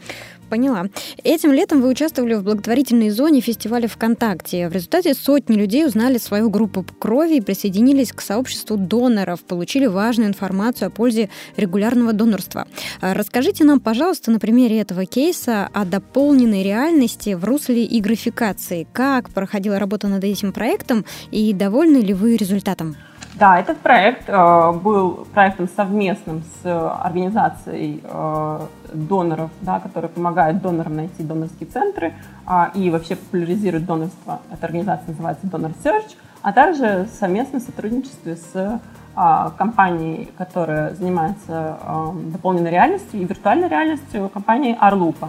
Поняла. 0.50 0.86
Этим 1.24 1.52
летом 1.52 1.82
вы 1.82 1.90
участвовали 1.90 2.36
в 2.36 2.44
благотворительной 2.44 3.10
зоне 3.10 3.42
фестиваля 3.42 3.88
ВКонтакте. 3.88 4.70
В 4.70 4.74
результате 4.74 5.14
сотни 5.14 5.56
людей 5.56 5.86
узнали 5.86 6.18
свою 6.18 6.50
группу 6.50 6.86
крови 7.00 7.38
и 7.38 7.42
присоединились 7.42 8.12
к 8.12 8.22
сообществу 8.22 8.78
доноров, 8.78 9.44
получили 9.44 9.88
важную 9.88 10.30
информацию 10.30 10.88
о 10.88 10.92
пользе 10.92 11.30
регулярного 11.58 12.14
донорства. 12.14 12.68
А 13.02 13.14
расскажите 13.14 13.64
нам, 13.64 13.80
пожалуйста, 13.80 14.32
на 14.32 14.40
примере 14.40 14.80
этого 14.80 15.06
кейса 15.06 15.70
о 15.74 15.86
дополненной 15.86 16.64
реальности 16.64 17.34
в 17.34 17.44
русле 17.44 17.84
и 17.84 18.00
графикации. 18.00 18.88
Как 18.94 19.30
проходила 19.32 19.80
работа 19.80 20.08
над 20.08 20.24
этим 20.24 20.54
проектом 20.54 21.06
и 21.32 21.54
довольны 21.54 21.98
ли 21.98 22.14
вы 22.14 22.38
результатом? 22.38 22.96
Да, 23.38 23.60
этот 23.60 23.80
проект 23.80 24.30
э, 24.30 24.72
был 24.72 25.28
проектом 25.34 25.68
совместным 25.68 26.44
с 26.64 27.02
организацией 27.04 28.02
э, 28.02 28.60
доноров, 28.94 29.52
да, 29.60 29.82
которые 29.82 30.08
помогают 30.08 30.62
донорам 30.62 30.96
найти 30.96 31.22
донорские 31.22 31.68
центры 31.70 32.14
э, 32.48 32.66
и 32.76 32.90
вообще 32.90 33.18
популяризируют 33.18 33.86
донорство. 33.86 34.40
Эта 34.54 34.68
организация 34.68 35.10
называется 35.10 35.48
Donor 35.48 35.76
Search, 35.84 36.16
а 36.42 36.54
также 36.54 37.10
совместное 37.20 37.60
сотрудничество 37.60 38.36
с 38.36 38.80
э, 39.16 39.50
компанией, 39.58 40.32
которая 40.38 40.94
занимается 40.94 41.78
э, 41.82 42.12
дополненной 42.32 42.72
реальностью 42.72 43.20
и 43.20 43.26
виртуальной 43.26 43.68
реальностью, 43.68 44.30
компанией 44.30 44.78
Arlupa. 44.80 45.28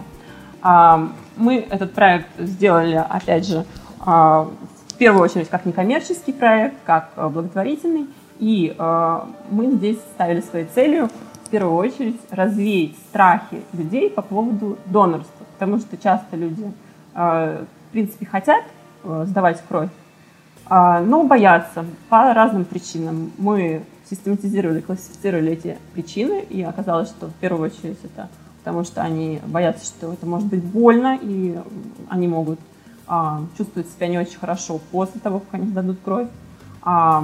Э, 0.63 1.09
мы 1.35 1.57
этот 1.57 1.93
проект 1.93 2.29
сделали, 2.39 3.03
опять 3.09 3.45
же, 3.45 3.65
э, 4.05 4.45
в 4.97 4.99
первую 4.99 5.23
очередь 5.23 5.47
как 5.47 5.67
некоммерческий 5.67 6.33
проект, 6.33 6.77
как 6.83 7.11
э, 7.15 7.27
благотворительный. 7.29 8.07
И 8.39 8.75
э, 8.75 9.19
мы 9.51 9.71
здесь 9.73 9.99
ставили 10.15 10.41
своей 10.41 10.65
целью 10.65 11.07
в 11.43 11.49
первую 11.51 11.75
очередь 11.75 12.19
развеять 12.31 12.95
страхи 13.09 13.61
людей 13.73 14.09
по 14.09 14.23
поводу 14.23 14.79
донорства. 14.87 15.45
Потому 15.53 15.77
что 15.77 15.97
часто 15.97 16.35
люди, 16.35 16.73
э, 17.13 17.63
в 17.89 17.91
принципе, 17.91 18.25
хотят 18.25 18.63
э, 19.03 19.25
сдавать 19.27 19.61
кровь, 19.67 19.91
э, 20.67 20.99
но 21.05 21.23
боятся 21.25 21.85
по 22.09 22.33
разным 22.33 22.65
причинам. 22.65 23.31
Мы 23.37 23.83
систематизировали, 24.09 24.81
классифицировали 24.81 25.51
эти 25.51 25.77
причины, 25.93 26.43
и 26.49 26.63
оказалось, 26.63 27.09
что 27.09 27.27
в 27.27 27.33
первую 27.33 27.69
очередь 27.69 27.99
это 28.03 28.29
потому 28.63 28.83
что 28.83 29.01
они 29.03 29.39
боятся, 29.45 29.85
что 29.85 30.11
это 30.11 30.25
может 30.25 30.47
быть 30.47 30.61
больно, 30.61 31.17
и 31.21 31.55
они 32.09 32.27
могут 32.27 32.59
а, 33.07 33.41
чувствуют 33.57 33.87
себя 33.87 34.07
не 34.07 34.17
очень 34.17 34.37
хорошо 34.37 34.79
после 34.91 35.19
того, 35.21 35.39
как 35.39 35.53
они 35.53 35.67
сдадут 35.67 35.97
кровь, 36.03 36.27
а, 36.81 37.23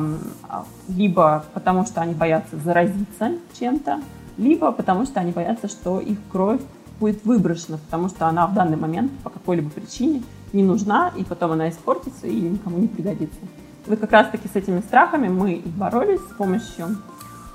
либо 0.87 1.43
потому 1.53 1.85
что 1.85 2.01
они 2.01 2.13
боятся 2.13 2.57
заразиться 2.57 3.31
чем-то, 3.59 4.01
либо 4.37 4.71
потому 4.71 5.05
что 5.05 5.19
они 5.19 5.31
боятся, 5.31 5.67
что 5.67 5.99
их 5.99 6.17
кровь 6.31 6.61
будет 6.99 7.23
выброшена, 7.25 7.77
потому 7.77 8.09
что 8.09 8.27
она 8.27 8.47
в 8.47 8.53
данный 8.53 8.77
момент 8.77 9.11
по 9.23 9.29
какой-либо 9.29 9.69
причине 9.69 10.23
не 10.53 10.63
нужна, 10.63 11.11
и 11.15 11.23
потом 11.23 11.51
она 11.51 11.69
испортится 11.69 12.27
и 12.27 12.41
никому 12.41 12.77
не 12.77 12.87
пригодится. 12.87 13.39
И 13.85 13.89
вот 13.89 13.99
как 13.99 14.11
раз-таки 14.11 14.47
с 14.47 14.55
этими 14.55 14.79
страхами 14.79 15.27
мы 15.27 15.53
и 15.53 15.69
боролись 15.69 16.21
с 16.21 16.35
помощью 16.35 16.97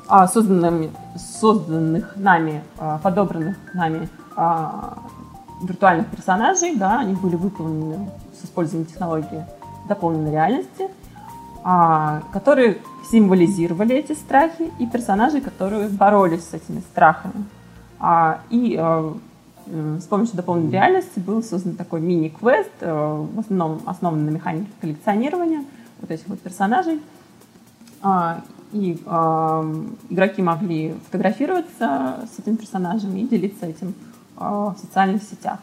а, 0.06 0.26
созданных 0.28 2.16
нами, 2.16 2.62
а, 2.78 2.98
подобранных 2.98 3.56
нами 3.74 4.08
виртуальных 5.62 6.06
персонажей, 6.08 6.76
да, 6.76 7.00
они 7.00 7.14
были 7.14 7.36
выполнены 7.36 8.10
с 8.40 8.44
использованием 8.44 8.90
технологии 8.90 9.44
дополненной 9.88 10.30
реальности, 10.30 10.88
а, 11.64 12.22
которые 12.32 12.78
символизировали 13.10 13.96
эти 13.96 14.12
страхи, 14.12 14.70
и 14.78 14.86
персонажей, 14.86 15.40
которые 15.40 15.88
боролись 15.88 16.44
с 16.44 16.54
этими 16.54 16.80
страхами. 16.80 17.44
А, 17.98 18.40
и 18.50 18.76
а, 18.78 19.16
с 19.70 20.04
помощью 20.04 20.36
дополненной 20.36 20.72
реальности 20.72 21.18
был 21.18 21.42
создан 21.42 21.74
такой 21.74 22.00
мини-квест, 22.00 22.70
а, 22.80 23.22
в 23.22 23.40
основном 23.40 23.80
основан 23.86 24.24
на 24.24 24.30
механике 24.30 24.70
коллекционирования 24.80 25.64
вот 26.00 26.10
этих 26.10 26.26
вот 26.28 26.40
персонажей. 26.40 27.00
А, 28.02 28.42
и 28.72 29.00
а, 29.06 29.64
игроки 30.08 30.42
могли 30.42 30.94
фотографироваться 31.06 32.28
с 32.34 32.38
этими 32.38 32.56
персонажами 32.56 33.20
и 33.20 33.28
делиться 33.28 33.66
этим 33.66 33.94
в 34.38 34.76
социальных 34.80 35.22
сетях. 35.22 35.58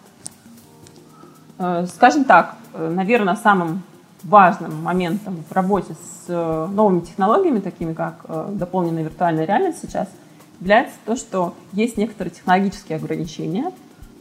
Э, 1.57 1.85
скажем 1.87 2.25
так, 2.25 2.55
э, 2.73 2.89
наверное, 2.89 3.35
самым 3.35 3.83
важным 4.23 4.83
моментом 4.83 5.43
в 5.49 5.53
работе 5.53 5.93
с 5.93 6.25
э, 6.27 6.67
новыми 6.71 7.01
технологиями, 7.01 7.59
такими 7.59 7.93
как 7.93 8.25
дополненная 8.49 9.03
виртуальная 9.03 9.45
реальность 9.45 9.79
сейчас, 9.81 10.07
является 10.59 10.95
то, 11.05 11.15
что 11.15 11.53
есть 11.73 11.97
некоторые 11.97 12.33
технологические 12.33 12.97
ограничения, 12.97 13.71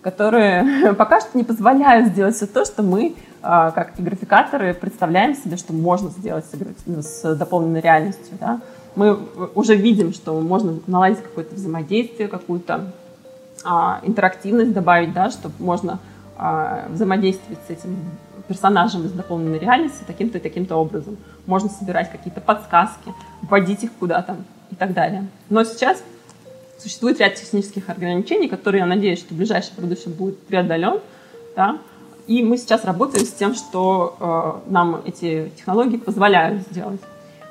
которые 0.03 0.95
пока 0.99 1.21
что 1.21 1.37
не 1.37 1.45
позволяют 1.45 2.09
сделать 2.09 2.37
все 2.37 2.47
то, 2.47 2.65
что 2.65 2.83
мы, 2.83 3.15
как 3.41 3.93
графикаторы, 3.99 4.75
представляем 4.75 5.35
себе, 5.35 5.57
что 5.57 5.73
можно 5.73 6.11
сделать 6.11 6.45
с 6.87 7.35
дополненной 7.35 7.81
реальностью. 7.81 8.37
Да? 8.41 8.61
Мы 8.97 9.19
уже 9.55 9.77
видим, 9.77 10.13
что 10.13 10.41
можно 10.41 10.79
наладить 10.87 11.23
какое-то 11.23 11.55
взаимодействие, 11.55 12.29
какую-то 12.29 12.93
а, 13.65 14.01
интерактивность 14.03 14.73
добавить, 14.73 15.13
да, 15.13 15.31
чтобы 15.31 15.55
можно 15.59 15.99
а, 16.37 16.87
взаимодействовать 16.91 17.59
с 17.67 17.71
этим 17.71 17.97
персонажем 18.49 19.07
из 19.07 19.13
дополненной 19.13 19.59
реальности 19.59 20.05
таким-то 20.07 20.39
и 20.39 20.41
таким-то 20.41 20.77
образом. 20.77 21.17
Можно 21.47 21.71
собирать 21.71 22.11
какие-то 22.11 22.41
подсказки, 22.41 23.13
вводить 23.43 23.85
их 23.85 23.93
куда-то 23.99 24.37
и 24.71 24.75
так 24.75 24.93
далее. 24.93 25.27
Но 25.49 25.65
сейчас 25.65 26.03
существует 26.79 27.21
ряд 27.21 27.35
технических 27.37 27.89
ограничений, 27.89 28.49
которые, 28.49 28.81
я 28.81 28.87
надеюсь, 28.87 29.21
что 29.21 29.35
в 29.35 29.37
ближайшем 29.37 29.75
будущем 29.79 30.13
будет 30.13 30.39
преодолен. 30.47 31.01
Да? 31.57 31.79
И 32.27 32.43
мы 32.43 32.57
сейчас 32.59 32.85
работаем 32.85 33.27
с 33.27 33.33
тем, 33.33 33.55
что 33.55 34.63
э, 34.67 34.71
нам 34.71 35.03
эти 35.05 35.51
технологии 35.57 35.97
позволяют 35.97 36.63
сделать. 36.71 37.01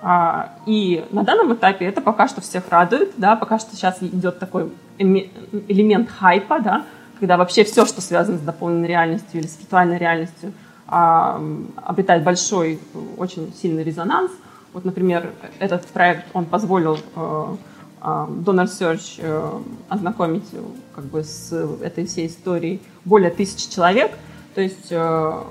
А, 0.05 0.51
и 0.65 1.05
на 1.11 1.23
данном 1.23 1.53
этапе 1.53 1.85
это 1.85 2.01
пока 2.01 2.27
что 2.27 2.41
всех 2.41 2.67
радует, 2.69 3.13
да, 3.15 3.37
пока 3.37 3.57
что 3.57 3.73
сейчас 3.73 4.03
идет 4.03 4.37
такой 4.37 4.69
элемент 4.97 6.09
хайпа, 6.09 6.59
да, 6.59 6.83
когда 7.19 7.37
вообще 7.37 7.63
все, 7.63 7.85
что 7.85 8.01
связано 8.01 8.37
с 8.37 8.41
дополненной 8.41 8.89
реальностью 8.89 9.39
или 9.39 9.47
с 9.47 9.57
виртуальной 9.57 9.97
реальностью, 9.97 10.51
обретает 10.85 12.23
большой, 12.23 12.79
очень 13.17 13.53
сильный 13.53 13.83
резонанс. 13.83 14.31
Вот, 14.73 14.83
например, 14.83 15.31
этот 15.59 15.85
проект, 15.87 16.25
он 16.33 16.45
позволил 16.45 16.97
э, 16.97 17.55
а, 18.01 18.27
Donor 18.27 18.65
Search 18.65 19.19
э, 19.19 19.61
ознакомить 19.87 20.49
как 20.93 21.05
бы 21.05 21.23
с 21.23 21.53
этой 21.81 22.05
всей 22.05 22.27
историей 22.27 22.81
более 23.05 23.29
тысячи 23.29 23.69
человек, 23.69 24.11
то 24.55 24.61
есть 24.61 24.87
э, 24.89 25.43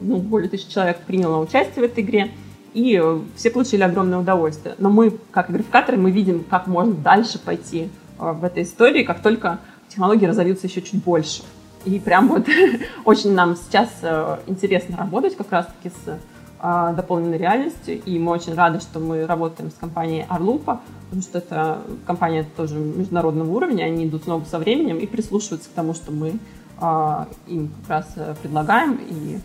ну, 0.00 0.16
более 0.18 0.48
тысячи 0.48 0.70
человек 0.70 0.98
приняло 1.00 1.38
участие 1.38 1.86
в 1.86 1.90
этой 1.90 2.02
игре, 2.02 2.30
и 2.74 3.02
все 3.36 3.50
получили 3.50 3.82
огромное 3.82 4.18
удовольствие. 4.18 4.74
Но 4.78 4.90
мы, 4.90 5.18
как 5.30 5.50
графикаторы, 5.50 5.98
мы 5.98 6.10
видим, 6.10 6.44
как 6.48 6.66
можно 6.66 6.94
дальше 6.94 7.38
пойти 7.38 7.88
в 8.18 8.44
этой 8.44 8.62
истории, 8.62 9.02
как 9.02 9.20
только 9.20 9.58
технологии 9.88 10.26
разовьются 10.26 10.66
еще 10.66 10.82
чуть 10.82 11.02
больше. 11.02 11.42
И 11.84 11.98
прям 11.98 12.28
вот 12.28 12.46
очень 13.04 13.34
нам 13.34 13.56
сейчас 13.56 13.88
э, 14.02 14.38
интересно 14.46 14.96
работать 14.96 15.36
как 15.36 15.50
раз-таки 15.50 15.90
с 15.90 16.18
э, 16.62 16.94
дополненной 16.96 17.38
реальностью, 17.38 18.00
и 18.04 18.18
мы 18.18 18.32
очень 18.32 18.54
рады, 18.54 18.80
что 18.80 19.00
мы 19.00 19.26
работаем 19.26 19.70
с 19.70 19.74
компанией 19.74 20.24
Arlupa, 20.30 20.78
потому 21.04 21.22
что 21.22 21.38
это 21.38 21.82
компания 22.06 22.46
тоже 22.56 22.76
международного 22.76 23.50
уровня, 23.50 23.84
они 23.84 24.06
идут 24.06 24.26
ногу 24.26 24.46
со 24.48 24.58
временем 24.58 24.98
и 24.98 25.06
прислушиваются 25.06 25.68
к 25.68 25.72
тому, 25.72 25.92
что 25.92 26.12
мы 26.12 26.38
э, 26.80 27.24
им 27.48 27.70
как 27.82 27.90
раз 27.90 28.36
предлагаем, 28.40 28.98
и 29.08 29.38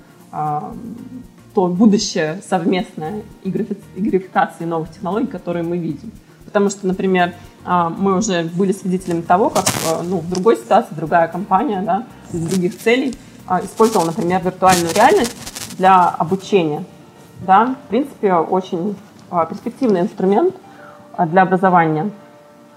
то 1.57 1.65
будущее 1.65 2.39
совместное 2.47 3.23
и 3.43 3.49
графикации 3.49 4.63
новых 4.63 4.91
технологий, 4.91 5.25
которые 5.25 5.63
мы 5.63 5.79
видим. 5.79 6.11
Потому 6.45 6.69
что, 6.69 6.85
например, 6.85 7.33
а, 7.65 7.89
мы 7.89 8.15
уже 8.15 8.43
были 8.43 8.71
свидетелями 8.71 9.21
того, 9.21 9.49
как 9.49 9.65
э, 9.65 10.03
ну, 10.03 10.19
в 10.19 10.29
другой 10.29 10.57
ситуации 10.57 10.93
другая 10.93 11.27
компания 11.27 11.81
да, 11.81 12.03
из 12.31 12.41
других 12.41 12.77
целей 12.77 13.15
а, 13.47 13.59
использовала, 13.61 14.05
например, 14.05 14.43
виртуальную 14.43 14.93
реальность 14.93 15.35
для 15.79 16.09
обучения. 16.09 16.83
Да, 17.43 17.75
в 17.85 17.89
принципе, 17.89 18.35
очень 18.35 18.95
а, 19.31 19.47
перспективный 19.47 20.01
инструмент 20.01 20.53
для 21.17 21.41
образования. 21.41 22.11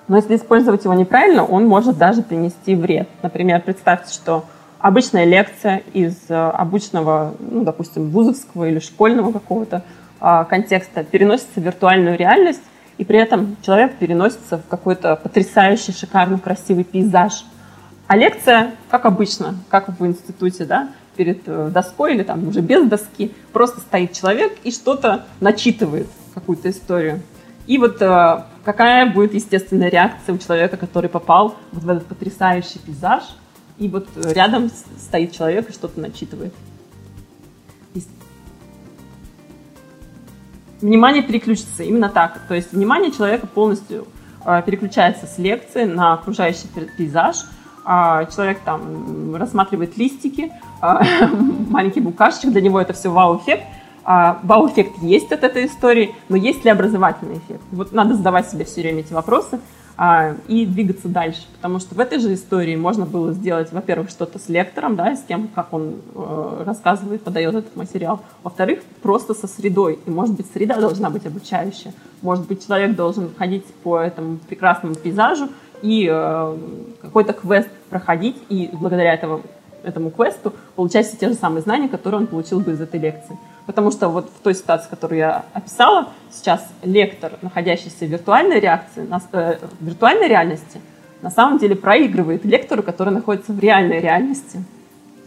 Но 0.08 0.16
если 0.16 0.36
использовать 0.36 0.84
его 0.84 0.94
неправильно, 0.94 1.44
он 1.44 1.68
может 1.68 1.98
даже 1.98 2.22
принести 2.22 2.74
вред. 2.74 3.10
Например, 3.20 3.60
представьте, 3.60 4.10
что 4.14 4.46
обычная 4.80 5.24
лекция 5.24 5.82
из 5.92 6.16
э, 6.28 6.34
обычного, 6.34 7.34
ну, 7.38 7.64
допустим, 7.64 8.10
вузовского 8.10 8.68
или 8.68 8.78
школьного 8.78 9.32
какого-то 9.32 9.84
контекста 10.50 11.02
переносится 11.02 11.60
в 11.60 11.64
виртуальную 11.64 12.14
реальность, 12.18 12.60
и 12.98 13.04
при 13.06 13.18
этом 13.18 13.56
человек 13.62 13.94
переносится 13.96 14.58
в 14.58 14.66
какой-то 14.68 15.16
потрясающий, 15.16 15.92
шикарный, 15.92 16.38
красивый 16.38 16.84
пейзаж. 16.84 17.46
А 18.06 18.16
лекция, 18.16 18.72
как 18.90 19.06
обычно, 19.06 19.54
как 19.70 19.88
в 19.98 20.04
институте, 20.04 20.66
да, 20.66 20.90
перед 21.16 21.42
э, 21.46 21.70
доской 21.72 22.14
или 22.14 22.22
там 22.22 22.48
уже 22.48 22.60
без 22.60 22.86
доски, 22.88 23.32
просто 23.52 23.80
стоит 23.80 24.12
человек 24.12 24.58
и 24.64 24.70
что-то 24.70 25.24
начитывает, 25.40 26.08
какую-то 26.34 26.68
историю. 26.70 27.20
И 27.66 27.78
вот 27.78 28.02
э, 28.02 28.42
какая 28.64 29.06
будет 29.06 29.32
естественная 29.32 29.88
реакция 29.88 30.34
у 30.34 30.38
человека, 30.38 30.76
который 30.76 31.08
попал 31.08 31.56
вот 31.72 31.84
в 31.84 31.88
этот 31.88 32.06
потрясающий 32.06 32.80
пейзаж, 32.80 33.22
и 33.80 33.88
вот 33.88 34.06
рядом 34.14 34.70
стоит 34.98 35.32
человек 35.32 35.70
и 35.70 35.72
что-то 35.72 35.98
начитывает. 35.98 36.52
Внимание 40.82 41.22
переключится 41.22 41.82
именно 41.82 42.08
так. 42.08 42.40
То 42.46 42.54
есть 42.54 42.72
внимание 42.72 43.10
человека 43.10 43.46
полностью 43.46 44.06
э, 44.44 44.62
переключается 44.64 45.26
с 45.26 45.38
лекции 45.38 45.84
на 45.84 46.14
окружающий 46.14 46.68
пейзаж. 46.96 47.36
Э, 47.86 48.26
человек 48.34 48.60
там 48.64 49.34
рассматривает 49.34 49.96
листики, 49.96 50.52
э, 50.82 50.86
маленький 51.68 52.00
букашечек, 52.00 52.52
для 52.52 52.60
него 52.60 52.80
это 52.80 52.92
все 52.92 53.10
вау-эффект. 53.10 53.64
Вау-эффект 54.02 55.02
есть 55.02 55.30
от 55.30 55.44
этой 55.44 55.66
истории, 55.66 56.14
но 56.30 56.36
есть 56.36 56.64
ли 56.64 56.70
образовательный 56.70 57.34
эффект? 57.34 57.62
Вот 57.70 57.92
надо 57.92 58.14
задавать 58.14 58.50
себе 58.50 58.64
все 58.64 58.80
время 58.80 59.00
эти 59.00 59.12
вопросы 59.12 59.56
а, 59.56 59.60
и 60.48 60.64
двигаться 60.64 61.08
дальше. 61.08 61.42
Потому 61.56 61.78
что 61.78 61.94
в 61.94 62.00
этой 62.00 62.18
же 62.20 62.32
истории 62.32 62.74
можно 62.76 63.04
было 63.04 63.32
сделать, 63.32 63.70
во-первых, 63.72 64.08
что-то 64.08 64.38
с 64.38 64.48
лектором, 64.48 64.96
да, 64.96 65.14
с 65.14 65.22
тем, 65.22 65.48
как 65.54 65.72
он 65.72 65.96
э, 66.14 66.62
рассказывает, 66.64 67.22
подает 67.22 67.54
этот 67.54 67.76
материал. 67.76 68.20
Во-вторых, 68.42 68.80
просто 69.02 69.34
со 69.34 69.46
средой. 69.46 69.98
И, 70.06 70.10
может 70.10 70.36
быть, 70.36 70.46
среда 70.52 70.80
должна 70.80 71.10
быть 71.10 71.26
обучающая. 71.26 71.92
Может 72.22 72.46
быть, 72.46 72.66
человек 72.66 72.96
должен 72.96 73.30
ходить 73.36 73.66
по 73.82 73.98
этому 73.98 74.38
прекрасному 74.38 74.94
пейзажу 74.94 75.48
и 75.82 76.08
э, 76.10 76.56
какой-то 77.02 77.32
квест 77.32 77.68
проходить, 77.90 78.36
и 78.48 78.70
благодаря 78.72 79.14
этому, 79.14 79.42
этому 79.82 80.10
квесту 80.10 80.54
получать 80.76 81.06
все 81.06 81.16
те 81.16 81.28
же 81.28 81.34
самые 81.34 81.62
знания, 81.62 81.88
которые 81.88 82.22
он 82.22 82.26
получил 82.26 82.60
бы 82.60 82.72
из 82.72 82.80
этой 82.80 83.00
лекции. 83.00 83.38
Потому 83.70 83.92
что 83.92 84.08
вот 84.08 84.28
в 84.36 84.42
той 84.42 84.56
ситуации, 84.56 84.90
которую 84.90 85.20
я 85.20 85.44
описала, 85.52 86.08
сейчас 86.32 86.66
лектор, 86.82 87.34
находящийся 87.40 88.04
в 88.04 88.08
виртуальной 88.08 88.58
реакции, 88.58 89.06
э, 89.32 89.58
в 89.78 89.86
виртуальной 89.86 90.26
реальности, 90.26 90.80
на 91.22 91.30
самом 91.30 91.58
деле 91.58 91.76
проигрывает 91.76 92.44
лектору, 92.44 92.82
который 92.82 93.14
находится 93.14 93.52
в 93.52 93.60
реальной 93.60 94.00
реальности. 94.00 94.64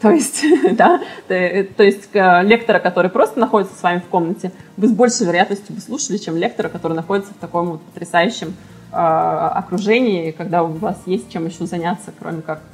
То 0.02 0.12
есть, 0.12 0.44
да, 0.74 1.00
то, 1.30 1.68
то 1.78 1.84
есть 1.84 2.10
э, 2.12 2.44
лектора, 2.44 2.80
который 2.80 3.10
просто 3.10 3.40
находится 3.40 3.78
с 3.78 3.82
вами 3.82 4.00
в 4.00 4.10
комнате, 4.10 4.52
вы 4.76 4.90
с 4.90 4.92
большей 4.92 5.26
вероятностью 5.26 5.74
бы 5.74 5.80
слушали, 5.80 6.18
чем 6.18 6.36
лектора, 6.36 6.68
который 6.68 6.96
находится 6.96 7.34
в 7.34 7.38
таком 7.38 7.68
вот 7.68 7.82
потрясающем 7.82 8.56
э, 8.92 8.96
окружении, 8.96 10.32
когда 10.32 10.64
у 10.64 10.68
вас 10.68 10.98
есть 11.06 11.32
чем 11.32 11.46
еще 11.46 11.66
заняться, 11.66 12.12
кроме 12.20 12.42
как 12.42 12.60
э, 12.60 12.73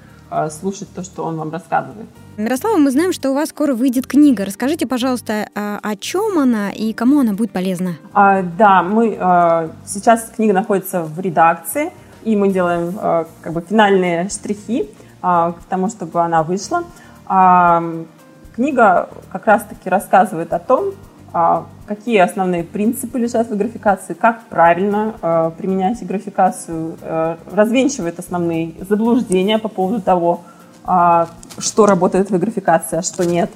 слушать 0.51 0.87
то, 0.93 1.03
что 1.03 1.23
он 1.23 1.37
вам 1.37 1.51
рассказывает. 1.51 2.07
Мирослава, 2.37 2.77
мы 2.77 2.89
знаем, 2.91 3.11
что 3.11 3.31
у 3.31 3.33
вас 3.33 3.49
скоро 3.49 3.73
выйдет 3.73 4.07
книга. 4.07 4.45
Расскажите, 4.45 4.87
пожалуйста, 4.87 5.49
а, 5.55 5.79
о 5.83 5.95
чем 5.97 6.39
она 6.39 6.71
и 6.71 6.93
кому 6.93 7.19
она 7.19 7.33
будет 7.33 7.51
полезна? 7.51 7.95
А, 8.13 8.41
да, 8.41 8.81
мы 8.81 9.17
а, 9.19 9.69
сейчас 9.85 10.31
книга 10.33 10.53
находится 10.53 11.03
в 11.03 11.19
редакции, 11.19 11.91
и 12.23 12.35
мы 12.35 12.49
делаем 12.49 12.97
а, 12.97 13.27
как 13.41 13.53
бы 13.53 13.61
финальные 13.61 14.29
штрихи 14.29 14.89
а, 15.21 15.51
к 15.51 15.63
тому, 15.65 15.89
чтобы 15.89 16.21
она 16.21 16.43
вышла. 16.43 16.83
А, 17.25 17.83
книга 18.55 19.09
как 19.31 19.45
раз-таки 19.45 19.89
рассказывает 19.89 20.53
о 20.53 20.59
том, 20.59 20.93
какие 21.31 22.17
основные 22.17 22.63
принципы 22.63 23.19
лежат 23.19 23.49
в 23.49 23.57
графикации, 23.57 24.13
как 24.13 24.45
правильно 24.45 25.15
э, 25.21 25.51
применять 25.57 26.05
графикацию, 26.05 26.97
э, 27.01 27.37
развенчивает 27.51 28.17
основные 28.19 28.73
заблуждения 28.87 29.59
по 29.59 29.69
поводу 29.69 30.01
того, 30.01 30.41
а, 30.91 31.27
что 31.59 31.85
работает 31.85 32.31
в 32.31 32.39
графикации, 32.39 32.97
а 32.97 33.01
что 33.03 33.23
нет. 33.23 33.51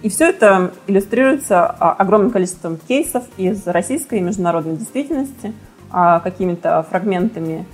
И 0.00 0.08
все 0.08 0.30
это 0.30 0.70
иллюстрируется 0.86 1.66
а, 1.66 1.92
огромным 1.92 2.30
количеством 2.30 2.78
кейсов 2.78 3.24
из 3.36 3.66
российской 3.66 4.20
и 4.20 4.22
международной 4.22 4.76
действительности, 4.76 5.52
а, 5.90 6.20
какими-то 6.20 6.86
фрагментами 6.88 7.66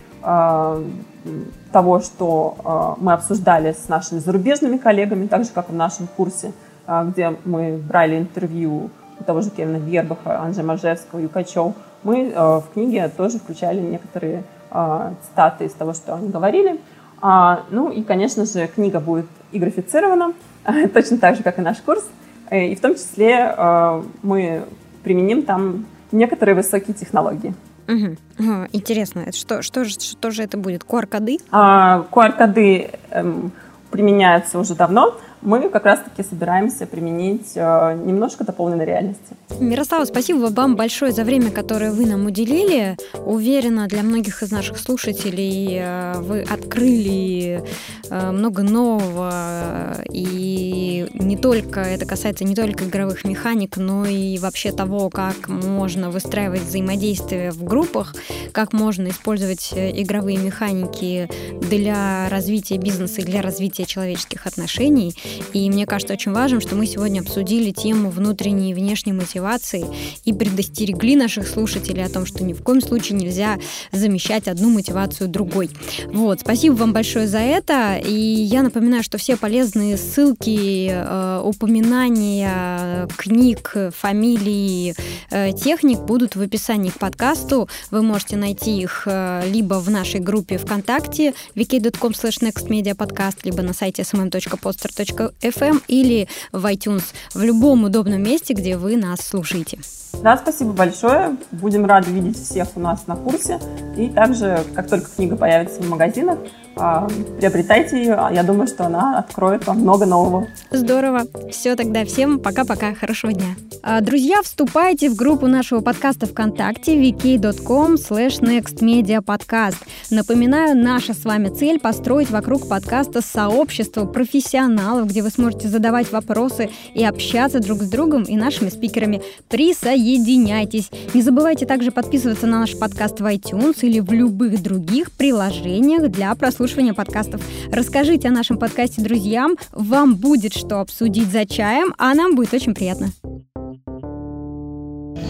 того, 1.71 2.01
что 2.01 2.97
мы 2.99 3.13
обсуждали 3.13 3.73
с 3.73 3.91
нашими 3.91 4.21
зарубежными 4.21 4.79
коллегами, 4.79 5.27
так 5.27 5.45
же, 5.45 5.51
как 5.51 5.69
в 5.69 5.75
нашем 5.75 6.07
курсе, 6.07 6.55
где 6.89 7.37
мы 7.45 7.77
брали 7.77 8.17
интервью 8.17 8.89
того 9.27 9.41
же 9.41 9.51
Кевина 9.51 9.79
Гербаха, 9.79 10.41
Анжи 10.41 10.63
Мажевского, 10.63 11.21
Юкачев. 11.21 11.75
Мы 12.03 12.33
в 12.35 12.65
книге 12.75 13.09
тоже 13.09 13.39
включали 13.39 13.81
некоторые 13.81 14.45
цитаты 14.71 15.65
из 15.65 15.73
того, 15.73 15.95
что 15.95 16.15
они 16.15 16.29
говорили– 16.29 16.81
а, 17.27 17.65
ну 17.71 17.91
и, 17.91 18.03
конечно 18.03 18.45
же, 18.45 18.67
книга 18.67 19.01
будет 19.01 19.25
и 19.51 19.59
графицирована, 19.59 20.35
точно 20.93 21.17
так 21.17 21.37
же, 21.37 21.43
как 21.43 21.59
и 21.59 21.63
наш 21.63 21.79
курс. 21.79 22.05
Э, 22.51 22.67
и 22.67 22.75
в 22.75 22.81
том 22.83 22.97
числе 22.97 23.55
э, 23.57 24.03
мы 24.23 24.65
применим 25.03 25.43
там 25.43 25.87
некоторые 26.13 26.55
высокие 26.55 26.95
технологии. 26.95 27.55
Угу. 27.89 28.69
Интересно, 28.73 29.33
что, 29.33 29.63
что, 29.63 29.87
что 29.87 30.31
же 30.31 30.43
это 30.43 30.59
будет? 30.59 30.83
QR-коды? 30.83 31.39
А, 31.51 32.05
QR-коды 32.13 32.91
эм, 33.09 33.53
применяются 33.91 34.59
уже 34.59 34.75
давно 34.75 35.19
мы 35.45 35.69
как 35.69 35.85
раз-таки 35.85 36.23
собираемся 36.23 36.87
применить 36.87 37.53
э, 37.55 37.99
немножко 38.05 38.45
дополненной 38.45 38.87
реальности. 38.87 39.37
Мирослава, 39.61 40.07
спасибо 40.07 40.47
вам 40.47 40.75
большое 40.75 41.13
за 41.13 41.23
время, 41.23 41.51
которое 41.51 41.93
вы 41.93 42.07
нам 42.07 42.27
уделили. 42.27 42.97
Уверена, 43.25 43.87
для 43.87 44.03
многих 44.03 44.43
из 44.43 44.51
наших 44.51 44.79
слушателей 44.79 45.79
э, 45.81 46.15
вы 46.21 46.43
открыли 46.43 47.63
э, 48.11 48.31
много 48.31 48.63
нового. 48.63 49.97
И 50.11 51.07
не 51.13 51.37
только 51.37 51.81
это 51.81 52.07
касается 52.07 52.45
не 52.45 52.55
только 52.55 52.85
игровых 52.85 53.25
механик, 53.25 53.77
но 53.77 54.07
и 54.07 54.39
вообще 54.39 54.73
того, 54.73 55.11
как 55.11 55.49
можно 55.49 56.11
выстраивать 56.11 56.63
взаимодействие 56.63 57.51
в 57.51 57.63
группах, 57.63 58.15
как 58.53 58.73
можно 58.73 59.09
использовать 59.09 59.73
игровые 59.75 60.39
механики 60.39 61.29
для 61.61 62.29
развития 62.31 62.79
бизнеса 62.79 63.21
и 63.21 63.25
для 63.25 63.43
развития 63.43 63.85
человеческих 63.85 64.47
отношений. 64.47 65.15
И 65.53 65.69
мне 65.71 65.87
кажется 65.87 66.15
очень 66.15 66.33
важным, 66.33 66.61
что 66.61 66.77
мы 66.77 66.87
сегодня 66.87 67.21
обсудили 67.21 67.71
тему 67.71 68.11
внутренней 68.11 68.73
и 68.73 68.75
внешней 68.75 69.13
мотивации 69.13 69.87
и 70.25 70.33
предостерегли 70.33 71.17
наших 71.17 71.49
слушателей 71.49 72.05
о 72.05 72.09
том, 72.09 72.27
что 72.27 72.45
ни 72.45 72.53
в 72.53 72.63
коем 72.63 72.81
случае 72.81 73.19
нельзя 73.19 73.59
замещать 73.93 74.49
одну 74.49 74.71
мотивацию 74.71 75.29
другой. 75.29 75.71
Вот, 76.07 76.41
спасибо 76.41 76.75
вам 76.75 76.93
большое 76.93 77.27
за 77.27 77.39
это. 77.39 77.97
И 77.97 78.13
я 78.13 78.63
напоминаю, 78.63 79.03
что 79.03 79.19
все 79.19 79.37
полезные 79.37 79.97
ссылки, 79.97 80.91
э, 80.91 81.41
упоминания 81.45 83.09
книг, 83.17 83.77
фамилий, 83.97 84.95
э, 85.31 85.53
техник 85.53 86.01
будут 86.01 86.37
в 86.37 86.41
описании 86.41 86.91
к 86.91 86.99
подкасту. 86.99 87.69
Вы 87.91 88.03
можете 88.03 88.37
найти 88.37 88.79
их 88.79 89.05
э, 89.07 89.43
либо 89.49 89.75
в 89.75 89.91
нашей 89.91 90.21
группе 90.21 90.59
ВКонтакте 90.59 91.35
vk.com 91.55 92.13
slash 92.13 92.41
nextmediapodcast, 92.43 93.39
либо 93.45 93.63
на 93.63 93.73
сайте 93.73 94.03
smm.poster.ru 94.03 95.24
FM 95.41 95.83
или 95.89 96.29
в 96.53 96.65
iTunes, 96.67 97.05
в 97.35 97.43
любом 97.43 97.85
удобном 97.85 98.23
месте, 98.23 98.55
где 98.55 98.77
вы 98.77 98.97
нас 98.97 99.21
слушаете. 99.21 99.79
Да, 100.23 100.37
спасибо 100.37 100.73
большое. 100.73 101.37
Будем 101.51 101.87
рады 101.87 102.11
видеть 102.11 102.37
всех 102.37 102.69
у 102.77 102.81
нас 102.81 103.07
на 103.07 103.17
курсе. 103.17 103.59
И 103.97 104.09
также, 104.09 104.65
как 104.75 104.89
только 104.89 105.09
книга 105.11 105.37
появится 105.37 105.83
в 105.83 105.89
магазинах, 105.89 106.39
приобретайте 106.75 107.99
ее. 107.99 108.29
Я 108.33 108.43
думаю, 108.43 108.67
что 108.67 108.87
она 108.87 109.19
откроет 109.19 109.67
вам 109.67 109.81
много 109.81 110.07
нового. 110.07 110.49
Здорово. 110.71 111.23
Все 111.51 111.77
тогда 111.77 112.05
всем 112.05 112.39
пока-пока. 112.39 112.95
Хорошего 112.95 113.33
дня. 113.33 113.57
А, 113.83 114.01
друзья, 114.01 114.43
вступайте 114.43 115.11
в 115.11 115.17
группу 115.17 115.47
нашего 115.47 115.81
подкаста 115.81 116.27
ВКонтакте 116.27 116.97
vk.com 116.97 117.95
slash 117.95 118.41
nextmediapodcast. 118.41 119.77
Напоминаю, 120.11 120.77
наша 120.77 121.15
с 121.15 121.25
вами 121.25 121.49
цель 121.49 121.79
построить 121.79 122.31
вокруг 122.31 122.69
подкаста 122.69 123.21
сообщество 123.21 124.07
профессионалов, 124.07 125.09
где 125.09 125.23
вы 125.23 125.31
сможете 125.31 125.69
задавать 125.69 126.11
вопросы 126.11 126.71
и 126.95 127.05
общаться 127.05 127.61
друг 127.61 127.83
с 127.83 127.89
другом 127.89 128.23
и 128.25 128.37
нашими 128.37 128.69
спикерами. 128.69 129.23
Присоединяйтесь. 129.49 130.91
Не 131.13 131.23
забывайте 131.23 131.67
также 131.67 131.91
подписываться 131.91 132.47
на 132.47 132.61
наш 132.61 132.77
подкаст 132.79 133.21
в 133.21 133.25
iTunes 133.27 133.79
или 133.83 134.01
в 134.01 134.11
любых 134.13 134.63
других 134.63 135.13
приложениях 135.13 136.11
для 136.11 136.35
прослушивания 136.35 136.64
прослушивания 136.65 136.95
подкастов. 136.95 137.43
Расскажите 137.71 138.29
о 138.29 138.31
нашем 138.31 138.59
подкасте 138.59 139.03
друзьям, 139.03 139.57
вам 139.73 140.15
будет 140.15 140.55
что 140.55 140.81
обсудить 140.81 141.31
за 141.31 141.45
чаем, 141.45 141.93
а 141.99 142.15
нам 142.15 142.35
будет 142.35 142.55
очень 142.55 142.75
приятно. 142.75 143.11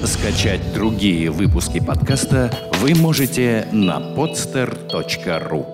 Скачать 0.05 0.61
другие 0.75 1.33
выпуски 1.33 1.81
подкаста 1.85 2.53
вы 2.81 2.95
можете 2.95 3.67
на 3.73 3.99
podster.ru 3.99 5.74